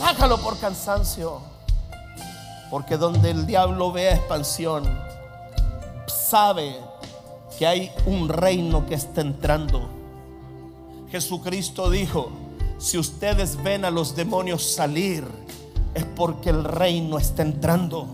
Sácalo 0.00 0.38
por 0.38 0.58
cansancio. 0.58 1.42
Porque 2.70 2.96
donde 2.96 3.32
el 3.32 3.46
diablo 3.46 3.92
vea 3.92 4.14
expansión, 4.14 4.84
sabe 6.06 6.74
que 7.58 7.66
hay 7.66 7.92
un 8.06 8.30
reino 8.30 8.86
que 8.86 8.94
está 8.94 9.20
entrando. 9.20 9.90
Jesucristo 11.10 11.90
dijo, 11.90 12.30
si 12.78 12.96
ustedes 12.96 13.62
ven 13.62 13.84
a 13.84 13.90
los 13.90 14.16
demonios 14.16 14.72
salir, 14.72 15.26
es 15.92 16.06
porque 16.16 16.48
el 16.48 16.64
reino 16.64 17.18
está 17.18 17.42
entrando. 17.42 18.06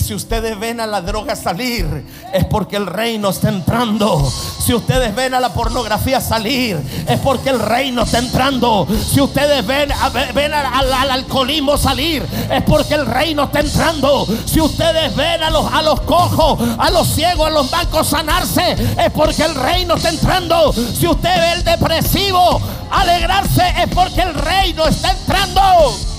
Si 0.00 0.14
ustedes 0.14 0.58
ven 0.58 0.80
a 0.80 0.86
la 0.86 1.00
droga 1.00 1.36
salir, 1.36 2.04
es 2.32 2.44
porque 2.46 2.76
el 2.76 2.86
reino 2.86 3.30
está 3.30 3.48
entrando. 3.48 4.30
Si 4.64 4.72
ustedes 4.74 5.14
ven 5.14 5.34
a 5.34 5.40
la 5.40 5.52
pornografía 5.52 6.20
salir, 6.20 6.78
es 7.08 7.20
porque 7.20 7.50
el 7.50 7.58
reino 7.58 8.02
está 8.02 8.18
entrando. 8.18 8.86
Si 9.12 9.20
ustedes 9.20 9.66
ven, 9.66 9.90
ven 10.34 10.52
al, 10.54 11.10
alcoholismo 11.10 11.76
salir, 11.76 12.24
es 12.50 12.62
porque 12.62 12.94
el 12.94 13.06
reino 13.06 13.44
está 13.44 13.60
entrando. 13.60 14.26
Si 14.46 14.60
ustedes 14.60 15.14
ven 15.16 15.42
a 15.42 15.50
los, 15.50 15.72
a 15.72 15.82
los 15.82 16.00
cojos, 16.02 16.58
a 16.78 16.90
los 16.90 17.08
ciegos, 17.08 17.46
a 17.46 17.50
los 17.50 17.70
bancos 17.70 18.08
sanarse, 18.08 18.72
es 18.72 19.10
porque 19.12 19.44
el 19.44 19.54
reino 19.54 19.96
está 19.96 20.08
entrando. 20.08 20.72
Si 20.72 21.06
usted 21.06 21.34
ve 21.36 21.52
el 21.52 21.64
depresivo 21.64 22.60
alegrarse, 22.90 23.62
es 23.82 23.88
porque 23.94 24.22
el 24.22 24.34
reino 24.34 24.86
está 24.86 25.10
entrando. 25.10 26.13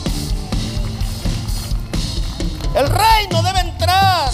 El 2.76 2.90
reino 2.90 3.42
debe 3.42 3.62
entrar. 3.62 4.30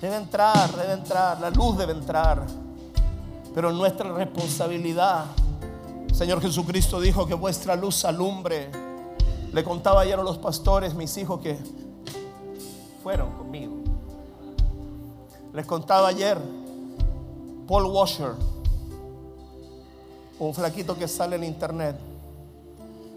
Debe 0.00 0.14
entrar, 0.14 0.76
debe 0.76 0.92
entrar. 0.92 1.40
La 1.40 1.50
luz 1.50 1.76
debe 1.76 1.92
entrar. 1.92 2.46
Pero 3.52 3.72
nuestra 3.72 4.12
responsabilidad. 4.12 5.24
Señor 6.12 6.40
Jesucristo 6.40 7.00
dijo 7.00 7.26
que 7.26 7.34
vuestra 7.34 7.74
luz 7.74 8.04
alumbre. 8.04 8.70
Le 9.52 9.64
contaba 9.64 10.02
ayer 10.02 10.16
a 10.16 10.22
los 10.22 10.38
pastores, 10.38 10.94
mis 10.94 11.16
hijos, 11.16 11.40
que 11.40 11.58
fueron 13.02 13.32
conmigo. 13.32 13.74
Les 15.52 15.66
contaba 15.66 16.06
ayer 16.06 16.38
Paul 17.66 17.86
Washer, 17.86 18.34
un 20.38 20.54
flaquito 20.54 20.96
que 20.96 21.08
sale 21.08 21.34
en 21.34 21.42
internet 21.42 22.13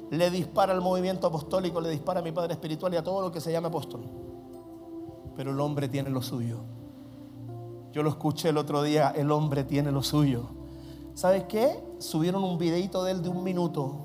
le 0.10 0.32
dispara 0.32 0.74
al 0.74 0.82
movimiento 0.82 1.28
apostólico, 1.28 1.82
le 1.82 1.90
dispara 1.90 2.20
a 2.20 2.24
mi 2.24 2.32
Padre 2.32 2.54
Espiritual 2.54 2.94
y 2.94 2.98
a 2.98 3.04
todo 3.04 3.22
lo 3.22 3.32
que 3.32 3.42
se 3.42 3.52
llama 3.52 3.68
apóstol. 3.68 4.02
Pero 5.36 5.52
el 5.52 5.60
hombre 5.60 5.88
tiene 5.90 6.10
lo 6.10 6.22
suyo. 6.22 6.62
Yo 7.92 8.04
lo 8.04 8.10
escuché 8.10 8.50
el 8.50 8.58
otro 8.58 8.84
día, 8.84 9.14
el 9.16 9.32
hombre 9.32 9.64
tiene 9.64 9.92
lo 9.92 10.04
suyo. 10.04 10.50
¿Sabes 11.14 11.44
qué? 11.46 11.84
Subieron 12.00 12.44
un 12.44 12.58
videito 12.58 13.04
de 13.04 13.12
él 13.12 13.24
de 13.24 13.30
un 13.30 13.44
minuto, 13.44 13.96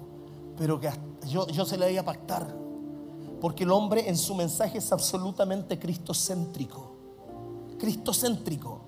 pero 0.56 0.80
que 0.80 0.90
yo, 1.28 1.46
yo 1.48 1.64
se 1.64 1.76
le 1.76 1.92
iba 1.92 2.02
a 2.02 2.04
pactar. 2.04 2.56
Porque 3.40 3.64
el 3.64 3.72
hombre 3.72 4.08
en 4.08 4.16
su 4.16 4.34
mensaje 4.34 4.78
es 4.78 4.92
absolutamente 4.92 5.78
cristocéntrico. 5.78 6.92
Cristocéntrico. 7.78 8.80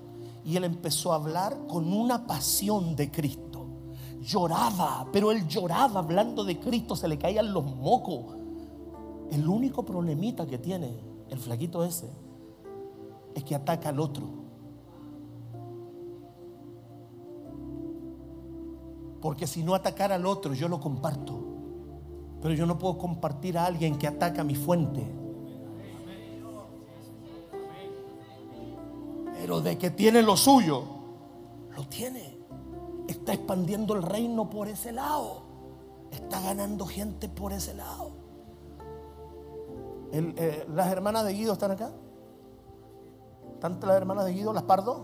Y 0.43 0.55
él 0.55 0.63
empezó 0.63 1.11
a 1.11 1.15
hablar 1.15 1.67
con 1.67 1.91
una 1.91 2.25
pasión 2.25 2.95
de 2.95 3.11
Cristo 3.11 3.44
lloraba, 4.25 5.07
pero 5.11 5.31
él 5.31 5.47
lloraba 5.47 5.99
hablando 5.99 6.43
de 6.43 6.59
Cristo, 6.59 6.95
se 6.95 7.07
le 7.07 7.17
caían 7.17 7.53
los 7.53 7.63
mocos. 7.63 8.35
El 9.31 9.47
único 9.47 9.83
problemita 9.83 10.45
que 10.45 10.57
tiene 10.57 10.99
el 11.29 11.39
flaquito 11.39 11.83
ese 11.83 12.09
es 13.33 13.43
que 13.43 13.55
ataca 13.55 13.89
al 13.89 13.99
otro. 13.99 14.27
Porque 19.21 19.47
si 19.47 19.63
no 19.63 19.73
atacara 19.73 20.15
al 20.15 20.25
otro, 20.25 20.53
yo 20.53 20.67
lo 20.67 20.79
comparto. 20.79 21.39
Pero 22.41 22.53
yo 22.53 22.65
no 22.65 22.77
puedo 22.77 22.97
compartir 22.97 23.57
a 23.57 23.65
alguien 23.65 23.97
que 23.97 24.07
ataca 24.07 24.43
mi 24.43 24.55
fuente. 24.55 25.03
Pero 29.33 29.61
de 29.61 29.77
que 29.77 29.89
tiene 29.89 30.21
lo 30.21 30.37
suyo, 30.37 30.83
lo 31.75 31.83
tiene 31.87 32.34
está 33.07 33.33
expandiendo 33.33 33.93
el 33.93 34.03
reino 34.03 34.49
por 34.49 34.67
ese 34.67 34.91
lado. 34.91 35.43
Está 36.11 36.39
ganando 36.41 36.85
gente 36.85 37.27
por 37.29 37.51
ese 37.53 37.73
lado. 37.73 38.11
eh, 40.11 40.65
las 40.73 40.91
hermanas 40.91 41.25
de 41.25 41.33
Guido 41.33 41.53
están 41.53 41.71
acá. 41.71 41.91
¿Están 43.53 43.79
las 43.81 43.97
hermanas 43.97 44.25
de 44.25 44.33
Guido, 44.33 44.53
las 44.53 44.63
Pardo? 44.63 45.01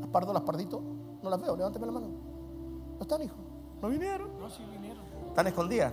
Las 0.00 0.08
Pardo, 0.08 0.32
las 0.32 0.42
Pardito. 0.42 0.82
No 1.22 1.30
las 1.30 1.40
veo, 1.40 1.56
levánteme 1.56 1.86
la 1.86 1.92
mano. 1.92 2.08
¿No 2.96 3.02
están, 3.02 3.22
hijo? 3.22 3.36
¿No 3.80 3.88
vinieron? 3.88 4.38
No, 4.38 4.50
sí 4.50 4.62
vinieron. 4.72 5.04
¿Están 5.28 5.46
escondidas? 5.46 5.92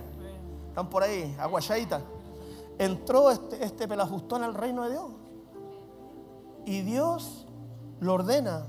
Están 0.68 0.90
por 0.90 1.02
ahí, 1.02 1.34
aguachaditas. 1.38 2.02
Entró 2.78 3.30
este, 3.30 3.64
este 3.64 3.88
pelajustón 3.88 4.42
al 4.42 4.54
reino 4.54 4.84
de 4.84 4.90
Dios. 4.90 5.06
Y 6.64 6.82
Dios 6.82 7.46
lo 8.00 8.14
ordena. 8.14 8.66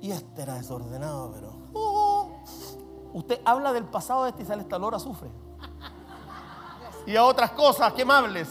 Y 0.00 0.10
este 0.10 0.42
era 0.42 0.54
desordenado, 0.54 1.32
pero. 1.32 1.52
Uh, 1.72 3.18
usted 3.18 3.40
habla 3.44 3.72
del 3.72 3.84
pasado 3.84 4.24
de 4.24 4.30
este 4.30 4.42
y 4.42 4.46
sale 4.46 4.62
esta 4.62 4.78
lora, 4.78 4.98
sufre. 4.98 5.30
Y 7.06 7.16
a 7.16 7.24
otras 7.24 7.50
cosas 7.52 7.92
quemables. 7.92 8.48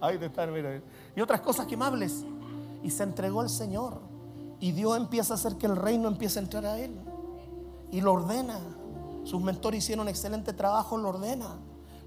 Ahí 0.00 0.18
te 0.18 0.26
están, 0.26 0.52
mira. 0.52 0.82
Y 1.16 1.20
otras 1.20 1.40
cosas 1.40 1.66
quemables. 1.66 2.24
Y 2.82 2.90
se 2.90 3.02
entregó 3.02 3.40
al 3.40 3.48
Señor. 3.48 4.00
Y 4.60 4.72
Dios 4.72 4.96
empieza 4.96 5.34
a 5.34 5.36
hacer 5.36 5.56
que 5.56 5.66
el 5.66 5.76
reino 5.76 6.08
empiece 6.08 6.38
a 6.38 6.42
entrar 6.42 6.66
a 6.66 6.78
Él. 6.78 7.00
Y 7.90 8.00
lo 8.00 8.12
ordena. 8.12 8.58
Sus 9.24 9.42
mentores 9.42 9.78
hicieron 9.84 10.08
excelente 10.08 10.52
trabajo, 10.52 10.98
lo 10.98 11.08
ordena. 11.08 11.56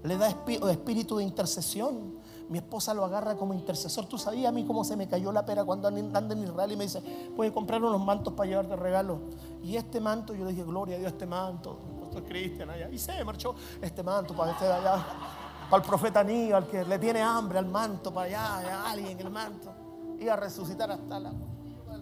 Le 0.04 0.16
da 0.16 0.28
espíritu 0.28 1.16
de 1.16 1.24
intercesión. 1.24 2.17
Mi 2.48 2.58
esposa 2.58 2.94
lo 2.94 3.04
agarra 3.04 3.36
como 3.36 3.52
intercesor. 3.52 4.06
Tú 4.06 4.18
sabías 4.18 4.48
a 4.48 4.52
mí 4.52 4.64
cómo 4.64 4.84
se 4.84 4.96
me 4.96 5.06
cayó 5.06 5.32
la 5.32 5.44
pera 5.44 5.64
cuando 5.64 5.88
ando 5.88 6.34
en 6.34 6.42
Israel 6.42 6.72
y 6.72 6.76
me 6.76 6.84
dice, 6.84 7.02
puedes 7.36 7.52
comprar 7.52 7.82
unos 7.82 8.02
mantos 8.02 8.32
para 8.32 8.48
llevarte 8.48 8.76
regalo. 8.76 9.20
Y 9.62 9.76
este 9.76 10.00
manto, 10.00 10.34
yo 10.34 10.44
le 10.44 10.52
dije, 10.52 10.64
gloria 10.64 10.96
a 10.96 10.98
Dios, 10.98 11.12
este 11.12 11.26
manto. 11.26 11.78
Cristian 12.26 12.70
allá. 12.70 12.88
Y 12.90 12.98
se 12.98 13.24
marchó 13.24 13.54
este 13.80 14.02
manto 14.02 14.34
para 14.34 14.52
este 14.52 14.66
allá. 14.66 15.04
Para 15.70 15.82
el 15.82 15.88
profeta 15.88 16.20
Aníbal 16.20 16.66
que 16.66 16.84
le 16.84 16.98
tiene 16.98 17.20
hambre 17.20 17.58
al 17.58 17.66
manto, 17.66 18.12
para 18.12 18.26
allá, 18.26 18.82
a 18.82 18.90
alguien 18.90 19.20
el 19.20 19.30
manto. 19.30 19.70
Iba 20.18 20.32
a 20.32 20.36
resucitar 20.36 20.90
hasta 20.90 21.20
la, 21.20 21.32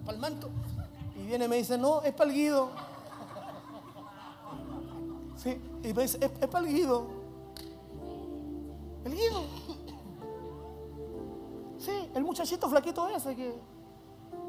para 0.05 0.13
el 0.13 0.19
manto. 0.19 0.49
Y 1.15 1.25
viene 1.25 1.45
y 1.45 1.47
me 1.47 1.57
dice, 1.57 1.77
no, 1.77 2.01
es 2.01 2.13
para 2.13 2.29
el 2.29 2.35
Guido. 2.35 2.69
Sí, 5.35 5.61
y 5.83 5.93
me 5.93 6.03
dice, 6.03 6.17
es, 6.21 6.31
es 6.41 6.47
para 6.47 6.65
el 6.65 6.73
Guido. 6.73 7.07
El 9.03 9.13
Guido. 9.13 9.43
Sí, 11.87 12.11
el 12.13 12.23
muchachito 12.25 12.67
flaquito 12.67 13.07
ese 13.07 13.33
que 13.33 13.57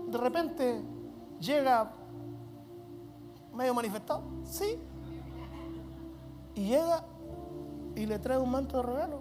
de 0.09 0.18
repente 0.18 0.82
llega 1.39 1.93
medio 3.55 3.72
manifestado. 3.74 4.24
Sí. 4.45 4.76
Y 6.57 6.64
llega 6.64 7.05
y 7.95 8.07
le 8.07 8.18
trae 8.18 8.39
un 8.39 8.51
manto 8.51 8.78
de 8.78 8.82
regalo. 8.82 9.20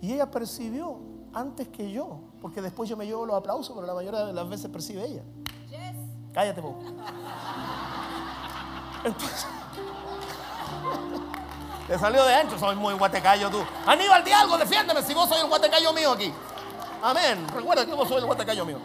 Y 0.00 0.12
ella 0.12 0.30
percibió 0.30 1.00
antes 1.34 1.66
que 1.66 1.90
yo, 1.90 2.20
porque 2.40 2.62
después 2.62 2.88
yo 2.88 2.96
me 2.96 3.06
llevo 3.06 3.26
los 3.26 3.34
aplausos, 3.34 3.74
pero 3.74 3.88
la 3.88 3.94
mayoría 3.94 4.26
de 4.26 4.32
las 4.32 4.48
veces 4.48 4.70
percibe 4.70 5.04
ella. 5.04 5.24
Cállate, 6.32 6.60
vos. 6.60 6.76
Entonces, 9.04 9.46
te 11.88 11.98
salió 11.98 12.24
de 12.24 12.34
ancho, 12.34 12.56
soy 12.56 12.76
muy 12.76 12.94
guatecayo 12.94 13.50
tú. 13.50 13.64
Aníbal, 13.84 14.22
di 14.22 14.30
algo, 14.30 14.56
defiéndeme 14.56 15.02
si 15.02 15.12
vos 15.12 15.28
soy 15.28 15.40
el 15.40 15.48
guatecayo 15.48 15.92
mío 15.92 16.12
aquí. 16.12 16.32
Amén. 17.02 17.46
Recuerda 17.54 17.86
que 17.86 17.94
vos 17.94 18.08
soy 18.08 18.18
el 18.18 18.26
guatecayo 18.26 18.64
mío. 18.64 18.78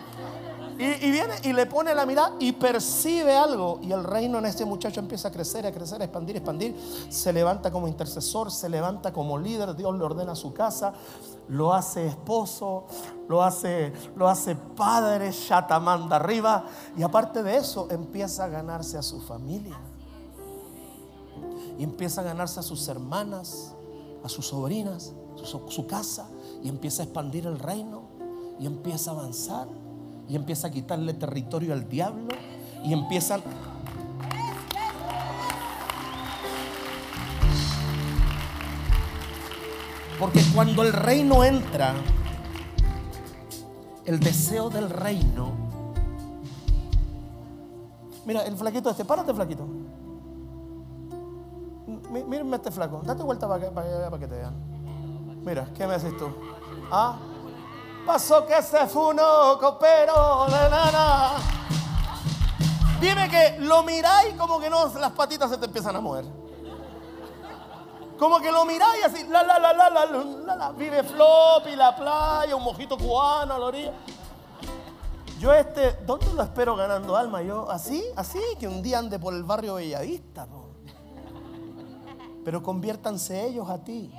Y, 0.78 1.10
viene 1.10 1.34
y 1.44 1.54
le 1.54 1.68
pone 1.68 1.96
la 1.96 2.06
mirada 2.06 2.34
y 2.38 2.52
percibe 2.52 3.34
algo. 3.34 3.80
Y 3.82 3.94
el 3.94 4.04
reino 4.04 4.40
en 4.40 4.46
este 4.46 4.66
muchacho 4.66 5.00
empieza 5.00 5.30
a 5.30 5.32
crecer, 5.32 5.66
a 5.66 5.72
crecer, 5.72 6.02
a 6.02 6.06
expandir, 6.06 6.36
a 6.36 6.40
expandir. 6.40 6.76
Se 7.10 7.32
levanta 7.32 7.72
como 7.72 7.88
intercesor, 7.88 8.52
se 8.52 8.68
levanta 8.68 9.14
como 9.14 9.38
líder. 9.38 9.74
Dios 9.76 9.98
le 9.98 10.04
ordena 10.04 10.36
su 10.36 10.54
casa, 10.54 10.94
lo 11.48 11.74
hace 11.74 12.08
esposo, 12.08 12.88
lo 13.30 13.42
hace, 13.42 13.94
lo 14.18 14.28
hace 14.28 14.56
padre, 14.56 15.32
chatamanda 15.32 16.18
arriba. 16.18 16.66
Y 16.98 17.04
aparte 17.04 17.42
de 17.42 17.56
eso, 17.56 17.88
empieza 17.90 18.44
a 18.44 18.48
ganarse 18.50 18.98
a 18.98 19.02
su 19.02 19.22
familia. 19.22 19.78
Y 21.78 21.84
empieza 21.84 22.20
a 22.20 22.26
ganarse 22.26 22.60
a 22.60 22.64
sus 22.64 22.86
hermanas, 22.90 23.74
a 24.26 24.30
sus 24.30 24.48
sobrinas, 24.48 25.14
su 25.70 25.88
casa. 25.88 26.28
Y 26.62 26.68
empieza 26.68 27.04
a 27.04 27.06
expandir 27.06 27.48
el 27.48 27.60
reino. 27.60 28.05
Y 28.60 28.66
empieza 28.66 29.12
a 29.12 29.14
avanzar 29.14 29.68
y 30.28 30.36
empieza 30.36 30.68
a 30.68 30.72
quitarle 30.72 31.14
territorio 31.14 31.74
al 31.74 31.88
diablo 31.88 32.30
y 32.84 32.94
empiezan... 32.94 33.42
Porque 40.20 40.42
cuando 40.54 40.82
el 40.82 40.94
reino 40.94 41.44
entra, 41.44 41.94
el 44.06 44.20
deseo 44.20 44.70
del 44.70 44.90
reino... 44.90 45.52
Mira, 48.26 48.44
el 48.46 48.56
flaquito 48.56 48.90
este, 48.90 49.06
párate 49.06 49.34
flaquito. 49.34 49.68
Mírenme 52.10 52.56
este 52.56 52.72
flaco, 52.72 53.02
date 53.06 53.22
vuelta 53.24 53.48
para 53.48 53.66
que, 53.66 53.72
para, 53.72 54.18
que 54.18 54.28
te 54.28 54.36
vean. 54.36 54.56
Mira, 55.46 55.70
¿qué 55.76 55.86
me 55.86 55.94
haces 55.94 56.16
tú? 56.18 56.28
¿Ah? 56.92 57.18
Pasó 58.06 58.46
que 58.46 58.62
se 58.62 58.86
funó, 58.86 59.58
copero 59.60 60.46
de 60.46 60.70
nana. 60.70 61.32
Dime 63.02 63.28
que 63.30 63.58
lo 63.60 63.82
miráis 63.82 64.36
como 64.36 64.60
que 64.60 64.70
no, 64.70 64.88
las 65.00 65.12
patitas 65.12 65.50
se 65.50 65.58
te 65.58 65.66
empiezan 65.66 65.96
a 65.96 66.00
mover. 66.00 66.26
Como 68.20 68.40
que 68.40 68.52
lo 68.52 68.64
miráis 68.64 69.06
así, 69.06 69.28
la 69.28 69.42
la 69.42 69.58
la 69.58 69.74
la 69.74 69.90
la 69.90 70.06
la 70.06 70.56
la, 70.56 70.72
vive 70.72 71.04
flop 71.04 71.68
y 71.68 71.76
la 71.76 71.96
playa, 71.96 72.56
un 72.56 72.64
mojito 72.64 72.96
cubano 72.96 73.56
a 73.56 73.60
la 73.60 73.66
orilla. 73.66 73.94
Yo 75.40 75.52
este, 75.52 75.94
¿dónde 76.06 76.32
lo 76.34 76.44
espero 76.44 76.76
ganando 76.76 77.18
alma? 77.18 77.42
Yo, 77.42 77.70
así, 77.70 78.06
así, 78.16 78.40
que 78.60 78.68
un 78.68 78.84
día 78.84 79.00
ande 79.00 79.18
por 79.18 79.34
el 79.34 79.44
barrio 79.44 79.76
Bellavista. 79.76 80.48
Pero 82.46 82.62
conviértanse 82.62 83.48
ellos 83.48 83.68
a 83.68 83.80
ti, 83.80 84.14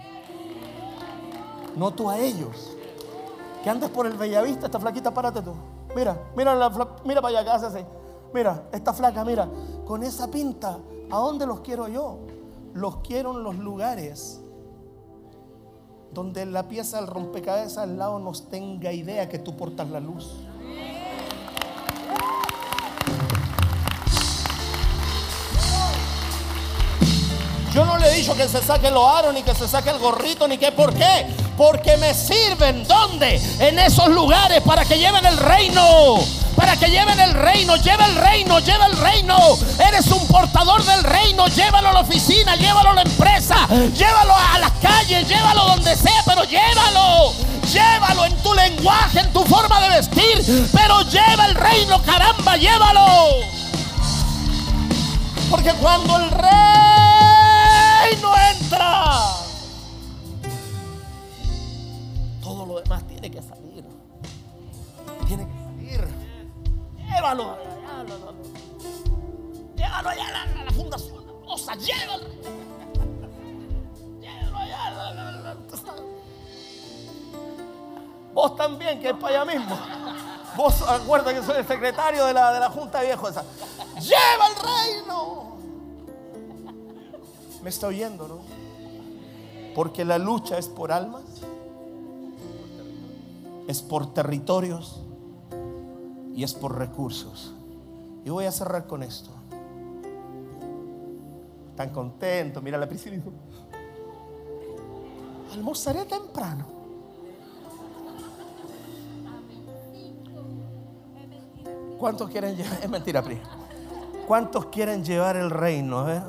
no 1.76 1.92
tú 1.92 2.10
a 2.10 2.18
ellos 2.18 2.75
que 3.62 3.70
andes 3.70 3.90
por 3.90 4.06
el 4.06 4.16
Bellavista, 4.16 4.66
esta 4.66 4.78
flaquita, 4.78 5.12
párate 5.12 5.42
tú. 5.42 5.52
Mira, 5.94 6.16
mira, 6.36 6.54
la, 6.54 6.70
mira 7.04 7.20
para 7.20 7.40
allá, 7.40 7.44
¿qué 7.44 7.66
hace 7.66 7.86
Mira, 8.32 8.68
esta 8.72 8.92
flaca, 8.92 9.24
mira, 9.24 9.48
con 9.86 10.02
esa 10.02 10.28
pinta, 10.28 10.78
¿a 11.10 11.18
dónde 11.18 11.46
los 11.46 11.60
quiero 11.60 11.88
yo? 11.88 12.18
Los 12.74 12.98
quiero 12.98 13.36
en 13.36 13.42
los 13.42 13.56
lugares 13.56 14.40
donde 16.12 16.46
la 16.46 16.66
pieza 16.66 16.96
del 16.96 17.06
rompecabezas 17.08 17.78
al 17.78 17.98
lado 17.98 18.18
nos 18.18 18.48
tenga 18.48 18.92
idea 18.92 19.28
que 19.28 19.38
tú 19.38 19.56
portas 19.56 19.90
la 19.90 20.00
luz. 20.00 20.40
Yo 27.76 27.84
no 27.84 27.98
le 27.98 28.08
he 28.08 28.14
dicho 28.14 28.34
que 28.34 28.48
se 28.48 28.62
saque 28.62 28.88
el 28.88 28.96
aro, 28.96 29.32
ni 29.34 29.42
que 29.42 29.54
se 29.54 29.68
saque 29.68 29.90
el 29.90 29.98
gorrito, 29.98 30.48
ni 30.48 30.56
que 30.56 30.72
por 30.72 30.94
qué. 30.94 31.26
Porque 31.58 31.98
me 31.98 32.14
sirven, 32.14 32.88
¿dónde? 32.88 33.38
En 33.58 33.78
esos 33.78 34.08
lugares 34.08 34.62
para 34.62 34.86
que 34.86 34.98
lleven 34.98 35.26
el 35.26 35.36
reino. 35.36 36.16
Para 36.56 36.74
que 36.78 36.86
lleven 36.86 37.20
el 37.20 37.34
reino, 37.34 37.76
lleva 37.76 38.06
el 38.06 38.16
reino, 38.16 38.60
lleva 38.60 38.86
el 38.86 38.96
reino. 38.96 39.36
Eres 39.86 40.06
un 40.06 40.26
portador 40.26 40.82
del 40.86 41.04
reino, 41.04 41.48
llévalo 41.48 41.90
a 41.90 41.92
la 41.92 42.00
oficina, 42.00 42.56
llévalo 42.56 42.92
a 42.92 42.94
la 42.94 43.02
empresa, 43.02 43.68
llévalo 43.94 44.34
a 44.34 44.58
las 44.58 44.72
calles, 44.80 45.28
llévalo 45.28 45.64
donde 45.66 45.96
sea, 45.96 46.22
pero 46.24 46.44
llévalo. 46.44 47.34
Llévalo 47.70 48.24
en 48.24 48.36
tu 48.38 48.54
lenguaje, 48.54 49.20
en 49.20 49.32
tu 49.34 49.44
forma 49.44 49.82
de 49.82 49.88
vestir, 50.00 50.70
pero 50.72 51.02
lleva 51.02 51.44
el 51.44 51.54
reino, 51.54 52.00
caramba, 52.02 52.56
llévalo. 52.56 53.06
Porque 55.50 55.72
cuando 55.74 56.16
el 56.16 56.30
reino 58.06 58.32
entra, 58.52 59.36
tiene 63.08 63.30
que 63.30 63.42
salir. 63.42 63.84
Tiene 65.26 65.46
que 65.46 65.52
salir. 65.52 66.08
Llévalo. 66.96 67.58
Llévalo 69.76 70.08
allá 70.08 70.26
a 70.26 70.64
la, 70.64 70.70
fundación. 70.70 71.24
O 71.46 71.58
sea, 71.58 71.74
llévalo. 71.74 72.24
Llévalo 74.20 74.56
allá. 74.56 75.56
Vos 78.32 78.56
también, 78.56 79.00
que 79.00 79.08
es 79.08 79.16
para 79.16 79.42
allá 79.42 79.58
mismo. 79.58 79.78
Vos 80.56 80.82
acuerda 80.82 81.34
que 81.34 81.42
soy 81.42 81.56
el 81.56 81.66
secretario 81.66 82.24
de 82.26 82.32
la, 82.34 82.52
de 82.52 82.60
la 82.60 82.70
Junta 82.70 83.00
de 83.00 83.06
Viejos 83.06 83.30
esa. 83.30 83.44
¡Lleva 84.00 84.46
el 84.48 84.54
reino! 84.56 85.55
Me 87.62 87.70
está 87.70 87.88
oyendo, 87.88 88.28
¿no? 88.28 88.38
Porque 89.74 90.04
la 90.04 90.18
lucha 90.18 90.58
es 90.58 90.68
por 90.68 90.92
almas, 90.92 91.24
es 93.68 93.82
por 93.82 94.12
territorios 94.14 95.02
y 96.34 96.44
es 96.44 96.54
por 96.54 96.78
recursos. 96.78 97.52
Y 98.24 98.30
voy 98.30 98.46
a 98.46 98.52
cerrar 98.52 98.86
con 98.86 99.02
esto. 99.02 99.30
Tan 101.76 101.90
contento, 101.90 102.62
mira 102.62 102.78
la 102.78 102.88
Priscila 102.88 103.16
dijo, 103.16 103.32
temprano. 106.08 106.64
¿Cuántos 111.98 112.30
quieren 112.30 112.56
llevar? 112.56 112.78
Es 112.82 112.90
mentira, 112.90 113.22
Pri. 113.22 113.38
¿Cuántos 114.26 114.66
quieren 114.66 115.04
llevar 115.04 115.36
el 115.36 115.50
reino? 115.50 115.98
A 116.00 116.04
ver. 116.04 116.22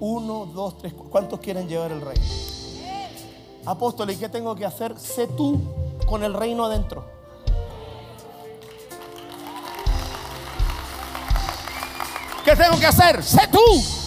Uno, 0.00 0.46
dos, 0.46 0.78
tres. 0.78 0.94
¿Cuántos 1.10 1.40
quieren 1.40 1.68
llevar 1.68 1.90
el 1.90 2.00
reino? 2.00 2.24
Apóstol, 3.66 4.10
¿y 4.10 4.16
qué 4.16 4.28
tengo 4.28 4.54
que 4.54 4.64
hacer? 4.64 4.98
Sé 4.98 5.26
tú 5.28 5.60
con 6.06 6.22
el 6.22 6.34
reino 6.34 6.64
adentro. 6.64 7.04
¿Qué 12.44 12.56
tengo 12.56 12.78
que 12.78 12.86
hacer? 12.86 13.22
Sé 13.22 13.46
tú 13.52 13.60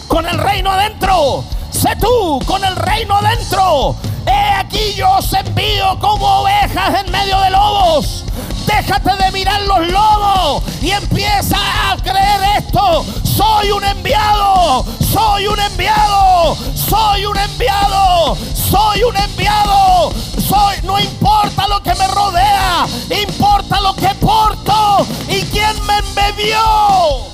con 0.08 0.26
el 0.26 0.38
reino 0.38 0.70
adentro. 0.70 1.44
Sé 1.70 1.94
tú 2.00 2.40
con 2.46 2.64
el 2.64 2.74
reino 2.74 3.16
adentro. 3.16 3.94
He 4.26 4.50
aquí 4.54 4.94
yo 4.94 5.18
os 5.18 5.32
envío 5.32 5.98
como 6.00 6.40
ovejas 6.40 7.04
en 7.04 7.12
medio 7.12 7.38
de 7.40 7.50
lobos. 7.50 8.24
Déjate 8.66 9.14
de 9.16 9.30
mirar 9.32 9.62
los 9.62 9.86
lobos 9.88 10.62
y 10.80 10.90
empieza 10.90 11.56
a 11.90 11.96
creer 11.96 12.58
esto. 12.58 13.04
Soy 13.22 13.70
un 13.70 13.84
enviado, 13.84 14.84
soy 15.12 15.46
un 15.46 15.60
enviado, 15.60 16.56
soy 16.74 17.26
un 17.26 17.36
enviado, 17.36 18.36
soy 18.54 19.02
un 19.04 19.16
enviado. 19.16 20.12
Soy, 20.52 20.76
no 20.82 20.98
importa 21.00 21.66
lo 21.68 21.82
que 21.82 21.94
me 21.94 22.06
rodea, 22.08 22.86
importa 23.22 23.80
lo 23.80 23.94
que 23.94 24.08
porto 24.16 25.06
y 25.28 25.40
quién 25.44 25.74
me 25.86 25.98
envió. 26.28 27.24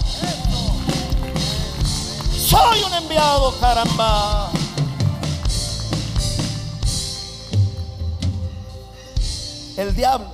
Soy 2.31 2.83
un 2.85 2.95
enviado, 2.95 3.53
caramba. 3.59 4.51
El 9.77 9.95
diablo. 9.97 10.29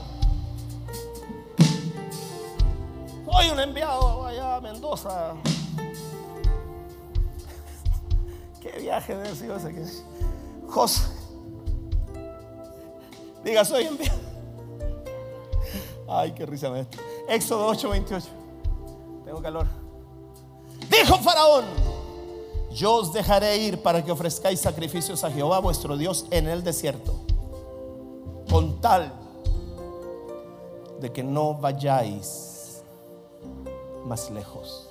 Soy 3.25 3.51
un 3.51 3.61
enviado 3.61 4.27
allá 4.27 4.57
a 4.57 4.61
Mendoza. 4.61 5.35
Viaje 8.85 9.17
de 9.17 9.75
que 9.75 9.87
José. 10.69 11.03
Diga, 13.43 13.65
soy 13.65 13.85
enviado. 13.85 14.19
Ay, 16.09 16.33
qué 16.33 16.45
risa 16.45 16.71
me 16.71 16.81
esto. 16.81 16.99
Éxodo 17.29 17.69
8:28. 17.69 18.25
Tengo 19.25 19.41
calor. 19.41 19.67
Dijo 20.91 21.17
Faraón, 21.19 21.65
yo 22.73 22.97
os 22.97 23.13
dejaré 23.13 23.57
ir 23.57 23.83
para 23.83 24.05
que 24.05 24.13
ofrezcáis 24.13 24.61
sacrificios 24.61 25.25
a 25.25 25.31
Jehová 25.31 25.61
vuestro 25.61 25.97
Dios 25.97 26.27
en 26.31 26.47
el 26.47 26.63
desierto, 26.63 27.15
con 28.51 28.81
tal 28.81 29.13
de 31.01 31.11
que 31.11 31.23
no 31.23 31.55
vayáis 31.55 32.83
más 34.05 34.31
lejos. 34.31 34.91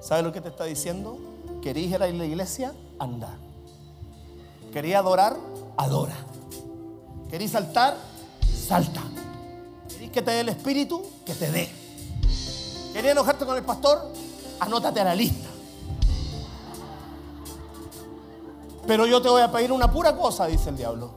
¿Sabe 0.00 0.22
lo 0.22 0.32
que 0.32 0.40
te 0.40 0.48
está 0.48 0.64
diciendo? 0.64 1.29
¿Queréis 1.62 1.90
ir 1.90 1.96
a 1.96 2.06
la 2.06 2.24
iglesia? 2.24 2.72
Anda. 2.98 3.36
¿Queréis 4.72 4.94
adorar? 4.94 5.36
Adora. 5.76 6.16
¿Queréis 7.28 7.50
saltar? 7.50 7.96
Salta. 8.66 9.02
¿Queréis 9.88 10.10
que 10.10 10.22
te 10.22 10.30
dé 10.30 10.40
el 10.40 10.48
espíritu? 10.48 11.02
Que 11.26 11.34
te 11.34 11.50
dé. 11.50 11.68
¿Queréis 12.92 13.12
enojarte 13.12 13.44
con 13.44 13.56
el 13.56 13.64
pastor? 13.64 14.12
Anótate 14.60 15.00
a 15.00 15.04
la 15.04 15.14
lista. 15.14 15.48
Pero 18.86 19.06
yo 19.06 19.20
te 19.20 19.28
voy 19.28 19.42
a 19.42 19.52
pedir 19.52 19.70
una 19.70 19.92
pura 19.92 20.16
cosa, 20.16 20.46
dice 20.46 20.70
el 20.70 20.76
diablo. 20.76 21.12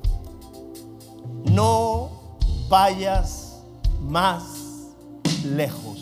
No 1.45 2.09
vayas 2.67 3.61
más 4.01 4.43
lejos. 5.45 5.99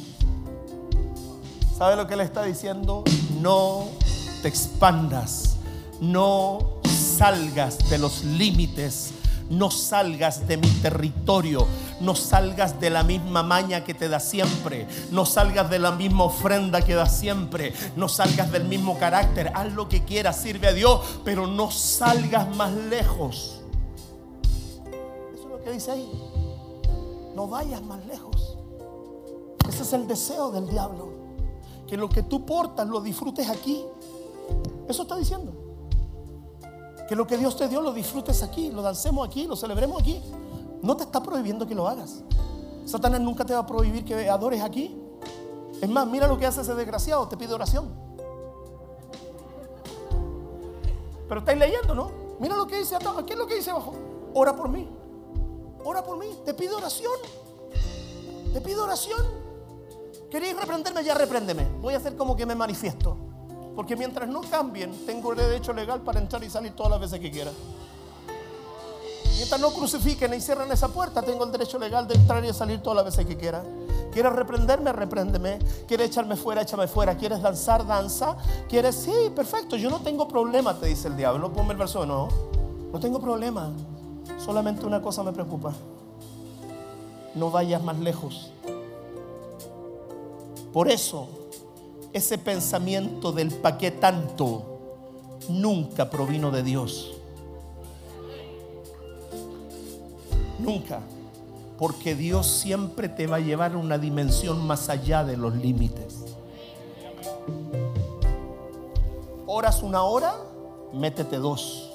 ¿Sabe 1.78 1.96
lo 1.96 2.08
que 2.08 2.16
le 2.16 2.24
está 2.24 2.44
diciendo? 2.44 3.04
No 3.40 4.01
te 4.42 4.48
expandas. 4.48 5.56
No 6.00 6.82
salgas 7.18 7.90
de 7.90 7.98
los 7.98 8.24
límites. 8.24 9.14
No 9.50 9.70
salgas 9.70 10.48
de 10.48 10.58
mi 10.58 10.70
territorio. 10.82 11.68
No 12.00 12.16
salgas 12.16 12.80
de 12.80 12.90
la 12.90 13.04
misma 13.04 13.44
maña 13.44 13.84
que 13.84 13.94
te 13.94 14.08
da 14.08 14.20
siempre. 14.20 14.88
No 15.12 15.26
salgas 15.26 15.70
de 15.70 15.78
la 15.78 15.92
misma 15.92 16.24
ofrenda 16.24 16.82
que 16.82 16.96
da 16.96 17.06
siempre. 17.06 17.74
No 17.96 18.08
salgas 18.08 18.52
del 18.52 18.64
mismo 18.64 18.98
carácter. 18.98 19.52
Haz 19.54 19.74
lo 19.74 19.90
que 19.90 20.06
quieras, 20.06 20.38
sirve 20.38 20.68
a 20.68 20.74
Dios, 20.74 21.02
pero 21.26 21.48
no 21.48 21.70
salgas 21.70 22.56
más 22.56 22.72
lejos. 22.72 23.62
Eso 25.34 25.44
es 25.44 25.50
lo 25.50 25.62
que 25.64 25.72
dice 25.72 25.92
ahí. 25.92 26.10
No 27.36 27.48
vayas 27.48 27.82
más 27.82 28.06
lejos. 28.06 28.58
Ese 29.68 29.84
es 29.84 29.94
el 29.94 30.08
deseo 30.08 30.52
del 30.52 30.68
diablo. 30.68 31.10
Que 31.88 31.98
lo 31.98 32.08
que 32.08 32.24
tú 32.24 32.46
portas 32.46 32.88
lo 32.88 33.02
disfrutes 33.02 33.50
aquí. 33.50 33.84
Eso 34.92 35.04
está 35.04 35.16
diciendo. 35.16 35.54
Que 37.08 37.16
lo 37.16 37.26
que 37.26 37.38
Dios 37.38 37.56
te 37.56 37.70
dio 37.70 37.80
lo 37.80 37.94
disfrutes 37.94 38.44
aquí, 38.44 38.72
lo 38.72 38.82
dancemos 38.82 39.26
aquí, 39.26 39.48
lo 39.48 39.56
celebremos 39.56 40.02
aquí. 40.02 40.22
No 40.82 40.98
te 40.98 41.04
está 41.04 41.24
prohibiendo 41.24 41.66
que 41.66 41.74
lo 41.74 41.88
hagas. 41.88 42.24
Satanás 42.86 43.22
nunca 43.22 43.46
te 43.46 43.54
va 43.54 43.60
a 43.60 43.66
prohibir 43.66 44.04
que 44.04 44.30
adores 44.30 44.62
aquí. 44.62 45.02
Es 45.82 45.88
más, 45.88 46.06
mira 46.08 46.28
lo 46.28 46.38
que 46.38 46.46
hace 46.46 46.60
ese 46.60 46.76
desgraciado, 46.76 47.26
te 47.30 47.38
pide 47.38 47.54
oración. 47.54 47.90
Pero 51.30 51.40
estáis 51.40 51.58
leyendo, 51.58 51.96
¿no? 51.96 52.12
Mira 52.42 52.58
lo 52.58 52.68
que 52.68 52.78
dice 52.78 52.98
¿Qué 53.26 53.34
es 53.34 53.40
lo 53.40 53.48
que 53.48 53.56
dice 53.56 53.72
abajo? 53.72 53.94
Ora 54.34 54.54
por 54.58 54.68
mí. 54.68 54.90
Ora 55.86 56.04
por 56.04 56.18
mí. 56.18 56.28
Te 56.44 56.54
pido 56.54 56.76
oración. 56.76 57.14
Te 58.52 58.60
pido 58.60 58.84
oración. 58.84 59.26
¿Queréis 60.30 60.60
reprenderme? 60.60 61.02
Ya 61.02 61.14
repréndeme. 61.14 61.66
Voy 61.80 61.94
a 61.94 61.98
hacer 61.98 62.18
como 62.18 62.36
que 62.36 62.46
me 62.46 62.56
manifiesto. 62.56 63.16
Porque 63.76 63.96
mientras 63.96 64.28
no 64.28 64.42
cambien, 64.42 65.06
tengo 65.06 65.32
el 65.32 65.38
derecho 65.38 65.74
legal 65.74 66.02
para 66.02 66.20
entrar 66.20 66.44
y 66.44 66.50
salir 66.50 66.74
todas 66.74 66.92
las 66.92 67.02
veces 67.02 67.20
que 67.20 67.32
quiera. 67.32 67.52
Mientras 69.38 69.60
no 69.60 69.72
crucifiquen 69.72 70.34
y 70.34 70.42
cierren 70.42 70.72
esa 70.72 70.90
puerta, 70.90 71.22
tengo 71.22 71.46
el 71.46 71.52
derecho 71.52 71.80
legal 71.80 72.08
de 72.08 72.16
entrar 72.16 72.46
y 72.46 72.54
salir 72.54 72.82
todas 72.82 72.98
las 72.98 73.06
veces 73.06 73.26
que 73.26 73.38
quiera. 73.38 73.64
¿Quieres 74.12 74.34
reprenderme? 74.34 74.92
Repréndeme. 74.92 75.58
¿Quieres 75.88 76.10
echarme 76.10 76.36
fuera? 76.36 76.62
Échame 76.62 76.88
fuera. 76.88 77.16
¿Quieres 77.16 77.42
danzar? 77.42 77.88
Danza. 77.88 78.36
¿Quieres? 78.68 78.96
Sí, 78.96 79.32
perfecto. 79.36 79.78
Yo 79.78 79.90
no 79.90 80.02
tengo 80.02 80.28
problema, 80.28 80.78
te 80.78 80.88
dice 80.88 81.08
el 81.08 81.18
diablo. 81.18 81.52
Ponme 81.52 81.72
el 81.72 81.78
verso, 81.78 82.06
no. 82.06 82.28
No 82.92 83.00
tengo 83.00 83.20
problema. 83.20 83.72
Solamente 84.38 84.86
una 84.86 85.02
cosa 85.02 85.24
me 85.24 85.32
preocupa. 85.32 85.74
No 87.36 87.50
vayas 87.50 87.82
más 87.82 87.98
lejos. 88.00 88.52
Por 90.74 90.90
eso, 90.90 91.28
ese 92.14 92.38
pensamiento 92.38 93.32
del 93.32 93.50
pa' 93.52 93.78
qué 93.78 93.92
tanto 93.92 94.72
nunca 95.50 96.10
provino 96.10 96.52
de 96.52 96.64
Dios. 96.64 97.12
Nunca. 100.60 101.02
Porque 101.78 102.14
Dios 102.14 102.46
siempre 102.46 103.10
te 103.10 103.26
va 103.26 103.38
a 103.38 103.40
llevar 103.40 103.74
a 103.74 103.78
una 103.78 103.98
dimensión 103.98 104.66
más 104.68 104.90
allá 104.90 105.24
de 105.24 105.36
los 105.36 105.56
límites. 105.56 106.20
Horas 109.48 109.82
una 109.82 110.04
hora, 110.04 110.36
métete 110.94 111.38
dos. 111.38 111.90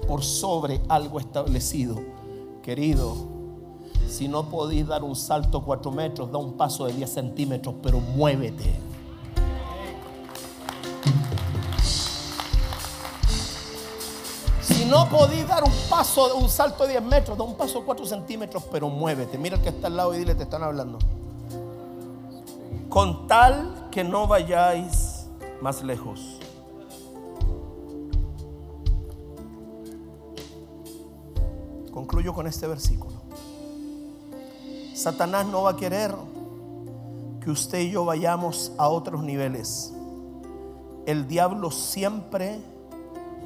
por 0.07 0.23
sobre 0.23 0.81
algo 0.89 1.19
establecido. 1.19 2.01
Querido, 2.63 3.37
si 4.07 4.27
no 4.27 4.49
podéis 4.49 4.87
dar 4.87 5.03
un 5.03 5.15
salto 5.15 5.63
4 5.63 5.91
metros, 5.91 6.31
da 6.31 6.37
un 6.37 6.53
paso 6.53 6.85
de 6.85 6.93
10 6.93 7.09
centímetros, 7.09 7.75
pero 7.81 7.99
muévete. 7.99 8.73
Si 14.61 14.85
no 14.85 15.07
podéis 15.09 15.47
dar 15.47 15.63
un 15.63 15.71
paso, 15.89 16.35
un 16.35 16.49
salto 16.49 16.83
de 16.85 16.91
10 16.91 17.03
metros, 17.03 17.37
da 17.37 17.43
un 17.43 17.55
paso 17.55 17.79
de 17.79 17.85
4 17.85 18.05
centímetros, 18.05 18.63
pero 18.71 18.89
muévete. 18.89 19.37
Mira 19.37 19.55
el 19.55 19.61
que 19.61 19.69
está 19.69 19.87
al 19.87 19.97
lado 19.97 20.13
y 20.13 20.19
dile, 20.19 20.35
te 20.35 20.43
están 20.43 20.63
hablando. 20.63 20.99
Con 22.89 23.27
tal 23.27 23.89
que 23.91 24.03
no 24.03 24.27
vayáis 24.27 25.27
más 25.61 25.83
lejos. 25.83 26.39
Concluyo 31.91 32.33
con 32.33 32.47
este 32.47 32.65
versículo. 32.67 33.18
Satanás 34.99 35.45
no 35.45 35.61
va 35.61 35.71
a 35.71 35.77
querer 35.77 36.13
que 37.41 37.49
usted 37.49 37.79
y 37.79 37.91
yo 37.91 38.03
vayamos 38.03 38.73
a 38.77 38.89
otros 38.89 39.23
niveles. 39.23 39.93
El 41.05 41.25
diablo 41.25 41.71
siempre 41.71 42.59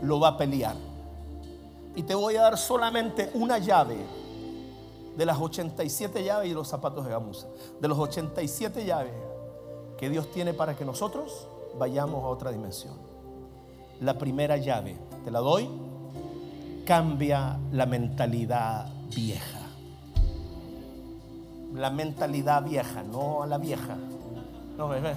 lo 0.01 0.19
va 0.19 0.29
a 0.29 0.37
pelear. 0.37 0.75
Y 1.95 2.01
te 2.01 2.15
voy 2.15 2.37
a 2.37 2.41
dar 2.41 2.57
solamente 2.57 3.29
una 3.35 3.59
llave 3.59 3.97
de 5.15 5.25
las 5.27 5.39
87 5.39 6.23
llaves 6.23 6.49
y 6.49 6.55
los 6.55 6.67
zapatos 6.67 7.05
de 7.05 7.11
gamuza. 7.11 7.45
De 7.79 7.87
los 7.87 7.99
87 7.99 8.83
llaves 8.83 9.13
que 9.99 10.09
Dios 10.09 10.31
tiene 10.31 10.55
para 10.55 10.75
que 10.75 10.85
nosotros 10.85 11.45
vayamos 11.77 12.23
a 12.23 12.29
otra 12.29 12.51
dimensión. 12.51 12.95
La 14.01 14.17
primera 14.17 14.57
llave, 14.57 14.97
te 15.23 15.29
la 15.29 15.37
doy, 15.37 15.69
cambia 16.83 17.59
la 17.71 17.85
mentalidad 17.85 18.91
vieja. 19.15 19.62
La 21.73 21.89
mentalidad 21.89 22.63
vieja, 22.63 23.03
no 23.03 23.43
a 23.43 23.47
la 23.47 23.57
vieja. 23.57 23.97
No, 24.77 24.87
ve. 24.87 25.01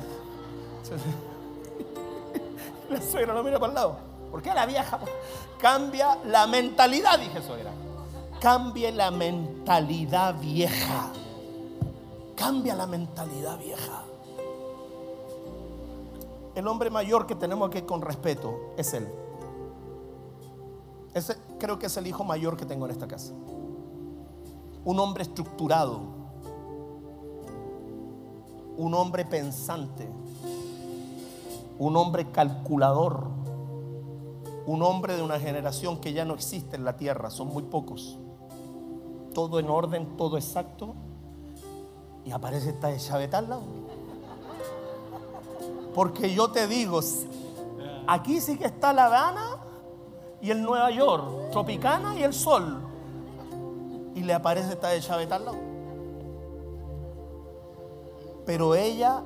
La 2.90 3.02
suegra 3.02 3.34
no 3.34 3.42
mira 3.42 3.58
para 3.58 3.70
el 3.70 3.74
lado. 3.74 3.96
¿Por 4.30 4.42
qué 4.42 4.54
la 4.54 4.66
vieja? 4.66 5.00
Cambia 5.58 6.18
la 6.24 6.46
mentalidad, 6.46 7.18
dije 7.18 7.42
suegra. 7.42 7.72
Cambie 8.40 8.92
la 8.92 9.10
mentalidad 9.10 10.38
vieja. 10.38 11.10
Cambia 12.36 12.74
la 12.74 12.86
mentalidad 12.86 13.58
vieja. 13.58 14.04
El 16.54 16.68
hombre 16.68 16.90
mayor 16.90 17.26
que 17.26 17.34
tenemos 17.34 17.68
aquí 17.68 17.82
con 17.82 18.02
respeto 18.02 18.72
es 18.76 18.94
él. 18.94 19.08
Ese 21.12 21.36
creo 21.58 21.78
que 21.78 21.86
es 21.86 21.96
el 21.96 22.06
hijo 22.06 22.24
mayor 22.24 22.56
que 22.56 22.66
tengo 22.66 22.84
en 22.86 22.92
esta 22.92 23.08
casa. 23.08 23.32
Un 24.84 25.00
hombre 25.00 25.22
estructurado. 25.22 26.15
Un 28.76 28.94
hombre 28.94 29.24
pensante. 29.24 30.08
Un 31.78 31.96
hombre 31.96 32.30
calculador. 32.30 33.28
Un 34.66 34.82
hombre 34.82 35.16
de 35.16 35.22
una 35.22 35.38
generación 35.38 35.98
que 36.00 36.12
ya 36.12 36.24
no 36.24 36.34
existe 36.34 36.76
en 36.76 36.84
la 36.84 36.96
tierra. 36.96 37.30
Son 37.30 37.48
muy 37.48 37.62
pocos. 37.62 38.18
Todo 39.34 39.60
en 39.60 39.68
orden, 39.70 40.16
todo 40.16 40.36
exacto. 40.36 40.94
Y 42.24 42.32
aparece 42.32 42.70
esta 42.70 42.88
de 42.88 43.36
al 43.36 43.48
lado. 43.48 43.62
Porque 45.94 46.34
yo 46.34 46.50
te 46.50 46.66
digo, 46.66 47.00
aquí 48.06 48.40
sí 48.40 48.58
que 48.58 48.66
está 48.66 48.92
La 48.92 49.06
Habana 49.06 49.56
y 50.42 50.50
el 50.50 50.62
Nueva 50.62 50.90
York, 50.90 51.50
Tropicana 51.52 52.18
y 52.18 52.22
el 52.22 52.34
Sol. 52.34 52.82
Y 54.14 54.22
le 54.22 54.34
aparece 54.34 54.72
esta 54.72 54.88
de 54.88 55.00
chaveta 55.00 55.36
al 55.36 55.44
lado. 55.46 55.75
Pero 58.46 58.76
ella, 58.76 59.22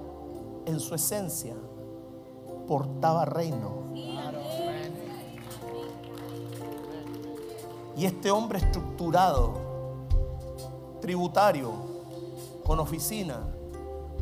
en 0.65 0.81
su 0.81 0.95
esencia, 0.95 1.55
portaba 2.67 3.27
reino. 3.27 3.91
Y 7.97 8.07
este 8.07 8.31
hombre 8.31 8.59
estructurado, 8.59 9.53
tributario, 11.03 11.71
con 12.65 12.81
oficina, 12.81 13.41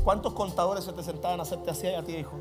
¿cuántos 0.02 0.32
contadores 0.32 0.84
se 0.84 0.92
te 0.92 1.02
sentaban 1.02 1.38
a 1.38 1.44
hacerte 1.44 1.70
así 1.70 1.86
a 1.86 2.02
ti, 2.02 2.16
hijo? 2.16 2.32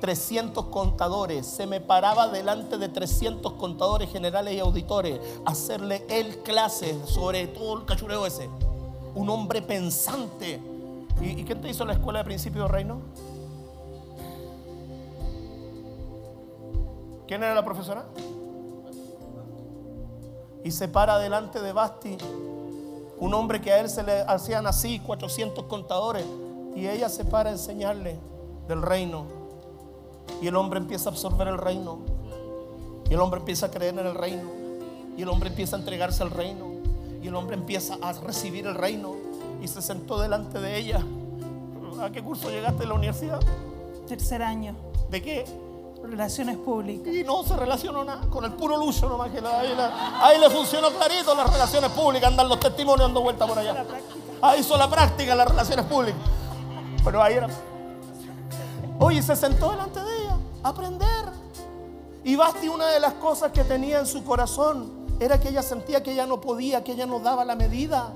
300 0.00 0.66
contadores, 0.66 1.46
se 1.46 1.66
me 1.66 1.80
paraba 1.80 2.28
delante 2.28 2.76
de 2.76 2.90
300 2.90 3.54
contadores 3.54 4.10
generales 4.10 4.54
y 4.54 4.58
auditores 4.58 5.18
hacerle 5.46 6.04
el 6.10 6.42
clase 6.42 7.00
sobre 7.06 7.46
todo 7.46 7.78
el 7.78 7.86
cachureo 7.86 8.26
ese. 8.26 8.50
Un 9.14 9.30
hombre 9.30 9.62
pensante. 9.62 10.75
¿Y, 11.20 11.40
y 11.40 11.44
quién 11.44 11.60
te 11.60 11.68
hizo 11.68 11.84
la 11.84 11.94
escuela 11.94 12.20
de 12.20 12.24
principio 12.24 12.62
de 12.62 12.68
reino? 12.68 13.00
¿Quién 17.26 17.42
era 17.42 17.54
la 17.54 17.64
profesora? 17.64 18.06
Y 20.62 20.70
se 20.70 20.88
para 20.88 21.18
delante 21.18 21.60
de 21.60 21.72
Basti, 21.72 22.16
un 23.18 23.34
hombre 23.34 23.60
que 23.60 23.72
a 23.72 23.80
él 23.80 23.88
se 23.88 24.02
le 24.02 24.20
hacían 24.22 24.66
así 24.66 24.98
400 25.00 25.64
contadores, 25.64 26.24
y 26.74 26.86
ella 26.86 27.08
se 27.08 27.24
para 27.24 27.50
a 27.50 27.52
enseñarle 27.52 28.18
del 28.68 28.82
reino. 28.82 29.24
Y 30.40 30.48
el 30.48 30.56
hombre 30.56 30.78
empieza 30.78 31.08
a 31.08 31.12
absorber 31.12 31.48
el 31.48 31.58
reino. 31.58 32.00
Y 33.08 33.14
el 33.14 33.20
hombre 33.20 33.40
empieza 33.40 33.66
a 33.66 33.70
creer 33.70 33.98
en 33.98 34.06
el 34.06 34.14
reino. 34.14 34.50
Y 35.16 35.22
el 35.22 35.28
hombre 35.28 35.48
empieza 35.48 35.76
a 35.76 35.78
entregarse 35.78 36.22
al 36.22 36.30
reino. 36.30 36.66
Y 37.22 37.28
el 37.28 37.34
hombre 37.34 37.56
empieza 37.56 37.96
a 38.02 38.12
recibir 38.12 38.66
el 38.66 38.74
reino. 38.74 39.14
Y 39.62 39.68
se 39.68 39.80
sentó 39.82 40.20
delante 40.20 40.58
de 40.60 40.76
ella. 40.78 41.00
¿A 42.00 42.10
qué 42.10 42.22
curso 42.22 42.50
llegaste 42.50 42.80
de 42.80 42.86
la 42.86 42.94
universidad? 42.94 43.40
Tercer 44.06 44.42
año. 44.42 44.74
¿De 45.10 45.22
qué? 45.22 45.44
Relaciones 46.02 46.56
públicas. 46.58 47.12
Y 47.12 47.24
no 47.24 47.42
se 47.42 47.56
relacionó 47.56 48.04
nada 48.04 48.20
con 48.28 48.44
el 48.44 48.52
puro 48.52 48.76
lucho 48.76 49.08
nomás 49.08 49.30
que 49.30 49.40
la- 49.40 49.60
ahí, 49.60 49.74
la- 49.74 50.24
ahí 50.26 50.38
le 50.38 50.50
funcionó 50.50 50.90
clarito 50.90 51.34
las 51.34 51.50
relaciones 51.50 51.90
públicas, 51.90 52.28
andan 52.30 52.48
los 52.48 52.60
testimonios 52.60 53.08
dando 53.08 53.22
vuelta 53.22 53.46
por 53.46 53.58
allá. 53.58 53.84
Ahí 54.42 54.60
hizo 54.60 54.76
la 54.76 54.88
práctica 54.88 55.32
en 55.32 55.38
las 55.38 55.48
relaciones 55.48 55.84
públicas. 55.86 56.20
Pero 57.04 57.22
ahí 57.22 57.34
era. 57.34 57.48
Oye, 59.00 59.22
se 59.22 59.34
sentó 59.36 59.70
delante 59.70 60.00
de 60.00 60.18
ella 60.22 60.36
a 60.62 60.68
aprender. 60.68 61.24
Y 62.24 62.36
Basti, 62.36 62.68
una 62.68 62.86
de 62.88 63.00
las 63.00 63.14
cosas 63.14 63.52
que 63.52 63.64
tenía 63.64 63.98
en 64.00 64.06
su 64.06 64.22
corazón 64.24 65.06
era 65.18 65.40
que 65.40 65.48
ella 65.48 65.62
sentía 65.62 66.02
que 66.02 66.12
ella 66.12 66.26
no 66.26 66.40
podía, 66.40 66.84
que 66.84 66.92
ella 66.92 67.06
no 67.06 67.18
daba 67.20 67.44
la 67.44 67.54
medida. 67.56 68.10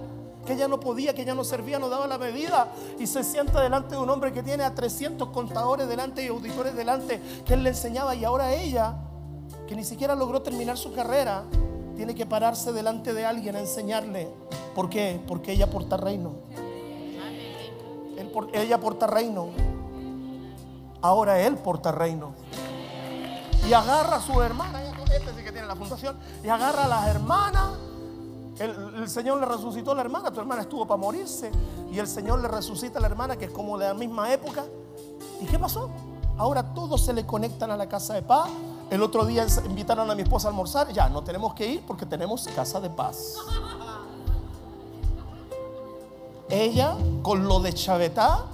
Que 0.46 0.54
ella 0.54 0.68
no 0.68 0.80
podía, 0.80 1.14
que 1.14 1.22
ella 1.22 1.34
no 1.34 1.44
servía, 1.44 1.78
no 1.78 1.88
daba 1.88 2.06
la 2.06 2.18
medida. 2.18 2.72
Y 2.98 3.06
se 3.06 3.22
sienta 3.24 3.60
delante 3.60 3.94
de 3.94 4.00
un 4.00 4.10
hombre 4.10 4.32
que 4.32 4.42
tiene 4.42 4.64
a 4.64 4.74
300 4.74 5.28
contadores 5.28 5.88
delante 5.88 6.24
y 6.24 6.28
auditores 6.28 6.74
delante, 6.74 7.20
que 7.44 7.54
él 7.54 7.62
le 7.62 7.70
enseñaba. 7.70 8.14
Y 8.14 8.24
ahora 8.24 8.52
ella, 8.52 8.96
que 9.66 9.76
ni 9.76 9.84
siquiera 9.84 10.14
logró 10.14 10.42
terminar 10.42 10.76
su 10.76 10.92
carrera, 10.92 11.44
tiene 11.96 12.14
que 12.14 12.24
pararse 12.26 12.72
delante 12.72 13.12
de 13.12 13.26
alguien 13.26 13.56
a 13.56 13.60
enseñarle. 13.60 14.28
¿Por 14.74 14.88
qué? 14.88 15.20
Porque 15.26 15.52
ella 15.52 15.68
porta 15.68 15.96
reino. 15.96 16.32
Ella 18.52 18.80
porta 18.80 19.06
reino. 19.06 19.48
Ahora 21.02 21.40
él 21.40 21.56
porta 21.56 21.92
reino. 21.92 22.34
Y 23.68 23.72
agarra 23.72 24.16
a 24.16 24.20
su 24.20 24.40
hermana, 24.40 24.82
este 24.82 25.34
sí 25.36 25.44
que 25.44 25.52
tiene 25.52 25.66
la 25.66 25.76
fundación, 25.76 26.16
y 26.42 26.48
agarra 26.48 26.84
a 26.84 26.88
las 26.88 27.08
hermanas. 27.08 27.89
El, 28.60 29.08
Señor 29.08 29.40
le 29.40 29.46
resucitó 29.46 29.92
a 29.92 29.94
la 29.94 30.02
hermana, 30.02 30.30
tu 30.30 30.38
hermana 30.38 30.62
estuvo 30.62 30.86
para 30.86 31.00
morirse, 31.00 31.50
y 31.90 31.98
el 31.98 32.06
Señor 32.06 32.42
le 32.42 32.48
resucita 32.48 32.98
a 32.98 33.00
la 33.00 33.08
hermana, 33.08 33.36
que 33.36 33.46
es 33.46 33.50
como 33.50 33.78
de 33.78 33.86
la 33.86 33.94
misma 33.94 34.30
época. 34.30 34.64
¿Y 35.40 35.46
qué 35.46 35.58
pasó? 35.58 35.88
Ahora 36.36 36.74
todos 36.74 37.00
se 37.00 37.14
le 37.14 37.24
conectan 37.24 37.70
a 37.70 37.76
la 37.76 37.88
casa 37.88 38.12
de 38.12 38.22
paz. 38.22 38.50
El 38.90 39.02
otro 39.02 39.24
día 39.24 39.46
invitaron 39.64 40.10
a 40.10 40.14
mi 40.14 40.22
esposa 40.22 40.48
a 40.48 40.50
almorzar. 40.50 40.92
Ya, 40.92 41.08
no 41.08 41.24
tenemos 41.24 41.54
que 41.54 41.66
ir 41.66 41.86
porque 41.86 42.04
tenemos 42.04 42.46
casa 42.54 42.80
de 42.80 42.90
paz. 42.90 43.36
Ella 46.50 46.96
con 47.22 47.48
lo 47.48 47.60
de 47.60 47.72
chavetá, 47.72 48.44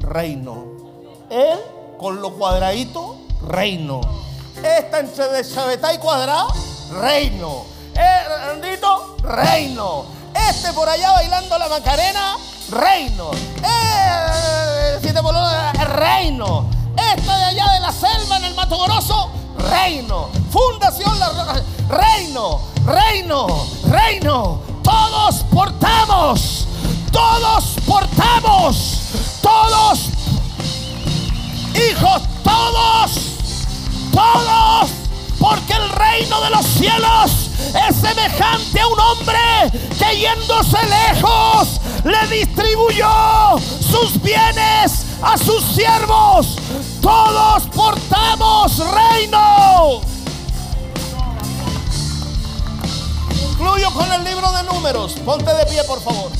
reino. 0.00 0.64
Él 1.30 1.58
con 1.98 2.20
lo 2.20 2.32
cuadradito, 2.34 3.16
reino. 3.46 4.00
Esta 4.56 5.00
entre 5.00 5.28
de 5.28 5.44
chavetá 5.44 5.94
y 5.94 5.98
cuadrado, 5.98 6.48
reino. 7.00 7.72
Rendito, 7.94 8.71
reino. 9.22 10.04
Este 10.48 10.72
por 10.72 10.88
allá 10.88 11.12
bailando 11.12 11.58
la 11.58 11.68
macarena, 11.68 12.36
reino. 12.70 13.30
Eh, 13.62 14.98
si 15.02 15.12
te 15.12 15.20
voló- 15.20 15.72
reino. 15.94 16.66
Esta 16.96 17.36
de 17.38 17.44
allá 17.44 17.72
de 17.72 17.80
la 17.80 17.92
selva 17.92 18.36
en 18.36 18.44
el 18.44 18.54
Mato 18.54 18.78
Grosso, 18.78 19.30
reino. 19.70 20.28
Fundación 20.50 21.18
reino, 21.88 22.60
reino, 22.86 23.66
reino. 23.88 24.60
Todos 24.82 25.36
portamos, 25.52 26.66
todos 27.12 27.64
portamos, 27.86 29.00
todos 29.40 30.00
hijos, 31.74 32.22
todos, 32.42 33.10
todos, 34.12 34.90
porque 35.38 35.72
el 35.74 35.88
reino 35.90 36.40
de 36.40 36.50
los 36.50 36.66
cielos 36.66 37.41
es 37.88 37.96
semejante 37.96 38.80
a 38.80 38.86
un 38.86 39.00
hombre 39.00 39.38
que 39.98 40.18
yéndose 40.18 40.78
lejos 40.86 41.80
le 42.04 42.36
distribuyó 42.36 43.58
sus 43.80 44.20
bienes 44.22 45.06
a 45.22 45.38
sus 45.38 45.62
siervos. 45.64 46.56
Todos 47.00 47.64
portamos 47.74 48.78
reino. 48.78 50.00
Concluyo 53.62 53.90
con 53.92 54.12
el 54.12 54.24
libro 54.24 54.50
de 54.52 54.62
números. 54.64 55.12
Ponte 55.24 55.54
de 55.54 55.66
pie, 55.66 55.84
por 55.84 56.02
favor. 56.02 56.30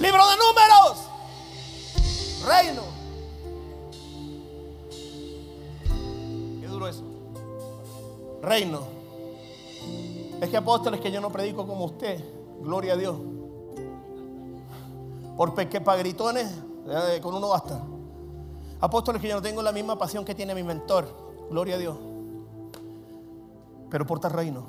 Libro 0.00 0.28
de 0.28 0.36
números. 0.36 0.63
Es 10.40 10.48
que 10.48 10.56
apóstoles 10.56 11.00
que 11.00 11.10
yo 11.10 11.20
no 11.20 11.30
predico 11.30 11.66
como 11.66 11.86
usted. 11.86 12.22
Gloria 12.60 12.92
a 12.92 12.96
Dios. 12.96 13.16
Por 15.36 15.54
gritones, 15.96 16.52
eh, 16.86 17.20
con 17.20 17.34
uno 17.34 17.48
basta. 17.48 17.80
Apóstoles 18.80 19.20
que 19.20 19.28
yo 19.28 19.34
no 19.34 19.42
tengo 19.42 19.62
la 19.62 19.72
misma 19.72 19.98
pasión 19.98 20.24
que 20.24 20.34
tiene 20.34 20.54
mi 20.54 20.62
mentor. 20.62 21.08
Gloria 21.50 21.74
a 21.74 21.78
Dios. 21.78 21.96
Pero 23.90 24.06
portas 24.06 24.30
reino. 24.30 24.66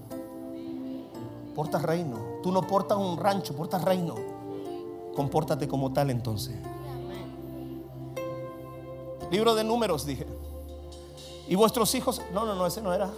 Portas 1.53 1.83
reino. 1.83 2.17
Tú 2.41 2.51
no 2.51 2.61
portas 2.61 2.97
un 2.97 3.17
rancho, 3.17 3.55
portas 3.55 3.83
reino. 3.83 4.15
Compórtate 5.15 5.67
como 5.67 5.93
tal 5.93 6.09
entonces. 6.09 6.55
Libro 9.31 9.53
de 9.53 9.63
números, 9.63 10.05
dije. 10.05 10.25
Y 11.47 11.55
vuestros 11.55 11.93
hijos. 11.95 12.21
No, 12.33 12.45
no, 12.45 12.55
no, 12.55 12.65
ese 12.65 12.81
no 12.81 12.93
era. 12.93 13.09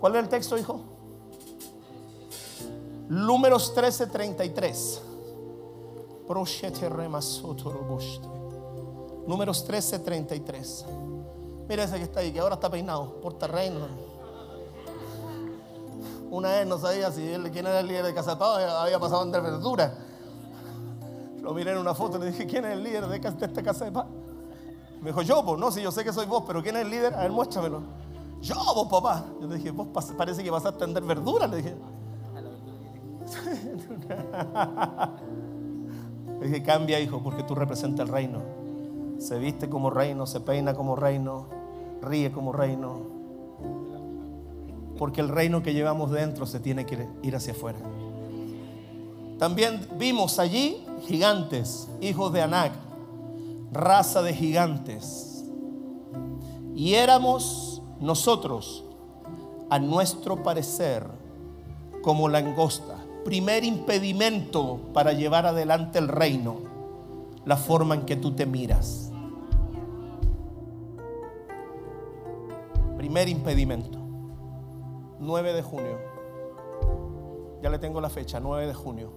¿Cuál 0.00 0.12
era 0.12 0.20
el 0.22 0.28
texto, 0.28 0.58
hijo? 0.58 0.80
Números 3.08 3.74
13:33. 3.74 5.00
Números 9.26 9.66
13:33. 9.66 10.84
Mira 11.68 11.84
ese 11.84 11.96
que 11.96 12.04
está 12.04 12.20
ahí, 12.20 12.32
que 12.32 12.40
ahora 12.40 12.54
está 12.56 12.70
peinado. 12.70 13.20
Por 13.20 13.34
terreno. 13.34 13.86
Una 16.30 16.50
vez 16.50 16.66
no 16.66 16.78
sabía 16.78 17.10
si 17.12 17.26
él, 17.28 17.50
quién 17.50 17.66
era 17.66 17.80
el 17.80 17.86
líder 17.86 18.04
de 18.04 18.14
Casa 18.14 18.32
de 18.32 18.36
Pau, 18.36 18.56
había 18.56 18.98
pasado 18.98 19.20
a 19.20 19.24
vender 19.24 19.42
verdura. 19.42 19.94
Lo 21.40 21.54
miré 21.54 21.70
en 21.70 21.78
una 21.78 21.94
foto 21.94 22.16
y 22.16 22.20
le 22.20 22.26
dije, 22.32 22.46
¿quién 22.46 22.64
es 22.64 22.72
el 22.72 22.82
líder 22.82 23.06
de 23.06 23.16
esta 23.16 23.62
Casa 23.62 23.84
de 23.84 23.92
Paz? 23.92 24.06
Me 25.00 25.10
dijo, 25.10 25.22
yo, 25.22 25.44
pues 25.44 25.58
no, 25.60 25.70
si 25.70 25.80
yo 25.80 25.92
sé 25.92 26.02
que 26.02 26.12
soy 26.12 26.26
vos, 26.26 26.42
pero 26.44 26.62
¿quién 26.62 26.74
es 26.76 26.82
el 26.82 26.90
líder? 26.90 27.14
A 27.14 27.20
ver, 27.20 27.30
muéstramelo. 27.30 27.82
Yo, 28.40 28.54
vos, 28.74 28.88
papá. 28.88 29.26
Yo 29.40 29.46
le 29.46 29.56
dije, 29.56 29.70
vos 29.70 29.88
parece 30.16 30.42
que 30.42 30.50
vas 30.50 30.66
a 30.66 30.70
atender 30.70 31.02
verdura, 31.02 31.46
le 31.46 31.58
dije. 31.58 31.74
le 36.40 36.46
dije, 36.46 36.62
cambia, 36.62 37.00
hijo, 37.00 37.22
porque 37.22 37.42
tú 37.42 37.54
representas 37.54 38.06
el 38.06 38.12
reino. 38.12 38.40
Se 39.18 39.38
viste 39.38 39.68
como 39.68 39.90
reino, 39.90 40.26
se 40.26 40.40
peina 40.40 40.74
como 40.74 40.96
reino, 40.96 41.46
ríe 42.02 42.30
como 42.30 42.52
reino. 42.52 43.16
Porque 44.98 45.20
el 45.20 45.28
reino 45.28 45.62
que 45.62 45.74
llevamos 45.74 46.10
dentro 46.10 46.46
se 46.46 46.60
tiene 46.60 46.86
que 46.86 47.08
ir 47.22 47.36
hacia 47.36 47.52
afuera. 47.52 47.78
También 49.38 49.86
vimos 49.98 50.38
allí 50.38 50.82
gigantes, 51.02 51.88
hijos 52.00 52.32
de 52.32 52.42
Anac, 52.42 52.72
raza 53.72 54.22
de 54.22 54.34
gigantes. 54.34 55.44
Y 56.74 56.94
éramos 56.94 57.75
nosotros, 58.00 58.84
a 59.70 59.78
nuestro 59.78 60.42
parecer, 60.42 61.06
como 62.02 62.28
langosta. 62.28 63.04
Primer 63.24 63.64
impedimento 63.64 64.78
para 64.92 65.12
llevar 65.12 65.46
adelante 65.46 65.98
el 65.98 66.08
reino, 66.08 66.58
la 67.44 67.56
forma 67.56 67.96
en 67.96 68.02
que 68.02 68.16
tú 68.16 68.32
te 68.32 68.46
miras. 68.46 69.10
Primer 72.96 73.28
impedimento, 73.28 73.98
9 75.18 75.52
de 75.52 75.62
junio. 75.62 75.98
Ya 77.62 77.70
le 77.70 77.78
tengo 77.78 78.00
la 78.00 78.08
fecha, 78.08 78.38
9 78.38 78.66
de 78.66 78.74
junio. 78.74 79.10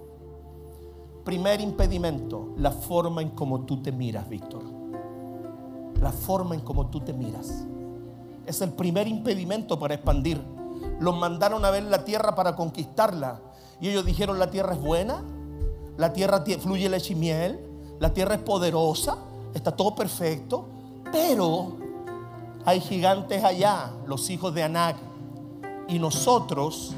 Primer 1.24 1.62
impedimento, 1.62 2.54
la 2.58 2.72
forma 2.72 3.22
en 3.22 3.30
cómo 3.30 3.62
tú 3.62 3.84
te 3.84 3.92
miras, 3.92 4.28
Víctor. 4.28 4.64
La 6.02 6.12
forma 6.12 6.56
en 6.56 6.62
cómo 6.62 6.88
tú 6.88 7.02
te 7.02 7.14
miras. 7.14 7.68
Es 8.50 8.62
el 8.62 8.74
primer 8.74 9.08
impedimento 9.08 9.78
para 9.78 9.94
expandir. 9.94 10.42
Los 11.00 11.16
mandaron 11.16 11.64
a 11.66 11.70
ver 11.70 11.84
la 11.84 12.04
tierra 12.04 12.34
para 12.34 12.56
conquistarla. 12.56 13.40
Y 13.80 13.90
ellos 13.90 14.04
dijeron, 14.04 14.40
la 14.40 14.50
tierra 14.50 14.74
es 14.74 14.82
buena, 14.82 15.24
la 15.98 16.12
tierra 16.14 16.44
fluye 16.60 16.90
leche 16.90 17.14
y 17.14 17.16
miel, 17.16 17.60
la 18.00 18.12
tierra 18.12 18.34
es 18.34 18.42
poderosa, 18.42 19.20
está 19.54 19.72
todo 19.72 19.94
perfecto, 19.94 20.66
pero 21.12 21.78
hay 22.66 22.82
gigantes 22.82 23.44
allá, 23.44 23.92
los 24.08 24.32
hijos 24.32 24.52
de 24.56 24.64
Anac, 24.64 24.98
y 25.88 26.00
nosotros 26.00 26.96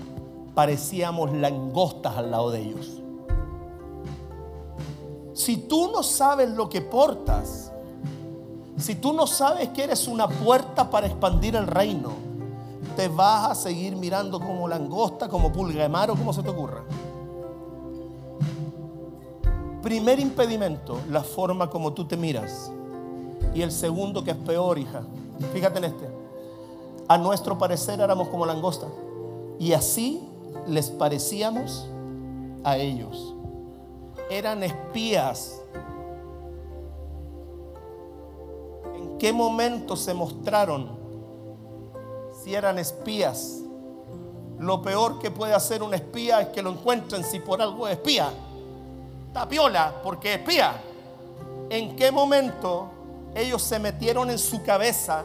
parecíamos 0.55 1.33
langostas 1.33 2.15
al 2.15 2.31
lado 2.31 2.49
de 2.51 2.61
ellos. 2.61 3.01
Si 5.33 5.57
tú 5.57 5.91
no 5.91 6.01
sabes 6.01 6.49
lo 6.51 6.69
que 6.69 6.81
portas, 6.81 7.70
si 8.81 8.95
tú 8.95 9.13
no 9.13 9.27
sabes 9.27 9.69
que 9.69 9.83
eres 9.83 10.07
una 10.07 10.27
puerta 10.27 10.89
para 10.89 11.07
expandir 11.07 11.55
el 11.55 11.67
reino, 11.67 12.11
te 12.95 13.07
vas 13.07 13.51
a 13.51 13.55
seguir 13.55 13.95
mirando 13.95 14.39
como 14.39 14.67
langosta, 14.67 15.29
como 15.29 15.51
pulga 15.51 15.83
de 15.83 15.89
mar 15.89 16.11
o 16.11 16.15
como 16.15 16.33
se 16.33 16.43
te 16.43 16.49
ocurra. 16.49 16.83
Primer 19.81 20.19
impedimento, 20.19 20.99
la 21.09 21.23
forma 21.23 21.69
como 21.69 21.93
tú 21.93 22.05
te 22.05 22.17
miras. 22.17 22.71
Y 23.53 23.61
el 23.61 23.71
segundo 23.71 24.23
que 24.23 24.31
es 24.31 24.37
peor, 24.37 24.77
hija. 24.77 25.01
Fíjate 25.53 25.79
en 25.79 25.85
este. 25.85 26.09
A 27.07 27.17
nuestro 27.17 27.57
parecer 27.57 27.99
éramos 27.99 28.27
como 28.29 28.45
langosta. 28.45 28.87
Y 29.59 29.73
así 29.73 30.21
les 30.67 30.89
parecíamos 30.89 31.87
a 32.63 32.77
ellos 32.77 33.35
eran 34.31 34.63
espías. 34.63 35.60
¿En 39.01 39.17
qué 39.17 39.33
momento 39.33 39.95
se 39.95 40.13
mostraron 40.13 40.89
si 42.43 42.53
eran 42.53 42.79
espías? 42.79 43.59
Lo 44.59 44.81
peor 44.81 45.19
que 45.19 45.31
puede 45.31 45.53
hacer 45.53 45.81
un 45.81 45.93
espía 45.93 46.41
es 46.41 46.47
que 46.49 46.61
lo 46.61 46.71
encuentren 46.71 47.23
si 47.23 47.39
por 47.39 47.61
algo 47.61 47.87
es 47.87 47.93
espía. 47.93 48.29
Tapiola, 49.33 49.95
porque 50.03 50.35
espía. 50.35 50.73
¿En 51.69 51.95
qué 51.95 52.11
momento 52.11 52.89
ellos 53.33 53.61
se 53.61 53.79
metieron 53.79 54.29
en 54.29 54.37
su 54.37 54.61
cabeza 54.63 55.23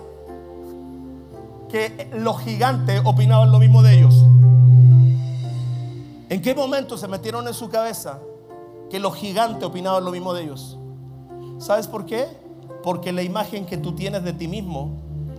que 1.68 2.08
los 2.14 2.40
gigantes 2.40 3.02
opinaban 3.04 3.50
lo 3.50 3.58
mismo 3.58 3.82
de 3.82 3.94
ellos? 3.94 4.14
¿En 6.28 6.42
qué 6.42 6.54
momento 6.54 6.96
se 6.96 7.08
metieron 7.08 7.46
en 7.46 7.54
su 7.54 7.68
cabeza 7.68 8.20
que 8.90 9.00
los 9.00 9.14
gigantes 9.14 9.64
opinaban 9.64 10.04
lo 10.04 10.10
mismo 10.10 10.32
de 10.32 10.44
ellos. 10.44 10.78
¿Sabes 11.58 11.86
por 11.86 12.06
qué? 12.06 12.28
Porque 12.82 13.12
la 13.12 13.22
imagen 13.22 13.66
que 13.66 13.76
tú 13.76 13.92
tienes 13.92 14.22
de 14.24 14.32
ti 14.32 14.48
mismo 14.48 14.92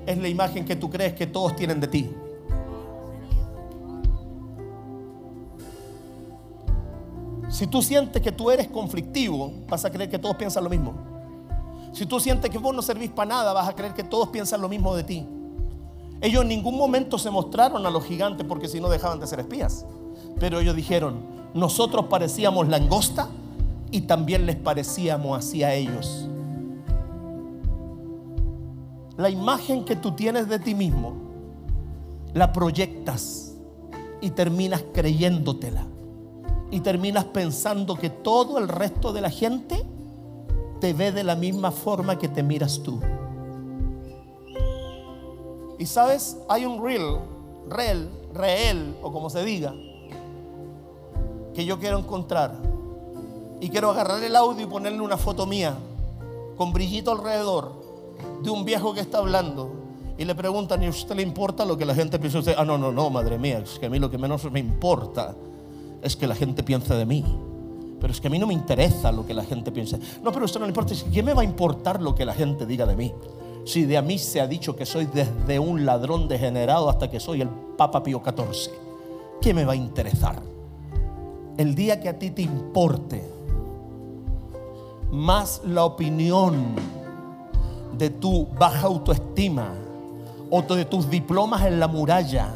es 0.06 0.18
la 0.18 0.28
imagen 0.28 0.66
que 0.66 0.76
tú 0.76 0.90
crees 0.90 1.14
que 1.14 1.28
todos 1.28 1.56
tienen 1.56 1.80
de 1.80 1.88
ti. 1.88 2.10
Si 7.50 7.66
tú 7.68 7.82
sientes 7.82 8.22
que 8.22 8.32
tú 8.32 8.52
eres 8.52 8.68
conflictivo, 8.68 9.52
vas 9.68 9.84
a 9.86 9.90
creer 9.90 10.10
que 10.10 10.20
todos 10.20 10.36
piensan 10.36 10.64
lo 10.64 10.70
mismo. 10.70 10.94
Si 11.94 12.06
tú 12.06 12.20
sientes 12.20 12.52
que 12.52 12.58
vos 12.58 12.76
no 12.76 12.82
servís 12.82 13.10
para 13.10 13.30
nada, 13.30 13.54
vas 13.54 13.68
a 13.68 13.74
creer 13.74 13.94
que 13.94 14.04
todos 14.04 14.30
piensan 14.30 14.62
lo 14.62 14.70
mismo 14.70 14.96
de 14.96 15.04
ti. 15.04 15.26
Ellos 16.22 16.42
en 16.42 16.50
ningún 16.50 16.78
momento 16.78 17.18
se 17.18 17.32
mostraron 17.32 17.86
a 17.86 17.90
los 17.90 18.04
gigantes 18.04 18.46
porque 18.48 18.68
si 18.68 18.80
no 18.80 18.90
dejaban 18.90 19.20
de 19.20 19.28
ser 19.28 19.40
espías. 19.40 19.86
Pero 20.40 20.60
ellos 20.60 20.76
dijeron, 20.76 21.22
nosotros 21.54 22.06
parecíamos 22.06 22.68
langosta 22.68 23.30
y 23.92 24.02
también 24.02 24.46
les 24.46 24.56
parecíamos 24.56 25.38
así 25.38 25.64
a 25.64 25.74
ellos. 25.74 26.28
La 29.18 29.30
imagen 29.30 29.84
que 29.84 29.96
tú 29.96 30.12
tienes 30.12 30.48
de 30.48 30.60
ti 30.60 30.76
mismo, 30.76 31.14
la 32.34 32.54
proyectas 32.54 33.56
y 34.22 34.30
terminas 34.30 34.84
creyéndotela. 34.94 35.86
Y 36.70 36.82
terminas 36.82 37.26
pensando 37.26 37.96
que 37.96 38.10
todo 38.10 38.58
el 38.60 38.68
resto 38.68 39.14
de 39.14 39.22
la 39.22 39.30
gente 39.30 39.84
te 40.80 40.94
ve 40.94 41.12
de 41.12 41.24
la 41.24 41.36
misma 41.36 41.72
forma 41.72 42.20
que 42.20 42.28
te 42.28 42.44
miras 42.44 42.82
tú. 42.84 43.00
Y 45.80 45.86
sabes, 45.86 46.38
hay 46.50 46.66
un 46.66 46.84
real, 46.84 47.22
real, 47.70 48.10
real, 48.34 48.98
o 49.02 49.12
como 49.12 49.30
se 49.30 49.44
diga, 49.44 49.74
que 51.54 51.66
yo 51.66 51.80
quiero 51.80 51.98
encontrar. 51.98 52.56
Y 53.60 53.70
quiero 53.70 53.90
agarrar 53.90 54.24
el 54.24 54.36
audio 54.36 54.66
y 54.66 54.70
ponerle 54.70 55.02
una 55.02 55.18
foto 55.18 55.48
mía 55.48 55.76
con 56.56 56.74
brillito 56.74 57.12
alrededor 57.12 57.77
de 58.44 58.50
un 58.50 58.66
viejo 58.66 58.94
que 58.94 59.02
está 59.02 59.20
hablando. 59.20 59.72
Y 60.18 60.26
le 60.26 60.34
preguntan, 60.34 60.82
¿y 60.82 60.88
a 60.88 60.90
usted 60.90 61.16
le 61.16 61.22
importa 61.22 61.64
lo 61.66 61.78
que 61.78 61.86
la 61.86 61.94
gente 61.94 62.18
piensa? 62.18 62.40
Ah, 62.58 62.66
no, 62.66 62.78
no, 62.78 62.92
no, 62.92 63.10
madre 63.10 63.38
mía, 63.38 63.60
es 63.60 63.78
que 63.78 63.86
a 63.86 63.90
mí 63.90 64.00
lo 64.00 64.10
que 64.10 64.18
menos 64.18 64.50
me 64.52 64.60
importa 64.60 65.36
es 66.02 66.16
que 66.16 66.28
la 66.28 66.36
gente 66.36 66.64
piense 66.64 66.94
de 66.96 67.06
mí. 67.06 67.24
Pero 68.00 68.14
es 68.14 68.22
que 68.22 68.28
a 68.28 68.32
mí 68.32 68.40
no 68.40 68.48
me 68.48 68.54
interesa 68.54 69.12
lo 69.12 69.26
que 69.26 69.34
la 69.34 69.44
gente 69.44 69.72
piense. 69.72 70.00
No, 70.24 70.32
pero 70.32 70.46
esto 70.46 70.60
no 70.60 70.66
le 70.66 70.70
importa. 70.70 70.94
¿Qué 71.12 71.24
me 71.24 71.34
va 71.34 71.42
a 71.42 71.46
importar 71.46 72.02
lo 72.02 72.16
que 72.16 72.26
la 72.26 72.34
gente 72.34 72.66
diga 72.66 72.86
de 72.86 72.96
mí? 72.96 73.14
Si 73.66 73.86
de 73.86 73.98
a 73.98 74.02
mí 74.02 74.18
se 74.18 74.40
ha 74.40 74.48
dicho 74.48 74.76
que 74.76 74.86
soy 74.86 75.08
desde 75.08 75.60
un 75.60 75.86
ladrón 75.86 76.28
degenerado 76.28 76.90
hasta 76.90 77.10
que 77.10 77.20
soy 77.20 77.42
el 77.42 77.50
Papa 77.50 78.02
Pío 78.02 78.22
XIV, 78.24 78.72
¿qué 79.42 79.54
me 79.54 79.66
va 79.66 79.74
a 79.74 79.76
interesar? 79.76 80.42
el 81.58 81.74
día 81.74 82.00
que 82.00 82.10
a 82.10 82.18
ti 82.18 82.30
te 82.32 82.44
importe 82.44 83.24
más 85.12 85.62
la 85.66 85.86
opinión 85.86 86.76
de 87.98 88.10
tu 88.10 88.48
baja 88.58 88.88
autoestima 88.88 89.74
o 90.50 90.62
de 90.62 90.86
tus 90.86 91.10
diplomas 91.10 91.66
en 91.66 91.80
la 91.80 91.88
muralla 91.88 92.54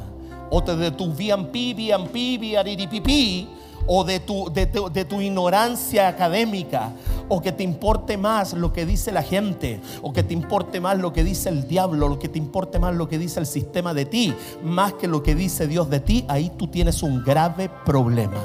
o 0.51 0.61
de, 0.61 0.75
de 0.75 0.91
tu 0.91 1.07
VMP, 1.07 1.73
VMP, 1.73 2.37
VRPP, 2.37 3.47
o 3.87 4.03
de 4.03 4.19
tu, 4.19 4.51
de, 4.53 4.67
tu, 4.67 4.89
de 4.89 5.05
tu 5.05 5.21
ignorancia 5.21 6.07
académica, 6.09 6.91
o 7.29 7.41
que 7.41 7.51
te 7.51 7.63
importe 7.63 8.17
más 8.17 8.53
lo 8.53 8.73
que 8.73 8.85
dice 8.85 9.11
la 9.11 9.23
gente, 9.23 9.81
o 10.01 10.11
que 10.11 10.23
te 10.23 10.33
importe 10.33 10.79
más 10.79 10.97
lo 10.97 11.13
que 11.13 11.23
dice 11.23 11.49
el 11.49 11.67
diablo, 11.67 12.11
o 12.11 12.19
que 12.19 12.27
te 12.29 12.37
importe 12.37 12.79
más 12.79 12.93
lo 12.95 13.07
que 13.07 13.17
dice 13.17 13.39
el 13.39 13.45
sistema 13.45 13.93
de 13.93 14.05
ti, 14.05 14.33
más 14.61 14.93
que 14.93 15.07
lo 15.07 15.23
que 15.23 15.35
dice 15.35 15.67
Dios 15.67 15.89
de 15.89 16.01
ti, 16.01 16.25
ahí 16.27 16.51
tú 16.57 16.67
tienes 16.67 17.01
un 17.01 17.23
grave 17.23 17.69
problema. 17.85 18.43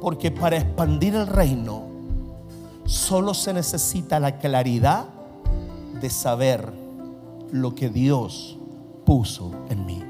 Porque 0.00 0.30
para 0.30 0.56
expandir 0.56 1.14
el 1.14 1.26
reino 1.26 1.87
solo 2.88 3.34
se 3.34 3.52
necesita 3.52 4.18
la 4.18 4.38
claridad 4.38 5.04
de 6.00 6.08
saber 6.08 6.72
lo 7.52 7.74
que 7.74 7.90
Dios 7.90 8.56
puso 9.04 9.52
en 9.68 9.84
mí. 9.84 10.02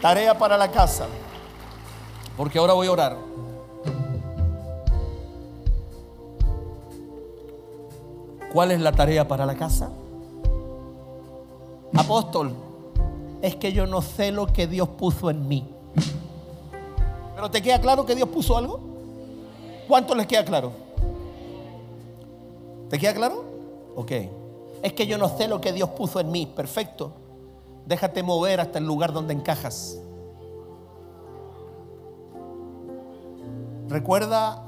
Tarea 0.00 0.38
para 0.38 0.56
la 0.56 0.70
casa, 0.70 1.06
porque 2.36 2.58
ahora 2.58 2.74
voy 2.74 2.86
a 2.86 2.92
orar. 2.92 3.18
¿Cuál 8.52 8.70
es 8.70 8.80
la 8.80 8.92
tarea 8.92 9.26
para 9.26 9.44
la 9.44 9.56
casa? 9.56 9.90
Apóstol, 11.96 12.54
es 13.42 13.56
que 13.56 13.72
yo 13.72 13.86
no 13.86 14.00
sé 14.00 14.30
lo 14.30 14.46
que 14.46 14.68
Dios 14.68 14.88
puso 14.90 15.28
en 15.28 15.48
mí. 15.48 15.73
¿Pero 17.44 17.52
te 17.52 17.60
queda 17.60 17.78
claro 17.78 18.06
que 18.06 18.14
Dios 18.14 18.30
puso 18.30 18.56
algo? 18.56 18.80
¿Cuánto 19.86 20.14
les 20.14 20.26
queda 20.26 20.46
claro? 20.46 20.72
¿Te 22.88 22.98
queda 22.98 23.12
claro? 23.12 23.44
Ok. 23.96 24.12
Es 24.82 24.94
que 24.94 25.06
yo 25.06 25.18
no 25.18 25.28
sé 25.28 25.46
lo 25.46 25.60
que 25.60 25.74
Dios 25.74 25.90
puso 25.90 26.20
en 26.20 26.32
mí. 26.32 26.46
Perfecto. 26.46 27.12
Déjate 27.84 28.22
mover 28.22 28.60
hasta 28.60 28.78
el 28.78 28.86
lugar 28.86 29.12
donde 29.12 29.34
encajas. 29.34 29.98
Recuerda 33.90 34.64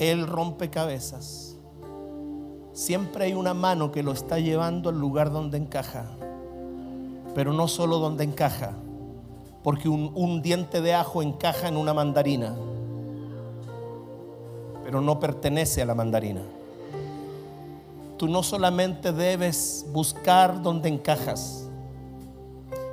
el 0.00 0.26
rompecabezas. 0.26 1.56
Siempre 2.72 3.26
hay 3.26 3.34
una 3.34 3.54
mano 3.54 3.92
que 3.92 4.02
lo 4.02 4.10
está 4.10 4.40
llevando 4.40 4.88
al 4.88 4.98
lugar 4.98 5.30
donde 5.30 5.56
encaja. 5.56 6.16
Pero 7.32 7.52
no 7.52 7.68
solo 7.68 7.98
donde 7.98 8.24
encaja. 8.24 8.74
Porque 9.66 9.88
un, 9.88 10.42
diente 10.42 10.80
de 10.80 10.94
ajo 10.94 11.22
encaja 11.22 11.66
en 11.66 11.76
una 11.76 11.92
mandarina. 11.92 12.54
Pero 14.84 15.00
no 15.00 15.18
pertenece 15.18 15.82
a 15.82 15.86
la 15.86 15.92
mandarina. 15.96 16.42
Tú 18.16 18.28
no 18.28 18.44
solamente 18.44 19.10
debes 19.10 19.84
buscar 19.92 20.62
donde 20.62 20.88
encajas, 20.88 21.66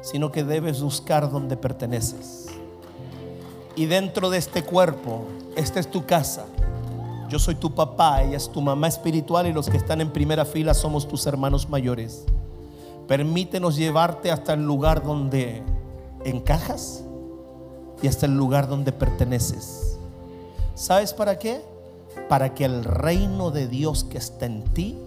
sino 0.01 0.31
que 0.31 0.43
debes 0.43 0.81
buscar 0.81 1.29
donde 1.29 1.57
perteneces. 1.57 2.47
Y 3.75 3.85
dentro 3.85 4.31
de 4.31 4.39
este 4.39 4.63
cuerpo, 4.63 5.25
esta 5.55 5.79
es 5.79 5.91
tu 5.91 6.07
casa. 6.07 6.47
Yo 7.29 7.37
soy 7.37 7.53
tu 7.53 7.75
papá, 7.75 8.23
ella 8.23 8.37
es 8.37 8.51
tu 8.51 8.61
mamá 8.61 8.87
espiritual 8.87 9.45
y 9.45 9.53
los 9.53 9.69
que 9.69 9.77
están 9.77 10.01
en 10.01 10.09
primera 10.09 10.43
fila 10.43 10.73
somos 10.73 11.07
tus 11.07 11.27
hermanos 11.27 11.69
mayores. 11.69 12.25
Permítenos 13.07 13.75
llevarte 13.75 14.31
hasta 14.31 14.53
el 14.53 14.65
lugar 14.65 15.03
donde 15.03 15.61
encajas 16.25 17.03
y 18.01 18.07
hasta 18.07 18.25
el 18.25 18.35
lugar 18.35 18.67
donde 18.67 18.91
perteneces. 18.91 19.97
¿Sabes 20.75 21.13
para 21.13 21.39
qué? 21.39 21.61
Para 22.29 22.53
que 22.53 22.65
el 22.65 22.83
reino 22.83 23.51
de 23.51 23.67
Dios 23.67 24.03
que 24.03 24.17
está 24.17 24.45
en 24.45 24.63
ti 24.63 24.97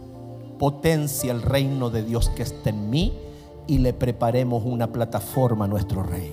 potencie 0.59 1.31
el 1.31 1.43
reino 1.43 1.91
de 1.91 2.03
Dios 2.03 2.31
que 2.31 2.43
está 2.43 2.71
en 2.71 2.89
mí 2.89 3.13
y 3.67 3.79
le 3.79 3.93
preparemos 3.93 4.65
una 4.65 4.93
plataforma 4.93 5.67
a 5.67 5.69
nuestro 5.69 6.03
rey. 6.03 6.33